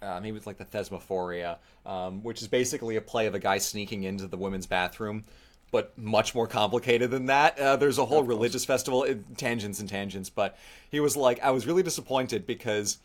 uh, 0.00 0.20
maybe 0.22 0.36
it's 0.36 0.46
like 0.46 0.58
the 0.58 0.64
Thesmophoria, 0.64 1.56
um, 1.84 2.22
which 2.22 2.40
is 2.40 2.46
basically 2.46 2.96
a 2.96 3.00
play 3.00 3.26
of 3.26 3.34
a 3.34 3.40
guy 3.40 3.58
sneaking 3.58 4.04
into 4.04 4.28
the 4.28 4.36
women's 4.36 4.66
bathroom, 4.66 5.24
but 5.72 5.98
much 5.98 6.32
more 6.32 6.46
complicated 6.46 7.10
than 7.10 7.26
that. 7.26 7.58
Uh, 7.58 7.74
there's 7.74 7.98
a 7.98 8.04
whole 8.06 8.22
religious 8.22 8.64
festival, 8.64 9.02
it, 9.02 9.36
tangents 9.36 9.80
and 9.80 9.88
tangents, 9.88 10.30
but 10.30 10.56
he 10.90 11.00
was 11.00 11.16
like, 11.16 11.42
I 11.42 11.50
was 11.50 11.66
really 11.66 11.82
disappointed 11.82 12.46
because 12.46 12.98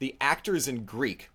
the 0.00 0.16
actors 0.20 0.66
in 0.66 0.84
Greek 0.84 1.30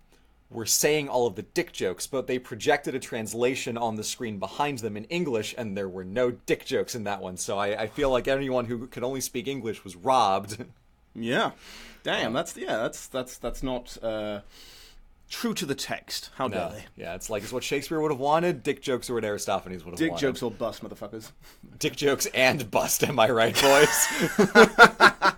were 0.50 0.66
saying 0.66 1.08
all 1.08 1.26
of 1.28 1.36
the 1.36 1.42
dick 1.42 1.72
jokes, 1.72 2.06
but 2.08 2.26
they 2.26 2.38
projected 2.38 2.92
a 2.94 2.98
translation 2.98 3.78
on 3.78 3.94
the 3.94 4.02
screen 4.02 4.38
behind 4.40 4.78
them 4.80 4.96
in 4.96 5.04
English, 5.04 5.54
and 5.56 5.76
there 5.76 5.88
were 5.88 6.02
no 6.04 6.32
dick 6.32 6.64
jokes 6.64 6.94
in 6.96 7.04
that 7.04 7.20
one. 7.22 7.36
So 7.36 7.56
I, 7.56 7.82
I 7.82 7.86
feel 7.86 8.10
like 8.10 8.26
anyone 8.26 8.64
who 8.64 8.86
could 8.88 9.04
only 9.04 9.20
speak 9.20 9.46
English 9.46 9.84
was 9.84 9.96
robbed. 9.96 10.64
Yeah. 11.12 11.50
Damn, 12.04 12.32
that's 12.32 12.56
yeah, 12.56 12.76
that's 12.76 13.08
that's 13.08 13.36
that's 13.38 13.64
not 13.64 13.98
uh, 14.00 14.42
true 15.28 15.54
to 15.54 15.66
the 15.66 15.74
text. 15.74 16.30
How 16.36 16.46
dare 16.46 16.68
No. 16.68 16.72
they? 16.72 16.84
Yeah, 16.96 17.16
it's 17.16 17.28
like 17.28 17.42
it's 17.42 17.52
what 17.52 17.64
Shakespeare 17.64 18.00
would 18.00 18.12
have 18.12 18.20
wanted. 18.20 18.62
Dick 18.62 18.80
jokes 18.80 19.10
are 19.10 19.14
what 19.14 19.24
Aristophanes 19.24 19.84
would 19.84 19.90
have 19.90 19.98
Dick 19.98 20.12
wanted. 20.12 20.20
jokes 20.22 20.40
or 20.40 20.52
bust, 20.52 20.84
motherfuckers. 20.84 21.32
Dick 21.80 21.96
jokes 21.96 22.26
and 22.26 22.70
bust. 22.70 23.02
Am 23.02 23.18
I 23.18 23.28
right, 23.30 23.60
boys? 23.60 24.06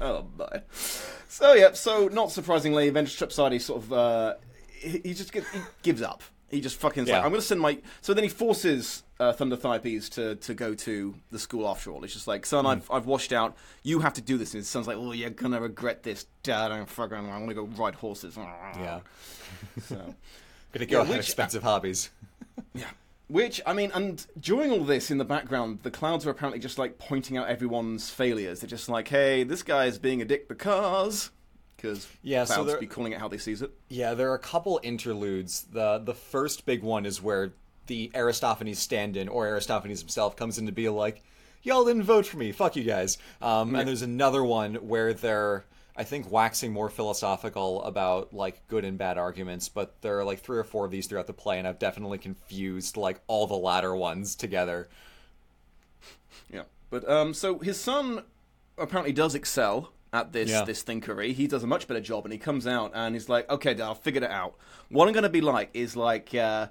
Oh 0.00 0.22
boy. 0.22 0.62
So 1.38 1.52
yeah, 1.54 1.72
so 1.72 2.08
not 2.08 2.32
surprisingly, 2.32 2.90
then 2.90 3.06
Strepsiades 3.06 3.60
sort 3.60 3.84
of 3.84 3.92
uh, 3.92 4.34
he, 4.72 5.00
he 5.04 5.14
just 5.14 5.32
gets, 5.32 5.48
he 5.52 5.60
gives 5.84 6.02
up. 6.02 6.20
He 6.50 6.60
just 6.60 6.80
fucking 6.80 7.04
is 7.04 7.08
Yeah. 7.08 7.16
like, 7.18 7.24
I'm 7.26 7.30
going 7.30 7.40
to 7.40 7.46
send 7.46 7.60
my. 7.60 7.78
So 8.00 8.12
then 8.12 8.24
he 8.24 8.28
forces 8.28 9.04
uh, 9.20 9.32
Thunder 9.34 9.54
Thypes 9.54 10.08
to 10.10 10.34
to 10.34 10.52
go 10.54 10.74
to 10.74 11.14
the 11.30 11.38
school 11.38 11.68
after 11.68 11.92
all. 11.92 12.02
It's 12.02 12.12
just 12.12 12.26
like, 12.26 12.44
son, 12.44 12.66
I've 12.66 12.90
I've 12.90 13.06
washed 13.06 13.32
out. 13.32 13.54
You 13.84 14.00
have 14.00 14.14
to 14.14 14.20
do 14.20 14.36
this. 14.36 14.52
And 14.52 14.62
his 14.62 14.68
son's 14.68 14.88
like, 14.88 14.96
oh, 14.96 15.12
you're 15.12 15.30
gonna 15.30 15.60
regret 15.60 16.02
this, 16.02 16.26
Dad. 16.42 16.72
I'm 16.72 16.86
fucking. 16.86 17.16
I'm 17.16 17.40
gonna 17.42 17.54
go 17.54 17.66
ride 17.66 17.94
horses. 17.94 18.36
Yeah. 18.36 19.00
So. 19.86 19.94
Gonna 20.72 20.86
go 20.86 20.96
Yeah, 20.98 20.98
have 21.04 21.08
which- 21.08 21.18
expensive 21.18 21.62
hobbies. 21.62 22.10
Yeah. 22.74 22.86
Which, 23.28 23.60
I 23.66 23.74
mean, 23.74 23.90
and 23.94 24.24
during 24.40 24.70
all 24.72 24.84
this 24.84 25.10
in 25.10 25.18
the 25.18 25.24
background, 25.24 25.80
the 25.82 25.90
clouds 25.90 26.26
are 26.26 26.30
apparently 26.30 26.58
just 26.60 26.78
like 26.78 26.98
pointing 26.98 27.36
out 27.36 27.48
everyone's 27.48 28.08
failures. 28.08 28.60
They're 28.60 28.68
just 28.70 28.88
like, 28.88 29.08
hey, 29.08 29.44
this 29.44 29.62
guy's 29.62 29.98
being 29.98 30.22
a 30.22 30.24
dick 30.24 30.48
because. 30.48 31.30
Because 31.76 32.08
Yeah, 32.22 32.44
clouds 32.46 32.70
they're- 32.72 32.80
be 32.80 32.86
calling 32.86 33.12
it 33.12 33.20
how 33.20 33.28
they 33.28 33.36
sees 33.38 33.60
it. 33.62 33.70
Yeah, 33.88 34.14
there 34.14 34.30
are 34.30 34.34
a 34.34 34.38
couple 34.40 34.80
interludes. 34.82 35.66
The 35.70 35.98
the 35.98 36.14
first 36.14 36.64
big 36.66 36.82
one 36.82 37.04
is 37.06 37.22
where 37.22 37.52
the 37.86 38.10
Aristophanes 38.14 38.78
stand-in 38.78 39.28
or 39.28 39.46
Aristophanes 39.46 40.00
himself 40.00 40.34
comes 40.34 40.58
in 40.58 40.66
to 40.66 40.72
be 40.72 40.88
like, 40.88 41.22
"Y'all 41.62 41.84
didn't 41.84 42.02
vote 42.04 42.26
for 42.26 42.36
me. 42.38 42.50
Fuck 42.50 42.76
you 42.76 42.82
guys." 42.84 43.16
Um, 43.40 43.74
And 43.76 43.86
there's 43.88 44.02
another 44.02 44.42
one 44.42 44.74
where 44.76 45.12
they're, 45.14 45.64
I 45.98 46.04
think, 46.04 46.30
waxing 46.30 46.72
more 46.72 46.88
philosophical 46.88 47.82
about 47.82 48.32
like 48.32 48.66
good 48.68 48.84
and 48.84 48.96
bad 48.96 49.18
arguments. 49.18 49.68
But 49.68 50.00
there 50.00 50.16
are 50.20 50.24
like 50.24 50.38
three 50.40 50.56
or 50.56 50.62
four 50.64 50.84
of 50.84 50.92
these 50.92 51.08
throughout 51.08 51.26
the 51.26 51.32
play, 51.32 51.58
and 51.58 51.66
I've 51.66 51.80
definitely 51.80 52.18
confused 52.18 52.96
like 52.96 53.20
all 53.26 53.48
the 53.48 53.56
latter 53.56 53.94
ones 53.96 54.36
together. 54.36 54.88
Yeah. 56.52 56.62
But 56.90 57.08
um, 57.10 57.34
so 57.34 57.58
his 57.58 57.80
son 57.80 58.22
apparently 58.78 59.12
does 59.12 59.34
excel 59.34 59.92
at 60.12 60.32
this 60.32 60.48
Yeah. 60.48 60.64
this 60.64 60.82
thinkery. 60.84 61.32
He 61.34 61.46
does 61.46 61.62
a 61.62 61.66
much 61.66 61.86
better 61.88 62.00
job, 62.00 62.24
and 62.24 62.32
he 62.32 62.38
comes 62.38 62.66
out 62.66 62.92
and 62.94 63.14
he's 63.14 63.28
like, 63.28 63.50
"Okay, 63.50 63.74
Dad, 63.74 63.90
I've 63.90 63.98
figured 63.98 64.22
it 64.24 64.30
out. 64.30 64.54
What 64.88 65.08
I'm 65.08 65.12
going 65.14 65.24
to 65.24 65.28
be 65.28 65.40
like 65.40 65.70
is 65.74 65.96
like, 65.96 66.34
uh, 66.34 66.68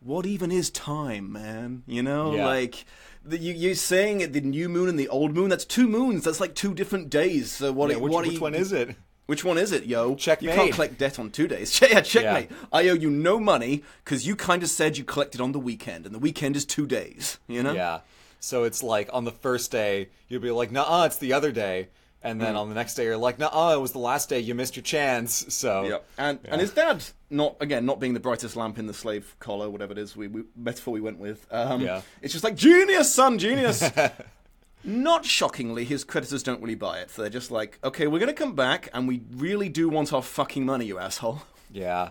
what 0.00 0.26
even 0.26 0.50
is 0.50 0.70
time, 0.70 1.30
man? 1.30 1.82
You 1.86 2.02
know, 2.02 2.34
Yeah. 2.34 2.46
like." 2.46 2.84
The, 3.24 3.38
you, 3.38 3.52
you're 3.54 3.74
saying 3.74 4.32
the 4.32 4.40
new 4.40 4.68
moon 4.68 4.88
and 4.88 4.98
the 4.98 5.08
old 5.08 5.34
moon. 5.34 5.48
That's 5.48 5.64
two 5.64 5.86
moons. 5.88 6.24
That's 6.24 6.40
like 6.40 6.54
two 6.54 6.74
different 6.74 7.08
days. 7.10 7.52
So 7.52 7.72
what? 7.72 7.90
Yeah, 7.90 7.96
which, 7.96 8.12
what 8.12 8.24
which 8.26 8.34
you- 8.34 8.40
one 8.40 8.54
is 8.54 8.72
it? 8.72 8.96
Which 9.26 9.44
one 9.44 9.56
is 9.56 9.70
it, 9.70 9.86
yo? 9.86 10.16
Checkmate. 10.16 10.50
You 10.50 10.60
can't 10.60 10.74
collect 10.74 10.98
debt 10.98 11.18
on 11.18 11.30
two 11.30 11.46
days. 11.46 11.80
yeah, 11.90 12.00
checkmate. 12.00 12.50
I 12.72 12.88
owe 12.88 12.94
you 12.94 13.08
no 13.08 13.38
money 13.38 13.84
because 14.04 14.26
you 14.26 14.34
kind 14.34 14.62
of 14.64 14.68
said 14.68 14.98
you 14.98 15.04
collected 15.04 15.40
on 15.40 15.52
the 15.52 15.60
weekend, 15.60 16.04
and 16.06 16.14
the 16.14 16.18
weekend 16.18 16.56
is 16.56 16.64
two 16.64 16.86
days. 16.86 17.38
You 17.46 17.62
know? 17.62 17.72
Yeah. 17.72 18.00
So 18.40 18.64
it's 18.64 18.82
like 18.82 19.08
on 19.12 19.24
the 19.24 19.30
first 19.30 19.70
day, 19.70 20.08
you'll 20.28 20.42
be 20.42 20.50
like, 20.50 20.72
nah, 20.72 21.04
it's 21.04 21.16
the 21.16 21.32
other 21.32 21.52
day. 21.52 21.88
And 22.24 22.40
then 22.40 22.54
on 22.54 22.68
the 22.68 22.74
next 22.74 22.94
day, 22.94 23.04
you're 23.04 23.16
like, 23.16 23.38
no, 23.38 23.48
oh, 23.52 23.76
it 23.76 23.80
was 23.80 23.92
the 23.92 23.98
last 23.98 24.28
day. 24.28 24.38
You 24.38 24.54
missed 24.54 24.76
your 24.76 24.82
chance. 24.84 25.44
So, 25.54 25.84
Yep. 25.84 26.08
And 26.18 26.38
and 26.44 26.60
his 26.60 26.72
dad, 26.72 27.04
not 27.30 27.56
again, 27.60 27.84
not 27.84 27.98
being 27.98 28.14
the 28.14 28.20
brightest 28.20 28.54
lamp 28.54 28.78
in 28.78 28.86
the 28.86 28.94
slave 28.94 29.34
collar, 29.40 29.68
whatever 29.68 29.92
it 29.92 29.98
is, 29.98 30.16
we, 30.16 30.28
we 30.28 30.44
metaphor 30.56 30.92
we 30.94 31.00
went 31.00 31.18
with. 31.18 31.46
Um, 31.50 31.80
Yeah. 31.80 32.02
It's 32.20 32.32
just 32.32 32.44
like 32.44 32.54
genius, 32.54 33.12
son, 33.12 33.38
genius. 33.38 33.90
not 34.84 35.24
shockingly, 35.24 35.84
his 35.84 36.04
creditors 36.04 36.42
don't 36.42 36.60
really 36.60 36.74
buy 36.74 36.98
it. 36.98 37.08
They're 37.10 37.28
just 37.28 37.50
like, 37.50 37.78
okay, 37.82 38.06
we're 38.06 38.18
gonna 38.20 38.32
come 38.32 38.54
back, 38.54 38.88
and 38.92 39.06
we 39.08 39.22
really 39.32 39.68
do 39.68 39.88
want 39.88 40.12
our 40.12 40.22
fucking 40.22 40.64
money, 40.64 40.86
you 40.86 40.98
asshole. 40.98 41.42
yeah. 41.72 42.10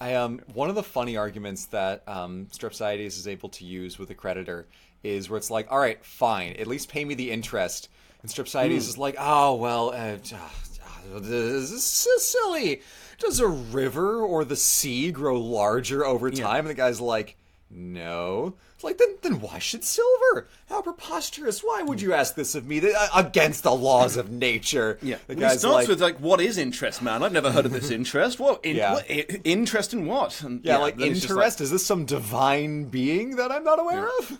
I 0.00 0.14
um 0.14 0.40
one 0.54 0.68
of 0.68 0.76
the 0.76 0.82
funny 0.84 1.16
arguments 1.16 1.66
that 1.66 2.04
um 2.06 2.46
Strepsiades 2.52 3.18
is 3.18 3.26
able 3.26 3.48
to 3.50 3.64
use 3.64 3.98
with 3.98 4.10
a 4.10 4.14
creditor 4.14 4.68
is 5.02 5.28
where 5.28 5.36
it's 5.36 5.50
like, 5.50 5.70
all 5.70 5.78
right, 5.78 6.04
fine, 6.04 6.52
at 6.54 6.66
least 6.66 6.88
pay 6.88 7.04
me 7.04 7.14
the 7.14 7.30
interest. 7.30 7.88
And 8.22 8.30
Strepsiades 8.30 8.76
is 8.76 8.98
like, 8.98 9.16
oh 9.18 9.54
well, 9.54 9.90
uh, 9.90 10.16
uh, 10.34 11.18
this 11.20 11.70
is 12.06 12.24
silly. 12.24 12.82
Does 13.18 13.40
a 13.40 13.48
river 13.48 14.20
or 14.22 14.44
the 14.44 14.56
sea 14.56 15.10
grow 15.10 15.38
larger 15.40 16.04
over 16.04 16.30
time? 16.30 16.60
And 16.60 16.68
the 16.68 16.74
guy's 16.74 17.00
like, 17.00 17.36
no. 17.70 18.54
It's 18.74 18.84
like 18.84 18.96
then 18.98 19.16
then 19.22 19.40
why 19.40 19.58
should 19.58 19.82
silver? 19.82 20.46
How 20.68 20.80
preposterous! 20.82 21.60
Why 21.64 21.82
would 21.82 22.00
you 22.00 22.12
ask 22.14 22.36
this 22.36 22.54
of 22.54 22.64
me? 22.64 22.80
Uh, 22.80 23.08
Against 23.12 23.64
the 23.64 23.74
laws 23.74 24.16
of 24.16 24.30
nature. 24.30 24.98
Yeah, 25.02 25.16
the 25.26 25.34
Well, 25.34 25.50
he 25.50 25.58
starts 25.58 25.74
like, 25.74 25.88
with 25.88 26.00
like, 26.00 26.18
"What 26.20 26.40
is 26.40 26.58
interest, 26.58 27.02
man? 27.02 27.24
I've 27.24 27.32
never 27.32 27.50
heard 27.50 27.66
of 27.66 27.72
this 27.72 27.90
interest. 28.00 28.38
What, 28.38 28.64
in, 28.64 28.76
Yeah. 28.76 28.92
what 28.94 29.04
interest 29.42 29.92
in 29.94 30.06
what?" 30.06 30.40
And 30.42 30.64
Yeah, 30.64 30.76
like 30.76 30.94
it's 31.00 31.20
just 31.22 31.30
interest. 31.30 31.60
is 31.60 31.72
this 31.72 31.84
some 31.84 32.04
divine 32.04 32.84
being 32.84 33.34
that 33.34 33.50
I'm 33.50 33.64
not 33.64 33.80
aware 33.80 34.06
of? 34.20 34.38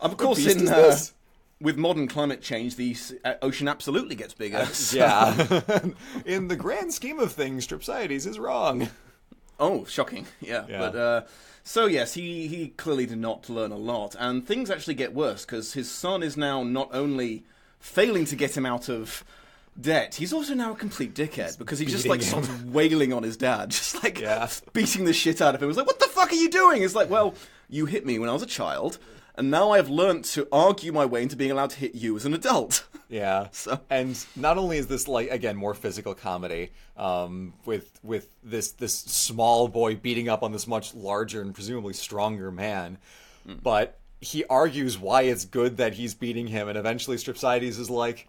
of 0.00 0.16
course, 0.16 0.46
in 0.46 0.66
uh? 0.66 0.96
With 1.60 1.76
modern 1.76 2.06
climate 2.08 2.40
change, 2.42 2.76
the 2.76 2.96
uh, 3.24 3.34
ocean 3.42 3.68
absolutely 3.68 4.14
gets 4.14 4.34
bigger. 4.34 4.64
So- 4.66 4.96
yeah. 4.98 5.80
In 6.24 6.48
the 6.48 6.56
grand 6.56 6.92
scheme 6.94 7.18
of 7.18 7.32
things, 7.32 7.66
Strepsiades 7.66 8.26
is 8.26 8.38
wrong. 8.38 8.88
Oh, 9.60 9.84
shocking. 9.86 10.26
Yeah. 10.40 10.64
Yeah. 10.68 10.78
But 10.78 10.96
uh, 10.96 11.22
so 11.64 11.86
yes, 11.86 12.14
he 12.14 12.46
he 12.46 12.68
clearly 12.68 13.06
did 13.06 13.18
not 13.18 13.48
learn 13.48 13.72
a 13.72 13.76
lot, 13.76 14.14
and 14.18 14.46
things 14.46 14.70
actually 14.70 14.94
get 14.94 15.12
worse 15.14 15.44
because 15.44 15.72
his 15.72 15.90
son 15.90 16.22
is 16.22 16.36
now 16.36 16.62
not 16.62 16.90
only 16.94 17.44
failing 17.80 18.24
to 18.26 18.36
get 18.36 18.56
him 18.56 18.64
out 18.64 18.88
of 18.88 19.24
debt, 19.80 20.14
he's 20.16 20.32
also 20.32 20.54
now 20.54 20.72
a 20.72 20.76
complete 20.76 21.14
dickhead 21.14 21.58
because 21.58 21.78
he 21.80 21.86
just 21.86 22.06
like 22.06 22.20
him. 22.22 22.42
starts 22.44 22.62
wailing 22.64 23.12
on 23.12 23.22
his 23.24 23.36
dad, 23.36 23.70
just 23.78 24.02
like 24.02 24.20
Yeah. 24.20 24.48
beating 24.72 25.04
the 25.04 25.12
shit 25.12 25.40
out 25.42 25.54
of 25.56 25.62
him. 25.62 25.68
It's 25.68 25.76
like, 25.78 25.86
what 25.86 25.98
the 26.00 26.06
fuck 26.06 26.30
are 26.30 26.34
you 26.36 26.50
doing? 26.50 26.82
It's 26.82 26.94
like, 26.94 27.10
well, 27.10 27.34
you 27.68 27.86
hit 27.86 28.06
me 28.06 28.18
when 28.18 28.28
I 28.28 28.32
was 28.32 28.42
a 28.42 28.46
child. 28.46 28.98
And 29.38 29.50
now 29.50 29.70
I've 29.70 29.88
learned 29.88 30.24
to 30.34 30.46
argue 30.52 30.92
my 30.92 31.06
way 31.06 31.22
into 31.22 31.36
being 31.36 31.50
allowed 31.52 31.70
to 31.70 31.76
hit 31.78 31.94
you 31.94 32.14
as 32.16 32.24
an 32.26 32.34
adult. 32.34 32.84
Yeah. 33.10 33.48
So- 33.52 33.80
And 33.88 34.22
not 34.36 34.58
only 34.58 34.76
is 34.76 34.86
this 34.86 35.08
like 35.08 35.30
again 35.30 35.56
more 35.56 35.72
physical 35.72 36.14
comedy, 36.14 36.72
um, 36.94 37.54
with 37.64 37.98
with 38.02 38.28
this 38.44 38.72
this 38.72 38.94
small 38.94 39.66
boy 39.68 39.96
beating 39.96 40.28
up 40.28 40.42
on 40.42 40.52
this 40.52 40.66
much 40.66 40.94
larger 40.94 41.40
and 41.40 41.54
presumably 41.54 41.94
stronger 41.94 42.52
man, 42.52 42.98
but 43.62 43.98
he 44.20 44.44
argues 44.44 44.98
why 44.98 45.22
it's 45.22 45.46
good 45.46 45.78
that 45.78 45.94
he's 45.94 46.12
beating 46.12 46.48
him, 46.48 46.68
and 46.68 46.76
eventually 46.76 47.16
Strepsiades 47.16 47.78
is 47.80 47.88
like. 47.88 48.28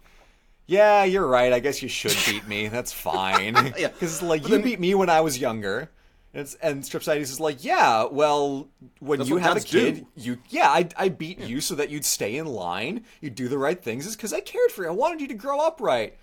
Yeah, 0.66 1.04
you're 1.04 1.26
right. 1.26 1.52
I 1.52 1.58
guess 1.58 1.82
you 1.82 1.88
should 1.90 2.16
beat 2.24 2.46
me. 2.48 2.68
That's 2.68 2.92
fine. 2.92 3.74
Yeah. 3.78 3.88
Because 3.92 4.22
like 4.22 4.44
you 4.44 4.48
then- 4.48 4.62
beat 4.62 4.80
me 4.80 4.94
when 4.94 5.10
I 5.10 5.20
was 5.20 5.38
younger, 5.38 5.90
and, 6.32 6.42
it's, 6.42 6.54
and 6.56 6.82
Strepsiades 6.82 7.22
is 7.22 7.40
like, 7.40 7.64
yeah, 7.64 8.04
well, 8.04 8.68
when 9.00 9.18
That's 9.18 9.30
you 9.30 9.36
have 9.38 9.52
a 9.52 9.54
dads 9.60 9.64
do. 9.70 9.92
kid, 9.92 10.06
you 10.16 10.38
yeah, 10.48 10.68
I 10.68 10.88
I 10.96 11.08
beat 11.08 11.40
you 11.40 11.60
so 11.60 11.74
that 11.74 11.90
you'd 11.90 12.04
stay 12.04 12.36
in 12.36 12.46
line, 12.46 13.04
you'd 13.20 13.34
do 13.34 13.48
the 13.48 13.58
right 13.58 13.82
things. 13.82 14.06
Is 14.06 14.16
because 14.16 14.32
I 14.32 14.40
cared 14.40 14.70
for 14.70 14.84
you. 14.84 14.88
I 14.88 14.92
wanted 14.92 15.20
you 15.20 15.28
to 15.28 15.34
grow 15.34 15.60
up 15.60 15.80
right. 15.80 16.16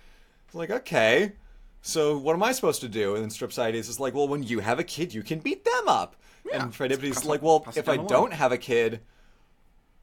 It's 0.46 0.54
like 0.54 0.70
okay, 0.70 1.32
so 1.82 2.18
what 2.18 2.34
am 2.34 2.42
I 2.42 2.52
supposed 2.52 2.80
to 2.82 2.88
do? 2.88 3.14
And 3.14 3.22
then 3.22 3.30
Strepsiades 3.30 3.88
is 3.88 4.00
like, 4.00 4.14
well, 4.14 4.28
when 4.28 4.42
you 4.42 4.60
have 4.60 4.78
a 4.78 4.84
kid, 4.84 5.14
you 5.14 5.22
can 5.22 5.38
beat 5.38 5.64
them 5.64 5.88
up. 5.88 6.16
Yeah. 6.46 6.62
And 6.62 6.72
Pheidippides 6.72 7.02
is 7.02 7.24
like, 7.24 7.42
well, 7.42 7.66
if 7.76 7.88
I 7.88 7.96
don't 7.96 8.32
have 8.32 8.52
a 8.52 8.58
kid, 8.58 9.00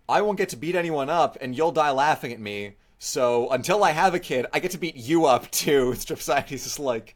I 0.07 0.21
won't 0.21 0.37
get 0.37 0.49
to 0.49 0.57
beat 0.57 0.75
anyone 0.75 1.09
up, 1.09 1.37
and 1.41 1.57
you'll 1.57 1.71
die 1.71 1.91
laughing 1.91 2.31
at 2.31 2.39
me. 2.39 2.75
So 2.99 3.49
until 3.49 3.83
I 3.83 3.91
have 3.91 4.13
a 4.13 4.19
kid, 4.19 4.45
I 4.53 4.59
get 4.59 4.71
to 4.71 4.77
beat 4.77 4.95
you 4.95 5.25
up 5.25 5.49
too. 5.51 5.91
Strepsiades 5.95 6.51
is 6.51 6.79
like, 6.79 7.15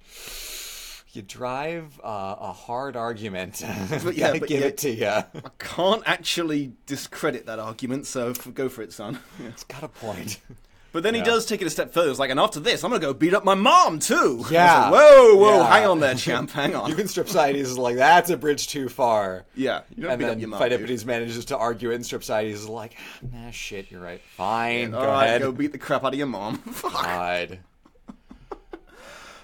you 1.13 1.21
drive 1.21 1.99
uh, 2.03 2.35
a 2.39 2.51
hard 2.53 2.95
argument. 2.95 3.63
But 4.03 4.15
yeah, 4.15 4.31
but 4.37 4.47
give 4.47 4.61
yeah- 4.61 4.67
it 4.67 4.77
to 4.79 4.89
you. 4.91 5.05
I 5.07 5.25
can't 5.57 6.03
actually 6.05 6.73
discredit 6.85 7.45
that 7.47 7.59
argument, 7.59 8.05
so 8.07 8.33
go 8.33 8.69
for 8.69 8.81
it, 8.81 8.93
son. 8.93 9.19
Yeah. 9.39 9.47
It's 9.49 9.63
got 9.63 9.83
a 9.83 9.87
point. 9.87 10.39
But 10.91 11.03
then 11.03 11.13
he 11.13 11.21
does 11.21 11.45
take 11.45 11.61
it 11.61 11.67
a 11.67 11.69
step 11.69 11.93
further. 11.93 12.09
It's 12.09 12.17
like, 12.17 12.31
and 12.31 12.39
after 12.39 12.59
this, 12.59 12.83
I'm 12.83 12.89
gonna 12.89 12.99
go 12.99 13.13
beat 13.13 13.35
up 13.35 13.45
my 13.45 13.53
mom 13.53 13.99
too. 13.99 14.43
Yeah. 14.49 14.89
like, 14.89 14.93
whoa, 14.93 15.35
whoa, 15.35 15.57
Yeah. 15.59 15.67
hang 15.71 15.85
on 15.87 15.99
there, 15.99 16.15
champ, 16.15 16.49
hang 16.61 16.73
on. 16.75 16.87
you 16.87 16.95
Even 16.95 17.05
Strepsiades 17.05 17.53
is 17.57 17.77
like, 17.77 17.95
that's 17.97 18.31
a 18.31 18.37
bridge 18.37 18.67
too 18.69 18.89
far. 18.89 19.45
yeah, 19.55 19.81
you 19.95 20.01
don't 20.01 20.13
And 20.13 20.19
beat 20.19 20.25
up 20.25 20.31
then 20.31 20.39
your 20.39 20.49
mom. 20.49 20.59
Pheidippides 20.61 21.05
manages 21.05 21.45
to 21.45 21.57
argue 21.57 21.91
it, 21.91 21.95
and 21.95 22.03
Strepsiades 22.03 22.49
is 22.53 22.67
like, 22.67 22.95
nah, 23.31 23.51
shit, 23.51 23.91
you're 23.91 24.01
right. 24.01 24.19
Fine, 24.35 24.95
All 24.95 25.01
go 25.03 25.07
right, 25.07 25.25
ahead. 25.25 25.41
go 25.41 25.51
beat 25.51 25.73
the 25.73 25.77
crap 25.77 26.03
out 26.03 26.13
of 26.13 26.17
your 26.17 26.25
mom. 26.27 26.57
Fuck. 26.57 26.93
God. 26.93 27.59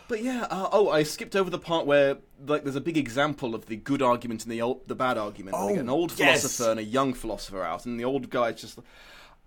But 0.07 0.21
yeah, 0.21 0.47
uh, 0.49 0.69
oh, 0.71 0.89
I 0.89 1.03
skipped 1.03 1.35
over 1.35 1.49
the 1.49 1.59
part 1.59 1.85
where 1.85 2.17
like 2.45 2.63
there's 2.63 2.75
a 2.75 2.81
big 2.81 2.97
example 2.97 3.55
of 3.55 3.65
the 3.65 3.75
good 3.75 4.01
argument 4.01 4.43
and 4.43 4.51
the 4.51 4.61
old, 4.61 4.87
the 4.87 4.95
bad 4.95 5.17
argument. 5.17 5.55
Oh, 5.57 5.69
an 5.69 5.89
old 5.89 6.11
yes. 6.17 6.41
philosopher 6.41 6.71
and 6.71 6.79
a 6.79 6.83
young 6.83 7.13
philosopher 7.13 7.63
out, 7.63 7.85
and 7.85 7.99
the 7.99 8.05
old 8.05 8.29
guy's 8.29 8.61
just. 8.61 8.79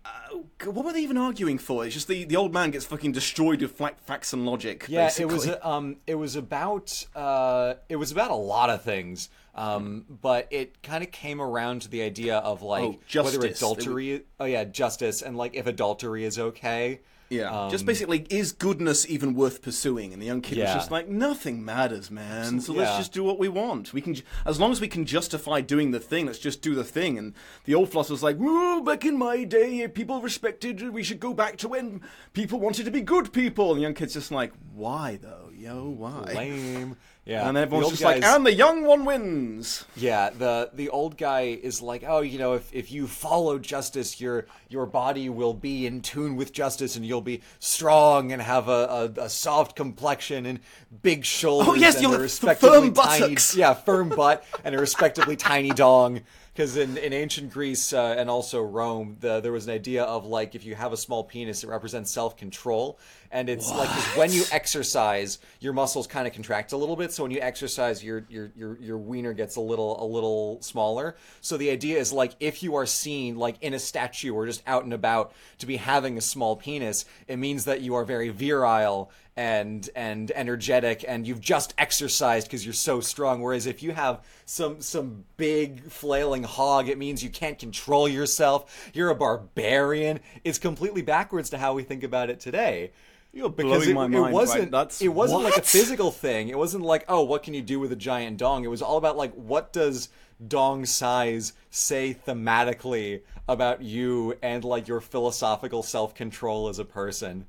Uh, 0.05 0.39
what 0.71 0.87
were 0.87 0.93
they 0.93 1.03
even 1.03 1.19
arguing 1.19 1.59
for? 1.59 1.85
It's 1.85 1.93
just 1.93 2.09
the, 2.09 2.25
the 2.25 2.37
old 2.37 2.55
man 2.55 2.71
gets 2.71 2.87
fucking 2.87 3.13
destroyed 3.13 3.61
with 3.61 3.73
fla- 3.73 3.97
facts 4.07 4.33
and 4.33 4.47
logic. 4.47 4.87
Yeah, 4.89 5.07
basically. 5.07 5.23
it 5.23 5.33
was 5.33 5.49
um, 5.63 5.97
it 6.07 6.15
was 6.15 6.35
about 6.37 7.07
uh, 7.15 7.75
it 7.89 7.97
was 7.97 8.11
about 8.11 8.31
a 8.31 8.37
lot 8.37 8.71
of 8.71 8.83
things, 8.83 9.29
um, 9.55 10.07
but 10.09 10.49
it 10.51 10.83
kind 10.83 11.05
of 11.05 11.11
came 11.11 11.41
around 11.41 11.83
to 11.83 11.89
the 11.89 12.03
idea 12.03 12.39
of 12.39 12.63
like 12.63 12.85
Oh, 12.85 13.23
whether 13.23 13.47
adultery. 13.47 14.25
Oh 14.41 14.45
yeah, 14.45 14.65
justice, 14.65 15.23
and 15.23 15.37
like 15.37 15.55
if 15.55 15.67
adultery 15.67 16.25
is 16.25 16.39
okay. 16.39 17.01
Yeah, 17.31 17.69
just 17.71 17.83
Um, 17.83 17.87
basically, 17.87 18.27
is 18.31 18.53
goodness 18.53 19.07
even 19.09 19.35
worth 19.35 19.61
pursuing? 19.61 20.13
And 20.15 20.23
the 20.23 20.27
young 20.27 20.41
kid 20.41 20.57
Yeah. 20.59 20.65
was 20.67 20.75
just 20.83 20.91
like, 20.91 21.09
nothing 21.09 21.63
matters, 21.65 22.11
man. 22.11 22.61
So 22.61 22.73
let's 22.73 22.97
just 22.97 23.13
do 23.13 23.23
what 23.23 23.39
we 23.39 23.49
want. 23.49 23.93
We 23.93 24.01
can, 24.01 24.17
as 24.47 24.59
long 24.59 24.73
as 24.73 24.81
we 24.81 24.89
can 24.89 25.05
justify 25.05 25.61
doing 25.61 25.91
the 25.91 26.01
thing, 26.01 26.27
let's 26.27 26.39
just 26.39 26.63
do 26.63 26.75
the 26.75 26.85
thing. 26.85 27.19
And 27.19 27.35
the 27.65 27.75
old 27.75 27.91
philosopher's 27.91 28.23
like, 28.23 28.37
"Well, 28.39 28.81
back 28.81 29.05
in 29.05 29.19
my 29.19 29.45
day, 29.45 29.87
people 29.89 30.23
respected. 30.23 30.91
We 30.91 31.03
should 31.03 31.21
go 31.21 31.35
back 31.35 31.59
to 31.59 31.69
when 31.69 32.01
people 32.33 32.61
wanted 32.61 32.85
to 32.87 32.91
be 32.91 33.03
good 33.03 33.33
people." 33.33 33.71
And 33.73 33.79
the 33.79 33.83
young 33.83 33.95
kid's 33.95 34.15
just 34.15 34.31
like, 34.33 34.53
"Why 34.75 35.19
though? 35.21 35.51
yo, 35.59 35.89
why? 35.89 36.33
Lame. 36.37 36.97
Yeah. 37.29 37.47
And 37.47 37.59
everyone's 37.59 37.91
just 37.91 38.03
like, 38.03 38.25
and 38.25 38.47
the 38.47 38.55
young 38.55 38.85
one 38.85 39.05
wins. 39.05 39.85
Yeah, 39.95 40.31
the 40.31 40.71
the 40.73 40.89
old 40.89 41.19
guy 41.19 41.59
is 41.63 41.83
like, 41.83 42.03
oh, 42.09 42.21
you 42.21 42.39
know, 42.39 42.55
if, 42.55 42.73
if 42.73 42.91
you 42.91 43.07
follow 43.07 43.59
justice, 43.59 44.19
your 44.19 44.47
your 44.71 44.87
body 44.87 45.29
will 45.29 45.53
be 45.53 45.85
in 45.85 46.01
tune 46.01 46.37
with 46.37 46.55
justice, 46.55 46.97
and 46.97 47.05
you'll 47.05 47.21
be 47.21 47.43
strong 47.59 48.33
and 48.33 48.41
have 48.41 48.69
a, 48.69 49.13
a, 49.19 49.25
a 49.25 49.29
soft 49.29 49.77
complexion 49.77 50.47
and 50.47 50.61
big 51.03 51.23
shoulders. 51.27 51.69
Oh, 51.69 51.75
yes, 51.75 51.97
and 51.97 52.05
you'll 52.05 52.19
have 52.19 52.59
firm 52.59 52.59
tiny, 52.61 52.91
buttocks. 52.93 53.55
yeah, 53.55 53.75
firm 53.75 54.09
butt 54.09 54.43
and 54.65 54.75
a 54.75 54.79
respectively 54.79 55.37
tiny 55.37 55.71
dong. 55.71 56.23
Because 56.55 56.77
in, 56.77 56.97
in 56.97 57.13
ancient 57.13 57.53
Greece 57.53 57.93
uh, 57.93 58.17
and 58.19 58.29
also 58.29 58.61
Rome, 58.61 59.19
the, 59.21 59.39
there 59.39 59.53
was 59.53 59.69
an 59.69 59.73
idea 59.73 60.03
of 60.03 60.27
like 60.27 60.57
if 60.57 60.65
you 60.65 60.75
have 60.75 60.93
a 60.93 60.97
small 60.97 61.23
penis, 61.23 61.63
it 61.63 61.69
represents 61.69 62.11
self 62.11 62.37
control, 62.37 62.99
and 63.31 63.49
it's 63.49 63.71
like 63.71 63.89
'cause 63.89 64.17
when 64.17 64.33
you 64.33 64.45
exercise, 64.53 65.39
your 65.61 65.73
muscles 65.73 66.07
kind 66.07 66.27
of 66.27 66.33
contract 66.33 66.73
a 66.73 66.77
little 66.77 66.97
bit. 66.97 67.13
So 67.13 67.23
when 67.25 67.33
you 67.33 67.41
exercise, 67.41 68.03
your 68.03 68.25
your 68.29 68.51
your 68.57 68.79
your 68.81 68.99
wiener 68.99 69.33
gets 69.33 69.57
a 69.57 69.61
little 69.61 70.03
a 70.03 70.07
little 70.07 70.59
smaller. 70.63 71.17
So 71.41 71.57
the 71.57 71.71
idea 71.71 71.99
is 71.99 72.13
like 72.13 72.33
if 72.41 72.63
you 72.63 72.75
are 72.77 72.87
seen 72.87 73.37
like 73.37 73.57
in 73.61 73.75
a 73.75 73.79
statue 73.79 74.33
or 74.35 74.47
just 74.47 74.63
out 74.67 74.85
and 74.85 74.93
about 74.93 75.33
to 75.59 75.67
be 75.67 75.77
having 75.77 76.17
a 76.17 76.21
small 76.21 76.57
penis, 76.57 77.05
it 77.27 77.37
means 77.37 77.65
that 77.65 77.81
you 77.81 77.95
are 77.95 78.05
very 78.05 78.29
virile 78.31 79.11
and 79.37 79.89
and 79.95 80.33
energetic 80.33 81.05
and 81.07 81.25
you've 81.27 81.41
just 81.41 81.73
exercised 81.79 82.49
because 82.49 82.65
you're 82.65 82.75
so 82.75 83.01
strong. 83.01 83.41
Whereas 83.41 83.67
if 83.67 83.83
you 83.83 83.93
have 83.93 84.21
some 84.47 84.81
some 84.81 85.25
big 85.37 85.83
flailing 85.91 86.43
hog 86.43 86.89
it 86.89 86.99
means 86.99 87.23
you 87.23 87.31
can't 87.31 87.59
control 87.59 88.09
yourself. 88.09 88.91
You're 88.95 89.11
a 89.11 89.15
barbarian. 89.15 90.21
It's 90.43 90.59
completely 90.59 91.03
backwards 91.03 91.51
to 91.51 91.59
how 91.59 91.75
we 91.75 91.85
think 91.85 92.03
about 92.03 92.31
it 92.31 92.41
today 92.41 92.91
You're 93.33 93.51
because 93.51 93.85
blowing 93.85 93.91
it, 93.91 93.95
my 93.95 94.05
it 94.07 94.21
mind. 94.21 94.35
wasn't 94.35 94.73
right? 94.73 95.03
It 95.03 95.09
wasn't 95.09 95.43
like 95.43 95.57
a 95.57 95.63
physical 95.63 96.11
thing 96.11 96.49
it 96.49 96.59
wasn't 96.59 96.85
like 96.85 97.05
oh 97.09 97.23
what 97.23 97.43
can 97.43 97.55
you 97.55 97.63
do 97.63 97.79
with 97.79 97.93
a 97.93 97.97
giant 97.97 98.39
dong 98.39 98.65
it 98.65 98.69
was 98.69 98.83
all 98.83 98.97
about 98.97 99.17
like 99.17 99.33
what 99.35 99.73
does 99.73 100.09
dong 100.47 100.85
size 100.87 101.53
say 101.71 102.17
thematically 102.27 103.23
about 103.49 103.83
you 103.83 104.37
and 104.43 104.65
like 104.65 104.89
your 104.89 105.01
philosophical 105.01 105.83
self-control 105.83 106.69
as 106.69 106.79
a 106.79 106.85
person 106.85 107.47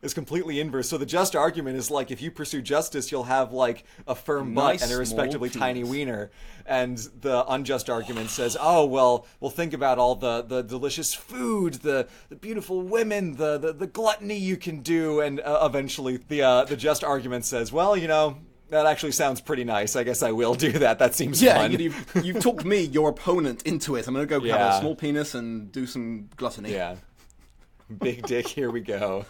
is 0.00 0.14
completely 0.14 0.60
inverse. 0.60 0.88
So 0.88 0.96
the 0.98 1.06
just 1.06 1.34
argument 1.34 1.76
is 1.76 1.90
like 1.90 2.10
if 2.10 2.22
you 2.22 2.30
pursue 2.30 2.62
justice, 2.62 3.10
you'll 3.10 3.24
have 3.24 3.52
like 3.52 3.84
a 4.06 4.14
firm 4.14 4.54
butt 4.54 4.82
and 4.82 4.92
a 4.92 4.96
respectively 4.96 5.50
tiny 5.50 5.84
wiener. 5.84 6.30
And 6.66 6.98
the 6.98 7.44
unjust 7.48 7.88
argument 7.88 8.30
says, 8.30 8.56
oh 8.60 8.84
well, 8.84 9.26
well 9.40 9.50
think 9.50 9.72
about 9.72 9.98
all 9.98 10.14
the 10.14 10.42
the 10.42 10.62
delicious 10.62 11.14
food, 11.14 11.74
the 11.74 12.08
the 12.28 12.36
beautiful 12.36 12.82
women, 12.82 13.36
the 13.36 13.58
the, 13.58 13.72
the 13.72 13.86
gluttony 13.86 14.36
you 14.36 14.56
can 14.56 14.80
do, 14.80 15.20
and 15.20 15.40
uh, 15.40 15.60
eventually 15.62 16.18
the 16.18 16.42
uh, 16.42 16.64
the 16.64 16.76
just 16.76 17.02
argument 17.02 17.44
says, 17.44 17.72
well, 17.72 17.96
you 17.96 18.08
know. 18.08 18.38
That 18.70 18.84
actually 18.84 19.12
sounds 19.12 19.40
pretty 19.40 19.64
nice. 19.64 19.96
I 19.96 20.04
guess 20.04 20.22
I 20.22 20.32
will 20.32 20.54
do 20.54 20.72
that. 20.72 20.98
That 20.98 21.14
seems 21.14 21.40
Yeah, 21.42 21.54
fun. 21.54 21.72
you, 21.72 21.78
you've, 21.78 22.12
you've 22.22 22.40
talked 22.42 22.66
me, 22.66 22.82
your 22.82 23.08
opponent, 23.08 23.62
into 23.62 23.96
it. 23.96 24.06
I'm 24.06 24.12
going 24.12 24.28
to 24.28 24.40
go 24.40 24.46
have 24.46 24.74
a 24.74 24.80
small 24.80 24.94
penis 24.94 25.34
and 25.34 25.72
do 25.72 25.86
some 25.86 26.28
gluttony. 26.36 26.72
yeah. 26.72 26.96
Big 27.98 28.26
dick, 28.26 28.46
here 28.46 28.70
we 28.70 28.80
go. 28.82 29.24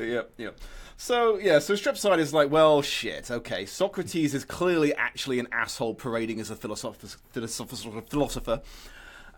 Yep, 0.00 0.32
yep. 0.38 0.58
So 0.96 1.38
yeah, 1.38 1.58
so 1.58 1.74
Strepsiades 1.74 2.18
is 2.18 2.34
like, 2.34 2.50
well, 2.50 2.82
shit. 2.82 3.30
Okay, 3.30 3.64
Socrates 3.66 4.34
is 4.34 4.44
clearly 4.44 4.94
actually 4.94 5.38
an 5.38 5.48
asshole 5.52 5.94
parading 5.94 6.40
as 6.40 6.50
a 6.50 6.56
philosopher. 6.56 7.06
philosopher, 7.32 8.02
philosopher. 8.08 8.60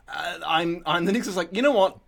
Uh, 0.08 0.38
I'm, 0.46 0.82
I'm 0.84 1.04
the 1.04 1.12
next 1.12 1.28
is 1.28 1.36
like, 1.36 1.54
you 1.54 1.62
know 1.62 1.72
what? 1.72 1.98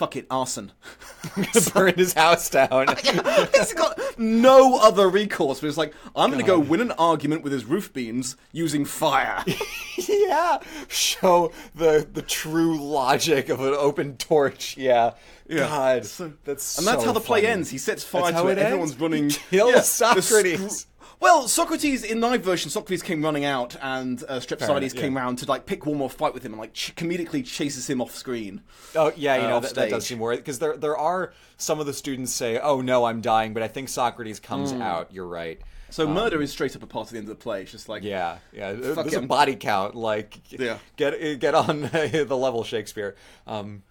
Fuck 0.00 0.16
it, 0.16 0.26
arson. 0.30 0.72
Burn 1.74 1.92
his 1.94 2.14
house 2.14 2.48
down. 2.48 2.86
He's 3.54 3.74
got 3.74 4.00
no 4.16 4.78
other 4.78 5.10
recourse. 5.10 5.60
But 5.60 5.66
it's 5.66 5.76
like, 5.76 5.92
I'm 6.16 6.30
going 6.30 6.40
to 6.42 6.46
go 6.46 6.58
win 6.58 6.80
an 6.80 6.92
argument 6.92 7.42
with 7.42 7.52
his 7.52 7.66
roof 7.66 7.92
beams 7.92 8.34
using 8.50 8.86
fire. 8.86 9.44
yeah, 10.08 10.60
show 10.88 11.52
the 11.74 12.08
the 12.10 12.22
true 12.22 12.80
logic 12.82 13.50
of 13.50 13.60
an 13.60 13.74
open 13.74 14.16
torch. 14.16 14.78
Yeah, 14.78 15.12
Yeah. 15.46 15.68
God, 15.68 16.06
So- 16.06 16.32
that's 16.44 16.78
And 16.78 16.86
that's 16.86 17.02
so 17.02 17.08
how 17.08 17.12
the 17.12 17.20
play 17.20 17.42
funny. 17.42 17.52
ends. 17.52 17.68
He 17.68 17.76
sets 17.76 18.02
fire 18.02 18.32
That's 18.32 18.40
to 18.40 18.48
it. 18.48 18.56
Everyone's 18.56 18.98
running. 18.98 19.28
Kills 19.28 19.74
the 19.74 19.82
Socrates. 19.82 20.86
Well, 21.20 21.46
Socrates 21.48 22.02
in 22.02 22.18
my 22.20 22.38
version, 22.38 22.70
Socrates 22.70 23.02
came 23.02 23.22
running 23.22 23.44
out, 23.44 23.76
and 23.82 24.22
uh, 24.28 24.40
Strepsiades 24.40 24.94
yeah. 24.94 25.00
came 25.00 25.16
round 25.16 25.38
to 25.38 25.46
like 25.46 25.66
pick 25.66 25.84
one 25.84 25.98
more 25.98 26.10
fight 26.10 26.32
with 26.32 26.44
him, 26.44 26.52
and 26.52 26.60
like 26.60 26.72
ch- 26.72 26.94
comedically 26.96 27.44
chases 27.44 27.88
him 27.88 28.00
off 28.00 28.14
screen. 28.14 28.62
Oh 28.94 29.12
yeah, 29.16 29.36
you 29.36 29.44
uh, 29.44 29.48
know 29.50 29.60
that, 29.60 29.74
that 29.74 29.90
does 29.90 30.06
seem 30.06 30.18
worth 30.18 30.38
because 30.38 30.58
there 30.58 30.76
there 30.76 30.96
are 30.96 31.32
some 31.58 31.78
of 31.78 31.86
the 31.86 31.92
students 31.92 32.32
say, 32.32 32.58
"Oh 32.58 32.80
no, 32.80 33.04
I'm 33.04 33.20
dying," 33.20 33.52
but 33.52 33.62
I 33.62 33.68
think 33.68 33.88
Socrates 33.90 34.40
comes 34.40 34.72
out. 34.72 35.12
You're 35.12 35.26
right. 35.26 35.60
So 35.90 36.06
murder 36.06 36.40
is 36.40 36.52
straight 36.52 36.74
up 36.76 36.82
a 36.82 36.86
part 36.86 37.08
of 37.08 37.12
the 37.12 37.18
end 37.18 37.28
of 37.28 37.36
the 37.36 37.42
play. 37.42 37.62
It's 37.62 37.72
just 37.72 37.88
like 37.88 38.02
Um, 38.02 38.08
Yeah, 38.08 38.38
yeah. 38.52 38.72
Fuck 38.94 39.06
There's 39.06 39.14
a 39.14 39.22
body 39.22 39.56
count. 39.56 39.94
Like, 39.96 40.38
Yeah. 40.50 40.78
get 40.96 41.40
get 41.40 41.54
on 41.54 41.82
the 41.92 42.36
level 42.36 42.64
Shakespeare. 42.64 43.16
Um, 43.46 43.82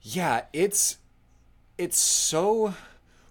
yeah, 0.00 0.42
it's 0.52 0.96
it's 1.78 1.98
so 1.98 2.74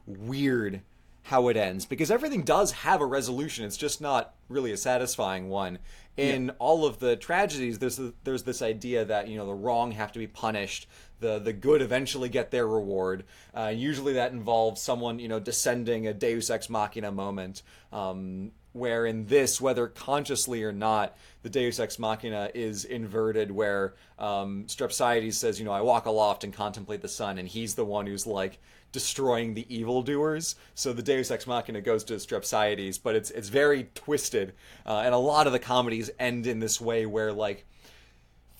weird 0.05 0.81
how 1.29 1.47
it 1.47 1.55
ends 1.55 1.85
because 1.85 2.09
everything 2.09 2.41
does 2.41 2.71
have 2.71 3.01
a 3.01 3.05
resolution. 3.05 3.63
It's 3.63 3.77
just 3.77 4.01
not 4.01 4.33
really 4.47 4.71
a 4.71 4.77
satisfying 4.77 5.47
one. 5.47 5.77
In 6.17 6.49
all 6.59 6.85
of 6.85 6.99
the 6.99 7.15
tragedies, 7.15 7.79
there's 7.79 7.99
a, 7.99 8.13
there's 8.23 8.43
this 8.43 8.61
idea 8.61 9.05
that 9.05 9.27
you 9.29 9.37
know 9.37 9.45
the 9.45 9.53
wrong 9.53 9.91
have 9.91 10.11
to 10.13 10.19
be 10.19 10.27
punished, 10.27 10.87
the 11.19 11.39
the 11.39 11.53
good 11.53 11.81
eventually 11.81 12.27
get 12.27 12.51
their 12.51 12.67
reward. 12.67 13.23
Uh, 13.55 13.71
usually, 13.73 14.13
that 14.13 14.31
involves 14.31 14.81
someone 14.81 15.19
you 15.19 15.29
know 15.29 15.39
descending 15.39 16.07
a 16.07 16.13
Deus 16.13 16.49
ex 16.49 16.69
machina 16.69 17.11
moment. 17.11 17.61
Um, 17.93 18.51
where 18.71 19.05
in 19.05 19.25
this, 19.25 19.59
whether 19.59 19.87
consciously 19.87 20.63
or 20.63 20.71
not, 20.71 21.17
the 21.41 21.49
Deus 21.49 21.79
Ex 21.79 21.97
Machina 21.97 22.51
is 22.53 22.85
inverted, 22.85 23.49
where 23.49 23.95
um, 24.19 24.65
Strepsiades 24.67 25.33
says, 25.33 25.57
you 25.57 25.65
know, 25.65 25.71
I 25.71 25.81
walk 25.81 26.05
aloft 26.05 26.43
and 26.43 26.53
contemplate 26.53 27.01
the 27.01 27.07
sun, 27.07 27.39
and 27.39 27.47
he's 27.47 27.73
the 27.73 27.83
one 27.83 28.05
who's 28.05 28.27
like 28.27 28.59
destroying 28.91 29.53
the 29.53 29.65
evildoers. 29.73 30.55
So 30.75 30.93
the 30.93 31.01
Deus 31.01 31.31
Ex 31.31 31.47
Machina 31.47 31.81
goes 31.81 32.03
to 32.05 32.15
Strepsiades, 32.15 32.99
but 33.01 33.15
it's 33.15 33.31
it's 33.31 33.49
very 33.49 33.89
twisted, 33.95 34.53
uh, 34.85 35.01
and 35.05 35.13
a 35.13 35.17
lot 35.17 35.47
of 35.47 35.53
the 35.53 35.59
comedies 35.59 36.09
end 36.19 36.47
in 36.47 36.59
this 36.59 36.79
way 36.81 37.05
where 37.05 37.31
like 37.31 37.65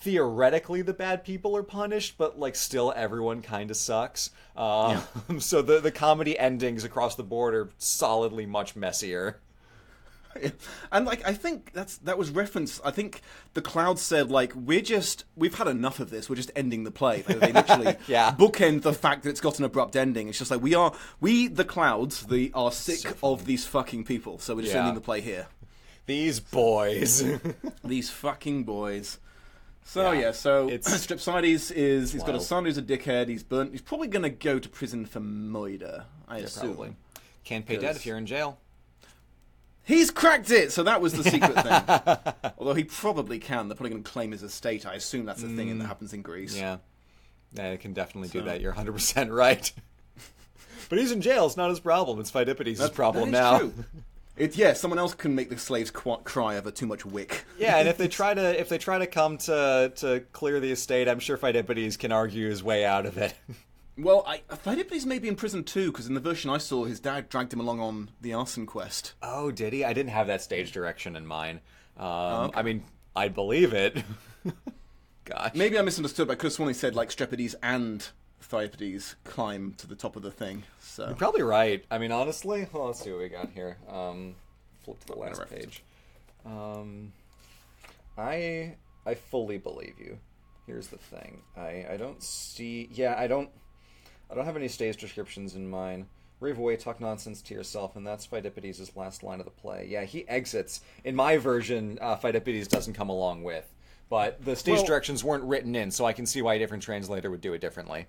theoretically 0.00 0.82
the 0.82 0.94
bad 0.94 1.24
people 1.24 1.56
are 1.56 1.62
punished, 1.62 2.16
but 2.16 2.38
like 2.38 2.56
still 2.56 2.92
everyone 2.96 3.42
kind 3.42 3.70
of 3.70 3.76
sucks. 3.76 4.30
Um, 4.56 5.02
so 5.38 5.62
the 5.62 5.80
the 5.80 5.92
comedy 5.92 6.38
endings 6.38 6.84
across 6.84 7.14
the 7.14 7.22
board 7.22 7.54
are 7.54 7.68
solidly 7.78 8.46
much 8.46 8.76
messier. 8.76 9.40
and 10.92 11.06
like 11.06 11.26
I 11.26 11.32
think 11.34 11.72
that's 11.72 11.98
that 11.98 12.16
was 12.18 12.30
referenced. 12.30 12.80
I 12.84 12.90
think 12.90 13.20
the 13.54 13.62
cloud 13.62 13.98
said 13.98 14.30
like 14.30 14.54
we're 14.54 14.80
just 14.80 15.24
we've 15.36 15.54
had 15.54 15.66
enough 15.66 15.98
of 16.00 16.10
this. 16.10 16.30
We're 16.30 16.36
just 16.36 16.50
ending 16.54 16.84
the 16.84 16.90
play. 16.90 17.24
Like, 17.28 17.40
they 17.40 17.52
literally 17.52 17.96
Yeah. 18.06 18.34
bookend 18.38 18.82
the 18.82 18.92
fact 18.92 19.24
that 19.24 19.30
it's 19.30 19.40
got 19.40 19.58
an 19.58 19.64
abrupt 19.64 19.96
ending. 19.96 20.28
It's 20.28 20.38
just 20.38 20.50
like 20.50 20.62
we 20.62 20.74
are 20.74 20.92
we 21.20 21.48
the 21.48 21.64
clouds 21.64 22.26
the 22.26 22.52
are 22.54 22.70
sick 22.72 23.16
of 23.22 23.44
these 23.44 23.66
fucking 23.66 24.04
people. 24.04 24.38
So 24.38 24.54
we're 24.54 24.62
just 24.62 24.74
Yeah. 24.74 24.80
ending 24.80 24.94
the 24.94 25.00
play 25.00 25.20
here. 25.20 25.46
These 26.06 26.40
boys. 26.40 27.22
These 27.84 28.10
fucking 28.10 28.64
boys. 28.64 29.18
So 29.84 30.12
Yeah, 30.12 30.20
yeah, 30.20 30.30
so 30.32 30.68
it's- 30.68 31.06
Strepsiades 31.06 31.72
is 31.72 32.12
he's 32.12 32.22
got 32.22 32.34
a 32.34 32.40
son 32.40 32.64
who's 32.64 32.78
a 32.78 32.82
dickhead. 32.82 33.28
He's 33.28 33.42
burnt. 33.42 33.72
He's 33.72 33.80
probably 33.82 34.08
gonna 34.08 34.30
go 34.30 34.58
to 34.58 34.68
prison 34.68 35.06
for 35.06 35.20
murder. 35.20 36.04
I 36.28 36.38
assume. 36.38 36.74
Probably. 36.74 36.96
Can't 37.44 37.66
pay 37.66 37.76
debt 37.76 37.96
if 37.96 38.06
you're 38.06 38.16
in 38.18 38.26
jail. 38.26 38.58
He's 39.90 40.10
cracked 40.12 40.50
it, 40.52 40.70
so 40.70 40.84
that 40.84 41.00
was 41.00 41.14
the 41.14 41.24
secret 41.24 41.54
thing. 41.54 42.52
Although 42.58 42.74
he 42.74 42.84
probably 42.84 43.40
can. 43.40 43.66
They're 43.66 43.74
probably 43.74 43.90
going 43.90 44.04
to 44.04 44.10
claim 44.10 44.30
his 44.30 44.42
estate. 44.44 44.86
I 44.86 44.94
assume 44.94 45.24
that's 45.26 45.42
a 45.42 45.48
thing 45.48 45.76
that 45.78 45.84
happens 45.86 46.12
in 46.12 46.22
Greece. 46.22 46.54
Mm. 46.56 46.60
Yeah. 46.60 46.76
Yeah, 47.54 47.70
it 47.72 47.80
can 47.80 47.92
definitely 47.92 48.28
do 48.28 48.42
that. 48.42 48.60
You're 48.60 48.72
100% 48.72 49.34
right. 49.34 49.72
but 50.88 50.98
he's 50.98 51.10
in 51.10 51.20
jail. 51.20 51.46
It's 51.46 51.56
not 51.56 51.70
his 51.70 51.80
problem. 51.80 52.20
It's 52.20 52.30
Pheidippides' 52.30 52.78
That- 52.78 52.94
problem 52.94 53.32
that 53.32 53.40
now. 53.40 53.58
true. 53.58 53.74
It, 54.36 54.56
yeah, 54.56 54.72
someone 54.74 54.98
else 54.98 55.12
can 55.12 55.34
make 55.34 55.50
the 55.50 55.58
slaves 55.58 55.90
qu- 55.90 56.18
cry 56.18 56.56
over 56.56 56.70
too 56.70 56.86
much 56.86 57.04
wick. 57.04 57.44
Yeah, 57.58 57.76
and 57.76 57.88
if 57.88 57.98
they 57.98 58.08
try 58.20 58.32
to 58.32 58.58
if 58.60 58.68
they 58.70 58.78
try 58.78 58.98
to 58.98 59.06
come 59.06 59.36
to 59.38 59.92
to 59.96 60.20
clear 60.32 60.60
the 60.60 60.70
estate, 60.70 61.08
I'm 61.08 61.18
sure 61.18 61.36
Pheidippides 61.36 61.98
can 61.98 62.10
argue 62.12 62.48
his 62.48 62.62
way 62.62 62.84
out 62.86 63.04
of 63.04 63.18
it. 63.18 63.34
Well, 63.98 64.24
I, 64.26 64.42
Pheidippides 64.50 65.04
may 65.04 65.18
be 65.18 65.28
in 65.28 65.36
prison 65.36 65.62
too, 65.64 65.90
because 65.92 66.06
in 66.06 66.14
the 66.14 66.20
version 66.20 66.50
I 66.50 66.58
saw, 66.58 66.84
his 66.84 67.00
dad 67.00 67.28
dragged 67.28 67.52
him 67.52 67.60
along 67.60 67.80
on 67.80 68.10
the 68.20 68.32
arson 68.32 68.64
quest. 68.66 69.12
oh, 69.22 69.50
did 69.50 69.72
he? 69.72 69.84
I 69.84 69.92
didn't 69.92 70.10
have 70.12 70.26
that 70.28 70.42
stage 70.42 70.72
direction 70.72 71.16
in 71.16 71.26
mind. 71.26 71.60
Um, 71.96 72.06
Oh, 72.06 72.44
okay. 72.46 72.58
I 72.60 72.62
mean, 72.62 72.84
I 73.14 73.28
believe 73.28 73.74
it. 73.74 74.02
Gosh. 75.24 75.52
Maybe 75.54 75.78
I 75.78 75.82
misunderstood, 75.82 76.28
but 76.28 76.32
I 76.32 76.36
could 76.36 76.46
have 76.46 76.52
sworn 76.54 76.68
he 76.68 76.74
said 76.74 76.94
like 76.94 77.10
Strepsiades 77.10 77.54
and 77.62 78.08
Pheidippides 78.42 79.16
climb 79.24 79.74
to 79.74 79.86
the 79.86 79.94
top 79.94 80.16
of 80.16 80.22
the 80.22 80.30
thing. 80.30 80.62
So 80.80 81.06
You're 81.06 81.14
probably 81.14 81.42
right. 81.42 81.84
I 81.90 81.98
mean, 81.98 82.10
honestly, 82.10 82.66
well, 82.72 82.86
let's 82.86 83.00
see 83.00 83.10
what 83.10 83.20
we 83.20 83.28
got 83.28 83.50
here. 83.50 83.76
Um, 83.88 84.34
flip 84.84 84.98
to 85.00 85.06
the 85.08 85.16
last 85.16 85.48
page. 85.50 85.82
Um, 86.46 87.12
I 88.16 88.76
I 89.06 89.14
fully 89.14 89.58
believe 89.58 89.94
you. 89.98 90.18
Here's 90.66 90.88
the 90.88 90.98
thing. 90.98 91.42
I 91.56 91.86
I 91.92 91.96
don't 91.98 92.22
see. 92.22 92.88
Yeah, 92.92 93.14
I 93.18 93.26
don't. 93.26 93.50
I 94.30 94.34
don't 94.34 94.44
have 94.44 94.56
any 94.56 94.68
stage 94.68 94.96
descriptions 94.96 95.54
in 95.56 95.68
mine. 95.68 96.06
Rave 96.38 96.58
away, 96.58 96.76
talk 96.76 97.00
nonsense 97.00 97.42
to 97.42 97.54
yourself, 97.54 97.96
and 97.96 98.06
that's 98.06 98.26
Pheidippides' 98.26 98.96
last 98.96 99.22
line 99.22 99.40
of 99.40 99.44
the 99.44 99.50
play. 99.50 99.86
Yeah, 99.90 100.04
he 100.04 100.26
exits. 100.28 100.80
In 101.04 101.14
my 101.14 101.36
version, 101.36 101.98
uh, 102.00 102.16
Pheidippides 102.16 102.68
doesn't 102.68 102.94
come 102.94 103.10
along 103.10 103.42
with. 103.42 103.66
But 104.08 104.42
the 104.44 104.56
stage 104.56 104.76
Well- 104.76 104.86
directions 104.86 105.22
weren't 105.22 105.44
written 105.44 105.76
in, 105.76 105.90
so 105.90 106.04
I 106.06 106.12
can 106.12 106.24
see 106.26 106.40
why 106.42 106.54
a 106.54 106.58
different 106.58 106.82
translator 106.82 107.30
would 107.30 107.40
do 107.42 107.52
it 107.52 107.60
differently. 107.60 108.06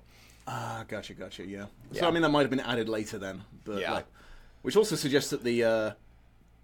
Ah, 0.48 0.86
gotcha, 0.88 1.14
gotcha. 1.14 1.46
Yeah. 1.46 1.66
So 1.94 2.08
I 2.08 2.12
mean, 2.12 2.22
that 2.22 2.30
might 2.30 2.42
have 2.42 2.50
been 2.50 2.60
added 2.62 2.88
later 2.90 3.18
then, 3.20 3.44
but 3.66 3.80
Yeah. 3.82 3.94
like, 3.94 4.06
which 4.62 4.76
also 4.76 4.96
suggests 4.96 5.30
that 5.32 5.44
the 5.44 5.64
uh, 5.64 5.92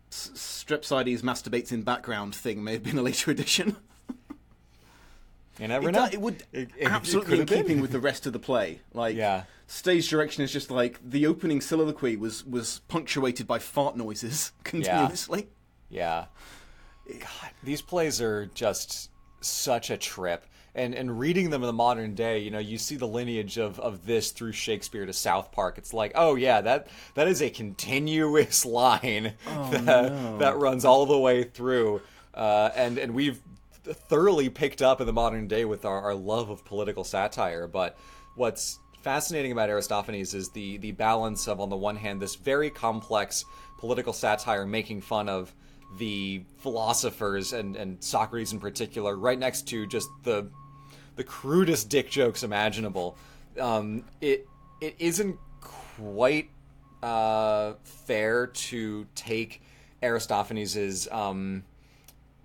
Strepsiades 0.09 1.21
masturbates 1.21 1.71
in 1.71 1.83
background 1.83 2.33
thing 2.33 2.63
may 2.63 2.73
have 2.73 2.83
been 2.83 2.97
a 2.97 3.01
later 3.01 3.29
addition. 3.31 3.75
You 5.59 5.67
never 5.67 5.89
It, 5.89 5.91
know. 5.93 6.05
it 6.11 6.21
would 6.21 6.43
It- 6.53 6.59
it- 6.61 6.69
it 6.77 6.87
absolutely 6.91 7.37
could 7.39 7.51
in 7.51 7.57
keeping 7.63 7.81
with 7.81 7.91
the 7.91 7.99
rest 7.99 8.25
of 8.25 8.33
the 8.33 8.39
play. 8.39 8.79
Like, 8.93 9.15
Yeah. 9.15 9.43
stage 9.67 10.07
direction 10.09 10.43
is 10.43 10.51
just 10.51 10.69
like 10.71 10.99
the 11.03 11.25
opening 11.25 11.61
soliloquy 11.61 12.15
was 12.15 12.45
was 12.45 12.81
punctuated 12.87 13.47
by 13.47 13.59
fart 13.59 13.95
noises 13.97 14.51
continuously. 14.63 15.47
Yeah. 15.89 16.25
God, 17.09 17.51
these 17.63 17.81
plays 17.81 18.21
are 18.21 18.47
just 18.47 19.09
such 19.41 19.89
a 19.89 19.97
trip. 19.97 20.45
And 20.75 20.93
and 20.93 21.17
reading 21.17 21.49
them 21.49 21.63
in 21.63 21.67
the 21.67 21.73
modern 21.73 22.13
day, 22.13 22.37
you 22.37 22.51
know, 22.51 22.59
you 22.59 22.77
see 22.77 22.97
the 22.97 23.07
lineage 23.07 23.57
of, 23.57 23.79
of 23.79 24.05
this 24.05 24.29
through 24.31 24.51
Shakespeare 24.51 25.07
to 25.07 25.13
South 25.13 25.51
Park. 25.51 25.79
It's 25.79 25.91
like, 25.91 26.11
oh 26.13 26.35
yeah, 26.35 26.61
that 26.61 26.87
that 27.15 27.27
is 27.27 27.41
a 27.41 27.49
continuous 27.49 28.63
line 28.83 29.33
that 29.71 30.37
that 30.39 30.57
runs 30.57 30.85
all 30.85 31.07
the 31.07 31.17
way 31.17 31.43
through. 31.43 32.01
Uh, 32.33 32.69
and 32.75 32.99
and 32.99 33.15
we've 33.15 33.39
thoroughly 33.93 34.49
picked 34.49 34.81
up 34.81 35.01
in 35.01 35.07
the 35.07 35.13
modern 35.13 35.47
day 35.47 35.65
with 35.65 35.85
our, 35.85 36.01
our 36.01 36.15
love 36.15 36.49
of 36.49 36.65
political 36.65 37.03
satire. 37.03 37.67
But 37.67 37.97
what's 38.35 38.79
fascinating 39.01 39.51
about 39.51 39.69
Aristophanes 39.69 40.33
is 40.33 40.49
the 40.49 40.77
the 40.77 40.91
balance 40.91 41.47
of 41.47 41.61
on 41.61 41.69
the 41.69 41.77
one 41.77 41.95
hand 41.95 42.21
this 42.21 42.35
very 42.35 42.69
complex 42.69 43.45
political 43.77 44.13
satire 44.13 44.65
making 44.65 45.01
fun 45.01 45.29
of 45.29 45.53
the 45.97 46.43
philosophers 46.57 47.53
and, 47.53 47.75
and 47.75 48.03
Socrates 48.03 48.51
in 48.51 48.59
particular, 48.59 49.15
right 49.15 49.39
next 49.39 49.67
to 49.69 49.87
just 49.87 50.09
the 50.23 50.49
the 51.15 51.23
crudest 51.23 51.89
dick 51.89 52.09
jokes 52.09 52.43
imaginable. 52.43 53.17
Um, 53.59 54.03
it 54.21 54.47
it 54.81 54.95
isn't 54.99 55.37
quite 55.61 56.49
uh, 57.01 57.73
fair 57.83 58.47
to 58.47 59.07
take 59.15 59.61
Aristophanes's 60.03 61.07
um, 61.11 61.63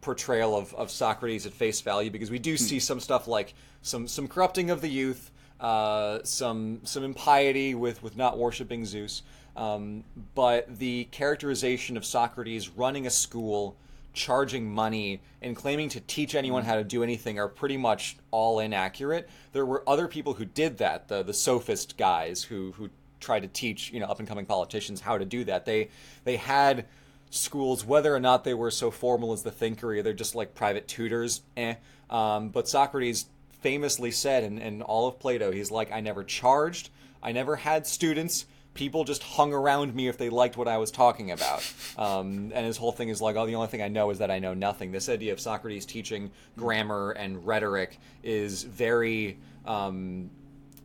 portrayal 0.02 0.56
of, 0.56 0.74
of 0.74 0.90
Socrates 0.90 1.46
at 1.46 1.54
face 1.54 1.80
value 1.80 2.10
because 2.10 2.30
we 2.30 2.38
do 2.38 2.58
see 2.58 2.78
some 2.78 3.00
stuff 3.00 3.26
like 3.26 3.54
some 3.80 4.06
some 4.06 4.28
corrupting 4.28 4.70
of 4.70 4.82
the 4.82 4.88
youth, 4.88 5.30
uh, 5.60 6.18
some 6.24 6.80
some 6.84 7.02
impiety 7.02 7.74
with 7.74 8.02
with 8.02 8.16
not 8.16 8.36
worshiping 8.36 8.84
Zeus, 8.84 9.22
um, 9.56 10.04
but 10.34 10.78
the 10.78 11.04
characterization 11.04 11.96
of 11.96 12.04
Socrates 12.04 12.68
running 12.68 13.06
a 13.06 13.10
school, 13.10 13.76
charging 14.12 14.70
money, 14.70 15.22
and 15.40 15.56
claiming 15.56 15.88
to 15.90 16.00
teach 16.00 16.34
anyone 16.34 16.64
how 16.64 16.74
to 16.74 16.84
do 16.84 17.02
anything 17.02 17.38
are 17.38 17.48
pretty 17.48 17.76
much 17.76 18.16
all 18.30 18.58
inaccurate. 18.58 19.30
There 19.52 19.64
were 19.64 19.88
other 19.88 20.08
people 20.08 20.34
who 20.34 20.44
did 20.44 20.78
that, 20.78 21.08
the 21.08 21.22
the 21.22 21.34
sophist 21.34 21.96
guys 21.96 22.42
who 22.42 22.72
who 22.72 22.90
tried 23.20 23.40
to 23.40 23.48
teach 23.48 23.92
you 23.92 24.00
know 24.00 24.06
up 24.06 24.18
and 24.18 24.28
coming 24.28 24.46
politicians 24.46 25.00
how 25.00 25.16
to 25.16 25.24
do 25.24 25.44
that. 25.44 25.64
They 25.64 25.90
they 26.24 26.36
had 26.36 26.86
schools, 27.32 27.84
whether 27.84 28.14
or 28.14 28.20
not 28.20 28.44
they 28.44 28.52
were 28.52 28.70
so 28.70 28.90
formal 28.90 29.32
as 29.32 29.42
the 29.42 29.50
Thinkery, 29.50 30.04
they're 30.04 30.12
just 30.12 30.34
like 30.34 30.54
private 30.54 30.86
tutors. 30.86 31.40
Eh. 31.56 31.74
Um, 32.10 32.50
but 32.50 32.68
Socrates 32.68 33.26
famously 33.62 34.10
said 34.10 34.44
in, 34.44 34.58
in 34.58 34.82
all 34.82 35.08
of 35.08 35.18
Plato, 35.18 35.50
he's 35.50 35.70
like, 35.70 35.90
I 35.90 36.00
never 36.00 36.24
charged, 36.24 36.90
I 37.22 37.32
never 37.32 37.56
had 37.56 37.86
students. 37.86 38.44
People 38.74 39.04
just 39.04 39.22
hung 39.22 39.52
around 39.52 39.94
me 39.94 40.08
if 40.08 40.16
they 40.16 40.30
liked 40.30 40.56
what 40.56 40.66
I 40.66 40.78
was 40.78 40.90
talking 40.90 41.30
about. 41.30 41.62
Um, 41.98 42.52
and 42.54 42.64
his 42.64 42.78
whole 42.78 42.92
thing 42.92 43.10
is 43.10 43.20
like, 43.20 43.36
oh, 43.36 43.44
the 43.44 43.54
only 43.54 43.68
thing 43.68 43.82
I 43.82 43.88
know 43.88 44.08
is 44.10 44.18
that 44.18 44.30
I 44.30 44.38
know 44.38 44.54
nothing. 44.54 44.92
This 44.92 45.10
idea 45.10 45.34
of 45.34 45.40
Socrates 45.40 45.84
teaching 45.84 46.30
grammar 46.56 47.10
and 47.12 47.46
rhetoric 47.46 47.98
is 48.22 48.62
very. 48.62 49.38
Um, 49.66 50.30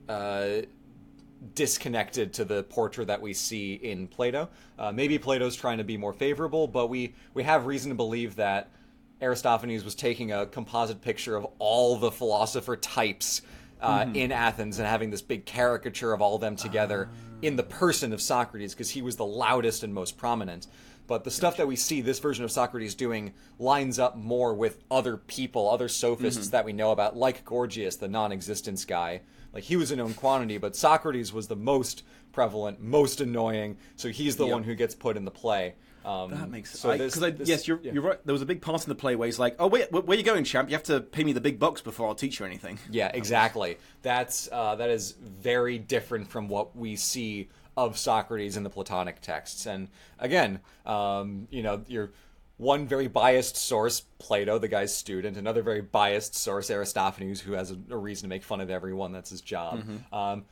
uh, 0.09 0.61
disconnected 1.53 2.33
to 2.33 2.45
the 2.45 2.63
portrait 2.63 3.07
that 3.07 3.21
we 3.21 3.33
see 3.33 3.73
in 3.75 4.07
Plato. 4.07 4.49
Uh, 4.77 4.91
maybe 4.91 5.17
Plato's 5.17 5.55
trying 5.55 5.77
to 5.77 5.83
be 5.83 5.97
more 5.97 6.13
favorable, 6.13 6.67
but 6.67 6.87
we 6.87 7.13
we 7.33 7.43
have 7.43 7.65
reason 7.65 7.89
to 7.89 7.95
believe 7.95 8.35
that 8.35 8.69
Aristophanes 9.21 9.83
was 9.83 9.95
taking 9.95 10.31
a 10.31 10.45
composite 10.45 11.01
picture 11.01 11.35
of 11.35 11.47
all 11.59 11.97
the 11.97 12.11
philosopher 12.11 12.75
types 12.75 13.41
uh, 13.81 14.05
in 14.13 14.31
Athens 14.31 14.79
and 14.79 14.87
having 14.87 15.09
this 15.09 15.21
big 15.21 15.45
caricature 15.45 16.13
of 16.13 16.21
all 16.21 16.35
of 16.35 16.41
them 16.41 16.55
together 16.55 17.09
in 17.41 17.55
the 17.55 17.63
person 17.63 18.13
of 18.13 18.21
Socrates 18.21 18.73
because 18.73 18.89
he 18.89 19.01
was 19.01 19.15
the 19.15 19.25
loudest 19.25 19.83
and 19.83 19.93
most 19.93 20.17
prominent. 20.17 20.67
But 21.05 21.23
the 21.23 21.31
stuff 21.31 21.57
that 21.57 21.67
we 21.67 21.77
see 21.77 22.01
this 22.01 22.19
version 22.19 22.43
of 22.43 22.51
Socrates 22.51 22.93
doing 22.93 23.33
lines 23.59 23.97
up 23.97 24.17
more 24.17 24.53
with 24.53 24.83
other 24.91 25.15
people, 25.15 25.69
other 25.69 25.87
sophists 25.87 26.49
that 26.49 26.65
we 26.65 26.73
know 26.73 26.91
about, 26.91 27.15
like 27.15 27.45
Gorgias, 27.45 27.95
the 27.95 28.09
non 28.09 28.31
existence 28.31 28.83
guy. 28.83 29.21
Like, 29.53 29.63
he 29.63 29.75
was 29.75 29.91
a 29.91 29.95
known 29.95 30.13
quantity, 30.13 30.57
but 30.57 30.75
Socrates 30.75 31.31
was 31.33 31.47
the 31.47 31.55
most 31.55 32.03
prevalent, 32.31 32.81
most 32.81 33.21
annoying, 33.21 33.77
so 33.95 34.09
he's 34.09 34.35
the 34.35 34.45
Yeah. 34.45 34.53
one 34.53 34.63
who 34.63 34.75
gets 34.75 34.93
put 34.95 35.17
in 35.17 35.25
the 35.25 35.31
play. 35.31 35.75
Um, 36.05 36.31
That 36.31 36.49
makes 36.49 36.69
sense. 36.71 36.81
so 36.81 36.97
'cause 36.97 37.23
I- 37.23 37.31
this- 37.31 37.49
yes, 37.49 37.67
you're, 37.67 37.79
yeah. 37.83 37.91
you're 37.91 38.03
right. 38.03 38.25
There 38.25 38.31
was 38.33 38.41
a 38.41 38.45
big 38.45 38.61
part 38.61 38.81
in 38.83 38.87
the 38.89 38.95
play 38.95 39.15
where 39.17 39.25
he's 39.25 39.39
like, 39.39 39.55
"Oh 39.59 39.67
wait, 39.67 39.91
where, 39.91 40.01
where 40.03 40.17
you 40.17 40.23
going, 40.23 40.43
champ? 40.45 40.69
You 40.69 40.75
have 40.75 40.83
to 40.83 41.01
pay 41.01 41.23
me 41.25 41.33
the 41.33 41.41
big 41.41 41.59
bucks 41.59 41.81
before 41.81 42.07
I'll 42.07 42.15
teach 42.15 42.39
you 42.39 42.45
anything." 42.45 42.79
Yeah, 42.89 43.07
exactly. 43.13 43.77
That's 44.03 44.47
uh, 44.51 44.75
that 44.75 44.89
is 44.89 45.11
very 45.21 45.77
different 45.79 46.29
from 46.29 46.47
what 46.47 46.75
we 46.77 46.95
see 46.95 47.49
of 47.75 47.97
Socrates 47.97 48.55
in 48.55 48.63
the 48.63 48.69
Platonic 48.69 49.19
texts. 49.21 49.65
And 49.65 49.89
again, 50.17 50.61
um, 50.85 51.47
you 51.51 51.61
know, 51.61 51.83
you're 51.87 52.11
one 52.57 52.87
very 52.87 53.07
biased 53.07 53.55
source, 53.55 54.01
Plato, 54.19 54.57
the 54.57 54.67
guy's 54.67 54.95
student. 54.95 55.37
Another 55.37 55.61
very 55.61 55.81
biased 55.81 56.35
source, 56.35 56.69
Aristophanes, 56.69 57.39
who 57.41 57.53
has 57.53 57.71
a, 57.71 57.77
a 57.91 57.97
reason 57.97 58.23
to 58.23 58.29
make 58.29 58.43
fun 58.43 58.61
of 58.61 58.69
everyone. 58.69 59.11
That's 59.11 59.29
his 59.29 59.41
job. 59.41 59.83
Um, 60.11 60.45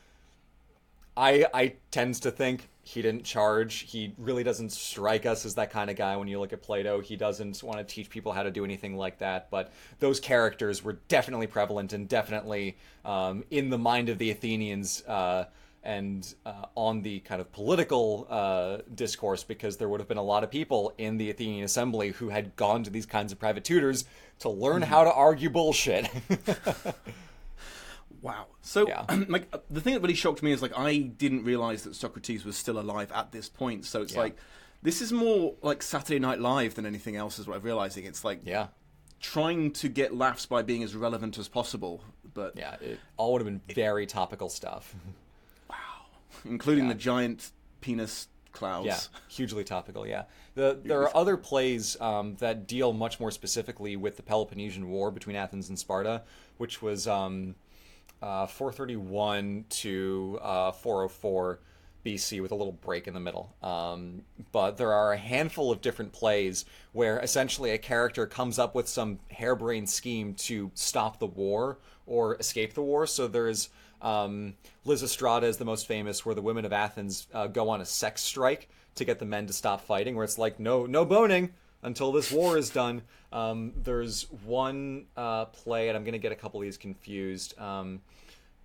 I 1.17 1.45
I 1.53 1.73
tends 1.91 2.19
to 2.21 2.31
think 2.31 2.69
he 2.83 3.01
didn't 3.01 3.23
charge. 3.23 3.79
He 3.89 4.13
really 4.17 4.43
doesn't 4.43 4.71
strike 4.71 5.25
us 5.25 5.45
as 5.45 5.55
that 5.55 5.71
kind 5.71 5.89
of 5.89 5.95
guy 5.95 6.15
when 6.17 6.27
you 6.27 6.39
look 6.39 6.53
at 6.53 6.61
Plato. 6.61 7.01
He 7.01 7.15
doesn't 7.15 7.63
want 7.63 7.79
to 7.79 7.83
teach 7.83 8.09
people 8.11 8.31
how 8.31 8.43
to 8.43 8.51
do 8.51 8.63
anything 8.63 8.95
like 8.95 9.17
that. 9.19 9.49
But 9.49 9.71
those 9.99 10.19
characters 10.19 10.83
were 10.83 10.99
definitely 11.07 11.47
prevalent 11.47 11.93
and 11.93 12.07
definitely 12.07 12.77
um, 13.03 13.43
in 13.49 13.69
the 13.71 13.77
mind 13.77 14.09
of 14.09 14.19
the 14.19 14.29
Athenians 14.29 15.03
uh, 15.07 15.45
and 15.85 16.33
uh, 16.45 16.65
on 16.75 17.01
the 17.03 17.19
kind 17.21 17.39
of 17.39 17.51
political 17.53 18.27
uh, 18.29 18.77
discourse 18.93 19.43
because 19.43 19.77
there 19.77 19.87
would 19.87 19.99
have 20.01 20.09
been 20.09 20.17
a 20.17 20.23
lot 20.23 20.43
of 20.43 20.49
people 20.51 20.93
in 20.97 21.17
the 21.17 21.29
Athenian 21.29 21.63
assembly 21.63 22.09
who 22.09 22.29
had 22.29 22.55
gone 22.55 22.83
to 22.83 22.89
these 22.89 23.05
kinds 23.05 23.31
of 23.31 23.39
private 23.39 23.63
tutors 23.63 24.03
to 24.39 24.49
learn 24.49 24.81
how 24.81 25.03
to 25.03 25.13
argue 25.13 25.49
bullshit. 25.49 26.09
Wow. 28.21 28.47
So, 28.61 28.87
Yeah. 28.87 29.05
like, 29.27 29.47
uh, 29.53 29.59
the 29.69 29.81
thing 29.81 29.93
that 29.93 30.01
really 30.01 30.15
shocked 30.15 30.41
me 30.41 30.51
is 30.51 30.59
like 30.61 30.75
I 30.75 30.97
didn't 30.97 31.43
realize 31.43 31.83
that 31.83 31.95
Socrates 31.95 32.43
was 32.43 32.57
still 32.57 32.79
alive 32.79 33.11
at 33.13 33.31
this 33.31 33.47
point. 33.49 33.85
So 33.85 34.01
it's 34.01 34.13
Yeah. 34.13 34.21
like 34.21 34.37
this 34.81 34.99
is 34.99 35.13
more 35.13 35.53
like 35.61 35.83
Saturday 35.83 36.17
Night 36.17 36.39
Live 36.39 36.73
than 36.73 36.87
anything 36.87 37.15
else. 37.15 37.37
Is 37.37 37.45
what 37.45 37.57
I'm 37.57 37.61
realizing. 37.61 38.05
It's 38.05 38.23
like 38.23 38.41
yeah. 38.43 38.67
trying 39.19 39.71
to 39.73 39.89
get 39.89 40.15
laughs 40.15 40.47
by 40.47 40.63
being 40.63 40.81
as 40.81 40.95
relevant 40.95 41.37
as 41.37 41.47
possible, 41.47 42.03
but 42.33 42.57
Yeah, 42.57 42.75
it 42.81 42.99
all 43.15 43.33
would 43.33 43.41
have 43.41 43.47
been 43.47 43.61
very 43.75 44.07
topical 44.07 44.49
stuff. 44.49 44.95
including 46.43 46.85
Yeah. 46.85 46.93
the 46.93 46.99
giant 46.99 47.51
penis 47.81 48.27
clouds. 48.51 48.87
Yeah, 48.87 48.99
hugely 49.27 49.63
topical. 49.63 50.07
Yeah, 50.07 50.23
the, 50.55 50.79
there 50.83 51.01
are 51.01 51.15
other 51.15 51.37
plays 51.37 51.99
um, 52.01 52.35
that 52.39 52.67
deal 52.67 52.93
much 52.93 53.19
more 53.19 53.31
specifically 53.31 53.95
with 53.95 54.17
the 54.17 54.23
Peloponnesian 54.23 54.89
War 54.89 55.11
between 55.11 55.35
Athens 55.35 55.69
and 55.69 55.77
Sparta, 55.77 56.23
which 56.57 56.81
was 56.81 57.07
um, 57.07 57.55
uh, 58.21 58.47
431 58.47 59.65
to 59.69 60.39
uh, 60.41 60.71
404 60.71 61.59
BC, 62.05 62.41
with 62.41 62.51
a 62.51 62.55
little 62.55 62.71
break 62.73 63.07
in 63.07 63.13
the 63.13 63.19
middle. 63.19 63.55
Um, 63.63 64.21
but 64.51 64.77
there 64.77 64.93
are 64.93 65.11
a 65.13 65.17
handful 65.17 65.71
of 65.71 65.81
different 65.81 66.13
plays 66.13 66.63
where 66.93 67.19
essentially 67.19 67.71
a 67.71 67.77
character 67.79 68.25
comes 68.27 68.59
up 68.59 68.75
with 68.75 68.87
some 68.87 69.19
harebrained 69.31 69.89
scheme 69.89 70.35
to 70.35 70.71
stop 70.75 71.19
the 71.19 71.25
war 71.25 71.79
or 72.05 72.35
escape 72.37 72.73
the 72.75 72.83
war. 72.83 73.07
So 73.07 73.27
there's 73.27 73.69
um, 74.01 74.55
Lysistrata 74.85 75.43
is 75.43 75.57
the 75.57 75.65
most 75.65 75.87
famous, 75.87 76.25
where 76.25 76.35
the 76.35 76.41
women 76.41 76.65
of 76.65 76.73
Athens 76.73 77.27
uh, 77.33 77.47
go 77.47 77.69
on 77.69 77.81
a 77.81 77.85
sex 77.85 78.21
strike 78.21 78.69
to 78.95 79.05
get 79.05 79.19
the 79.19 79.25
men 79.25 79.47
to 79.47 79.53
stop 79.53 79.81
fighting. 79.81 80.15
Where 80.15 80.23
it's 80.23 80.37
like, 80.37 80.59
no, 80.59 80.85
no 80.85 81.05
boning 81.05 81.53
until 81.83 82.11
this 82.11 82.31
war 82.31 82.57
is 82.57 82.69
done. 82.69 83.01
Um, 83.31 83.73
there's 83.83 84.27
one 84.45 85.05
uh, 85.17 85.45
play, 85.45 85.89
and 85.89 85.97
I'm 85.97 86.03
going 86.03 86.13
to 86.13 86.19
get 86.19 86.31
a 86.31 86.35
couple 86.35 86.59
of 86.59 86.65
these 86.65 86.77
confused. 86.77 87.59
Um, 87.59 88.01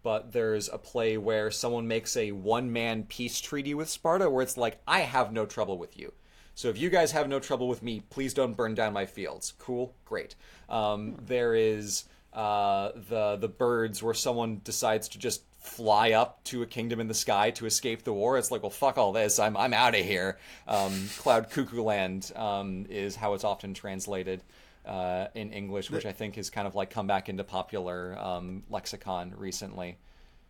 but 0.02 0.32
there's 0.32 0.68
a 0.68 0.78
play 0.78 1.18
where 1.18 1.50
someone 1.50 1.86
makes 1.86 2.16
a 2.16 2.32
one-man 2.32 3.04
peace 3.04 3.40
treaty 3.40 3.74
with 3.74 3.90
Sparta, 3.90 4.30
where 4.30 4.42
it's 4.42 4.56
like, 4.56 4.80
I 4.86 5.00
have 5.00 5.32
no 5.32 5.44
trouble 5.44 5.76
with 5.76 5.98
you. 5.98 6.12
So 6.54 6.68
if 6.68 6.78
you 6.78 6.90
guys 6.90 7.12
have 7.12 7.28
no 7.28 7.38
trouble 7.38 7.68
with 7.68 7.82
me, 7.82 8.02
please 8.10 8.32
don't 8.32 8.56
burn 8.56 8.74
down 8.74 8.92
my 8.92 9.06
fields. 9.06 9.54
Cool, 9.58 9.94
great. 10.04 10.34
Um, 10.68 11.16
there 11.26 11.54
is 11.54 12.04
uh, 12.32 12.92
the 13.08 13.36
the 13.36 13.48
birds, 13.48 14.02
where 14.02 14.14
someone 14.14 14.60
decides 14.64 15.08
to 15.08 15.18
just 15.18 15.42
fly 15.58 16.12
up 16.12 16.42
to 16.44 16.62
a 16.62 16.66
kingdom 16.66 17.00
in 17.00 17.08
the 17.08 17.14
sky 17.14 17.50
to 17.50 17.66
escape 17.66 18.02
the 18.02 18.12
war. 18.12 18.38
It's 18.38 18.50
like, 18.50 18.62
well, 18.62 18.70
fuck 18.70 18.98
all 18.98 19.12
this. 19.12 19.38
I'm 19.38 19.56
I'm 19.56 19.74
out 19.74 19.94
of 19.94 20.04
here. 20.04 20.38
Um, 20.66 21.08
Cloud 21.18 21.50
Cuckoo 21.50 21.82
Land 21.82 22.32
um, 22.34 22.86
is 22.88 23.16
how 23.16 23.34
it's 23.34 23.44
often 23.44 23.74
translated 23.74 24.42
uh, 24.86 25.26
in 25.34 25.52
English, 25.52 25.90
which 25.90 26.06
I 26.06 26.12
think 26.12 26.36
has 26.36 26.50
kind 26.50 26.66
of 26.66 26.74
like 26.74 26.90
come 26.90 27.06
back 27.06 27.28
into 27.28 27.44
popular 27.44 28.18
um, 28.18 28.62
lexicon 28.70 29.34
recently. 29.36 29.98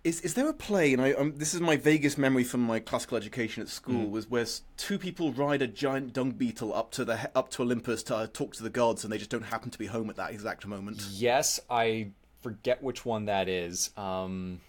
Is 0.02 0.22
is 0.22 0.32
there 0.34 0.48
a 0.48 0.54
play? 0.54 0.92
And 0.94 1.02
I, 1.02 1.12
um, 1.12 1.34
this 1.36 1.52
is 1.52 1.60
my 1.60 1.76
vaguest 1.76 2.16
memory 2.16 2.42
from 2.44 2.60
my 2.62 2.80
classical 2.80 3.18
education 3.18 3.62
at 3.62 3.68
school 3.68 4.06
Hmm. 4.06 4.10
was 4.10 4.30
where 4.30 4.46
two 4.78 4.98
people 4.98 5.32
ride 5.32 5.60
a 5.60 5.66
giant 5.66 6.14
dung 6.14 6.30
beetle 6.30 6.72
up 6.74 6.90
to 6.92 7.04
the 7.04 7.30
up 7.34 7.50
to 7.50 7.62
Olympus 7.62 8.02
to 8.04 8.16
uh, 8.16 8.26
talk 8.32 8.54
to 8.54 8.62
the 8.62 8.70
gods, 8.70 9.04
and 9.04 9.12
they 9.12 9.18
just 9.18 9.30
don't 9.30 9.42
happen 9.44 9.70
to 9.70 9.78
be 9.78 9.86
home 9.86 10.08
at 10.08 10.16
that 10.16 10.30
exact 10.30 10.66
moment. 10.66 11.06
Yes, 11.10 11.60
I 11.68 12.12
forget 12.40 12.82
which 12.82 13.04
one 13.04 13.26
that 13.26 13.46
is. 13.48 13.90
Um, 13.98 14.60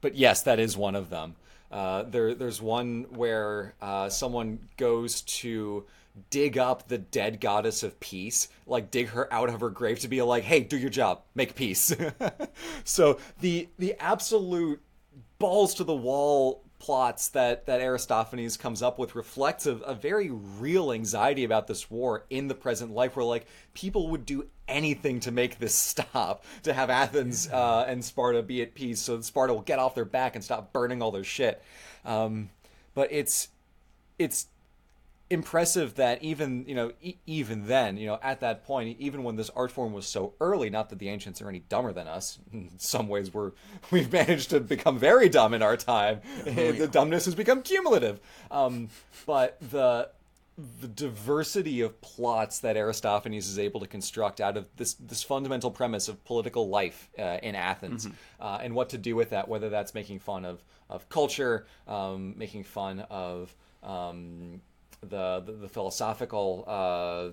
but 0.00 0.16
yes, 0.16 0.42
that 0.42 0.58
is 0.58 0.76
one 0.76 0.96
of 0.96 1.10
them. 1.10 1.36
Uh, 1.70 2.02
there, 2.02 2.34
there's 2.34 2.60
one 2.60 3.06
where 3.10 3.74
uh, 3.80 4.08
someone 4.08 4.58
goes 4.76 5.22
to 5.22 5.84
dig 6.30 6.58
up 6.58 6.88
the 6.88 6.98
dead 6.98 7.40
goddess 7.40 7.82
of 7.82 7.98
peace, 8.00 8.48
like 8.66 8.90
dig 8.90 9.08
her 9.08 9.32
out 9.32 9.48
of 9.48 9.60
her 9.60 9.70
grave 9.70 10.00
to 10.00 10.08
be 10.08 10.20
like, 10.22 10.44
"Hey, 10.44 10.60
do 10.60 10.76
your 10.76 10.90
job, 10.90 11.22
make 11.34 11.54
peace." 11.54 11.94
so 12.84 13.18
the 13.40 13.68
the 13.78 13.94
absolute 14.00 14.80
balls 15.38 15.74
to 15.74 15.84
the 15.84 15.94
wall 15.94 16.62
plots 16.82 17.28
that 17.28 17.66
that 17.66 17.80
Aristophanes 17.80 18.56
comes 18.56 18.82
up 18.82 18.98
with 18.98 19.14
reflects 19.14 19.66
a, 19.66 19.76
a 19.76 19.94
very 19.94 20.30
real 20.30 20.92
anxiety 20.92 21.44
about 21.44 21.68
this 21.68 21.88
war 21.88 22.24
in 22.28 22.48
the 22.48 22.56
present 22.56 22.92
life 22.92 23.14
where 23.14 23.24
like 23.24 23.46
people 23.72 24.08
would 24.08 24.26
do 24.26 24.48
anything 24.66 25.20
to 25.20 25.30
make 25.30 25.60
this 25.60 25.74
stop 25.74 26.44
to 26.64 26.72
have 26.72 26.90
Athens 26.90 27.48
uh, 27.48 27.84
and 27.86 28.04
Sparta 28.04 28.42
be 28.42 28.62
at 28.62 28.74
peace 28.74 29.00
so 29.00 29.16
that 29.16 29.22
Sparta 29.22 29.54
will 29.54 29.62
get 29.62 29.78
off 29.78 29.94
their 29.94 30.04
back 30.04 30.34
and 30.34 30.42
stop 30.42 30.72
burning 30.72 31.00
all 31.00 31.12
their 31.12 31.22
shit 31.22 31.62
um, 32.04 32.50
but 32.94 33.06
it's 33.12 33.48
it's 34.18 34.48
impressive 35.32 35.94
that 35.94 36.22
even 36.22 36.64
you 36.66 36.74
know 36.74 36.92
e- 37.00 37.16
even 37.26 37.66
then 37.66 37.96
you 37.96 38.06
know 38.06 38.18
at 38.22 38.40
that 38.40 38.64
point 38.64 38.96
even 39.00 39.22
when 39.24 39.36
this 39.36 39.50
art 39.56 39.70
form 39.70 39.92
was 39.92 40.06
so 40.06 40.34
early 40.40 40.68
not 40.70 40.90
that 40.90 40.98
the 40.98 41.08
ancients 41.08 41.40
are 41.40 41.48
any 41.48 41.60
dumber 41.60 41.92
than 41.92 42.06
us 42.06 42.38
in 42.52 42.70
some 42.78 43.08
ways 43.08 43.32
we're 43.32 43.52
we've 43.90 44.12
managed 44.12 44.50
to 44.50 44.60
become 44.60 44.98
very 44.98 45.28
dumb 45.28 45.54
in 45.54 45.62
our 45.62 45.76
time. 45.76 46.20
The 46.82 46.88
dumbness 46.88 47.24
has 47.26 47.34
become 47.34 47.62
cumulative. 47.62 48.20
Um, 48.50 48.88
but 49.26 49.58
the 49.60 50.10
the 50.80 50.88
diversity 50.88 51.80
of 51.80 52.00
plots 52.00 52.60
that 52.60 52.76
Aristophanes 52.76 53.48
is 53.48 53.58
able 53.58 53.80
to 53.80 53.86
construct 53.86 54.40
out 54.40 54.56
of 54.56 54.66
this 54.76 54.94
this 54.94 55.22
fundamental 55.22 55.70
premise 55.70 56.08
of 56.08 56.22
political 56.24 56.68
life 56.68 57.08
uh, 57.18 57.38
in 57.42 57.54
Athens, 57.54 58.08
uh, 58.40 58.58
and 58.62 58.74
what 58.74 58.90
to 58.90 58.98
do 58.98 59.16
with 59.16 59.30
that, 59.30 59.48
whether 59.48 59.70
that's 59.70 59.94
making 59.94 60.18
fun 60.18 60.44
of 60.44 60.62
of 60.90 61.08
culture, 61.08 61.66
um, 61.88 62.34
making 62.36 62.64
fun 62.64 63.00
of 63.10 63.54
um, 63.82 64.60
the, 65.02 65.40
the 65.44 65.52
the 65.52 65.68
philosophical 65.68 66.64
uh, 66.66 67.28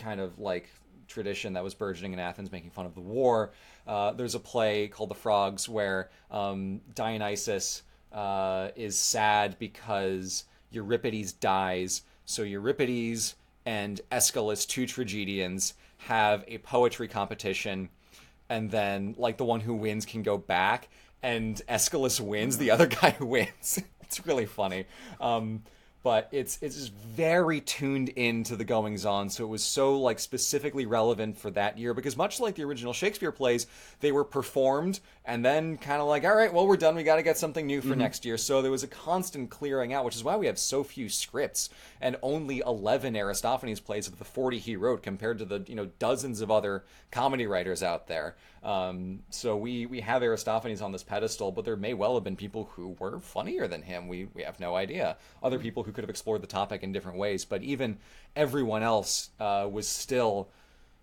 kind 0.00 0.20
of 0.20 0.38
like 0.38 0.68
tradition 1.08 1.52
that 1.52 1.64
was 1.64 1.74
burgeoning 1.74 2.12
in 2.12 2.18
Athens, 2.18 2.50
making 2.50 2.70
fun 2.70 2.86
of 2.86 2.94
the 2.94 3.00
war. 3.00 3.52
Uh, 3.86 4.12
there's 4.12 4.34
a 4.34 4.40
play 4.40 4.88
called 4.88 5.10
The 5.10 5.14
Frogs 5.14 5.68
where 5.68 6.10
um, 6.30 6.80
Dionysus 6.94 7.82
uh, 8.12 8.68
is 8.76 8.96
sad 8.96 9.58
because 9.58 10.44
Euripides 10.70 11.32
dies. 11.32 12.02
So 12.24 12.42
Euripides 12.42 13.36
and 13.66 14.00
Aeschylus, 14.10 14.66
two 14.66 14.86
tragedians, 14.86 15.74
have 15.98 16.44
a 16.48 16.58
poetry 16.58 17.08
competition, 17.08 17.88
and 18.48 18.70
then 18.70 19.14
like 19.18 19.36
the 19.36 19.44
one 19.44 19.60
who 19.60 19.74
wins 19.74 20.04
can 20.04 20.22
go 20.22 20.38
back, 20.38 20.88
and 21.22 21.60
Aeschylus 21.68 22.20
wins, 22.20 22.58
the 22.58 22.70
other 22.70 22.86
guy 23.02 23.14
wins. 23.20 23.80
it's 24.00 24.26
really 24.26 24.46
funny. 24.46 24.86
Um, 25.20 25.62
but 26.02 26.28
it's 26.32 26.58
it's 26.60 26.76
just 26.76 26.92
very 26.92 27.60
tuned 27.60 28.08
into 28.10 28.56
the 28.56 28.64
goings 28.64 29.04
on. 29.04 29.30
So 29.30 29.44
it 29.44 29.48
was 29.48 29.62
so 29.62 29.98
like 29.98 30.18
specifically 30.18 30.86
relevant 30.86 31.38
for 31.38 31.50
that 31.52 31.78
year 31.78 31.94
because 31.94 32.16
much 32.16 32.40
like 32.40 32.54
the 32.54 32.64
original 32.64 32.92
shakespeare 32.92 33.32
plays 33.32 33.66
they 34.00 34.12
were 34.12 34.24
performed 34.24 35.00
and 35.24 35.44
then 35.44 35.76
kind 35.76 36.00
of 36.00 36.08
like 36.08 36.24
all 36.24 36.34
right 36.34 36.52
well 36.52 36.66
we're 36.66 36.76
done. 36.76 36.96
We 36.96 37.04
got 37.04 37.16
to 37.16 37.22
get 37.22 37.38
something 37.38 37.66
new 37.66 37.80
for 37.80 37.94
next 37.94 38.24
year. 38.24 38.36
So 38.36 38.60
there 38.60 38.70
was 38.70 38.82
a 38.82 38.88
constant 38.88 39.50
clearing 39.50 39.92
out 39.92 40.04
which 40.04 40.16
is 40.16 40.24
why 40.24 40.36
we 40.36 40.46
have 40.46 40.58
so 40.58 40.82
few 40.82 41.08
scripts 41.08 41.70
and 42.00 42.16
only 42.22 42.62
11 42.66 43.16
aristophanes 43.16 43.80
plays 43.80 44.08
of 44.08 44.18
the 44.18 44.24
40 44.24 44.58
he 44.58 44.76
wrote 44.76 45.02
compared 45.02 45.38
to 45.38 45.44
the 45.44 45.64
you 45.66 45.74
know 45.74 45.86
dozens 45.98 46.40
of 46.40 46.50
other 46.50 46.84
comedy 47.10 47.46
writers 47.46 47.82
out 47.82 48.06
there. 48.08 48.36
Um, 48.62 49.20
so 49.30 49.56
we 49.56 49.86
we 49.86 50.00
have 50.00 50.22
aristophanes 50.22 50.82
on 50.82 50.92
this 50.92 51.02
pedestal 51.02 51.52
but 51.52 51.64
there 51.64 51.76
may 51.76 51.94
well 51.94 52.14
have 52.14 52.24
been 52.24 52.36
people 52.36 52.70
who 52.74 52.96
were 52.98 53.20
funnier 53.20 53.68
than 53.68 53.82
him. 53.82 54.08
We 54.08 54.28
we 54.34 54.42
have 54.42 54.58
no 54.58 54.74
idea. 54.74 55.16
Other 55.42 55.58
people 55.58 55.84
who 55.84 55.92
could 55.92 56.04
have 56.04 56.10
explored 56.10 56.42
the 56.42 56.48
topic 56.48 56.82
in 56.82 56.92
different 56.92 57.18
ways 57.18 57.44
but 57.44 57.62
even 57.62 57.98
everyone 58.34 58.82
else 58.82 59.30
uh, 59.38 59.68
was 59.70 59.86
still 59.86 60.48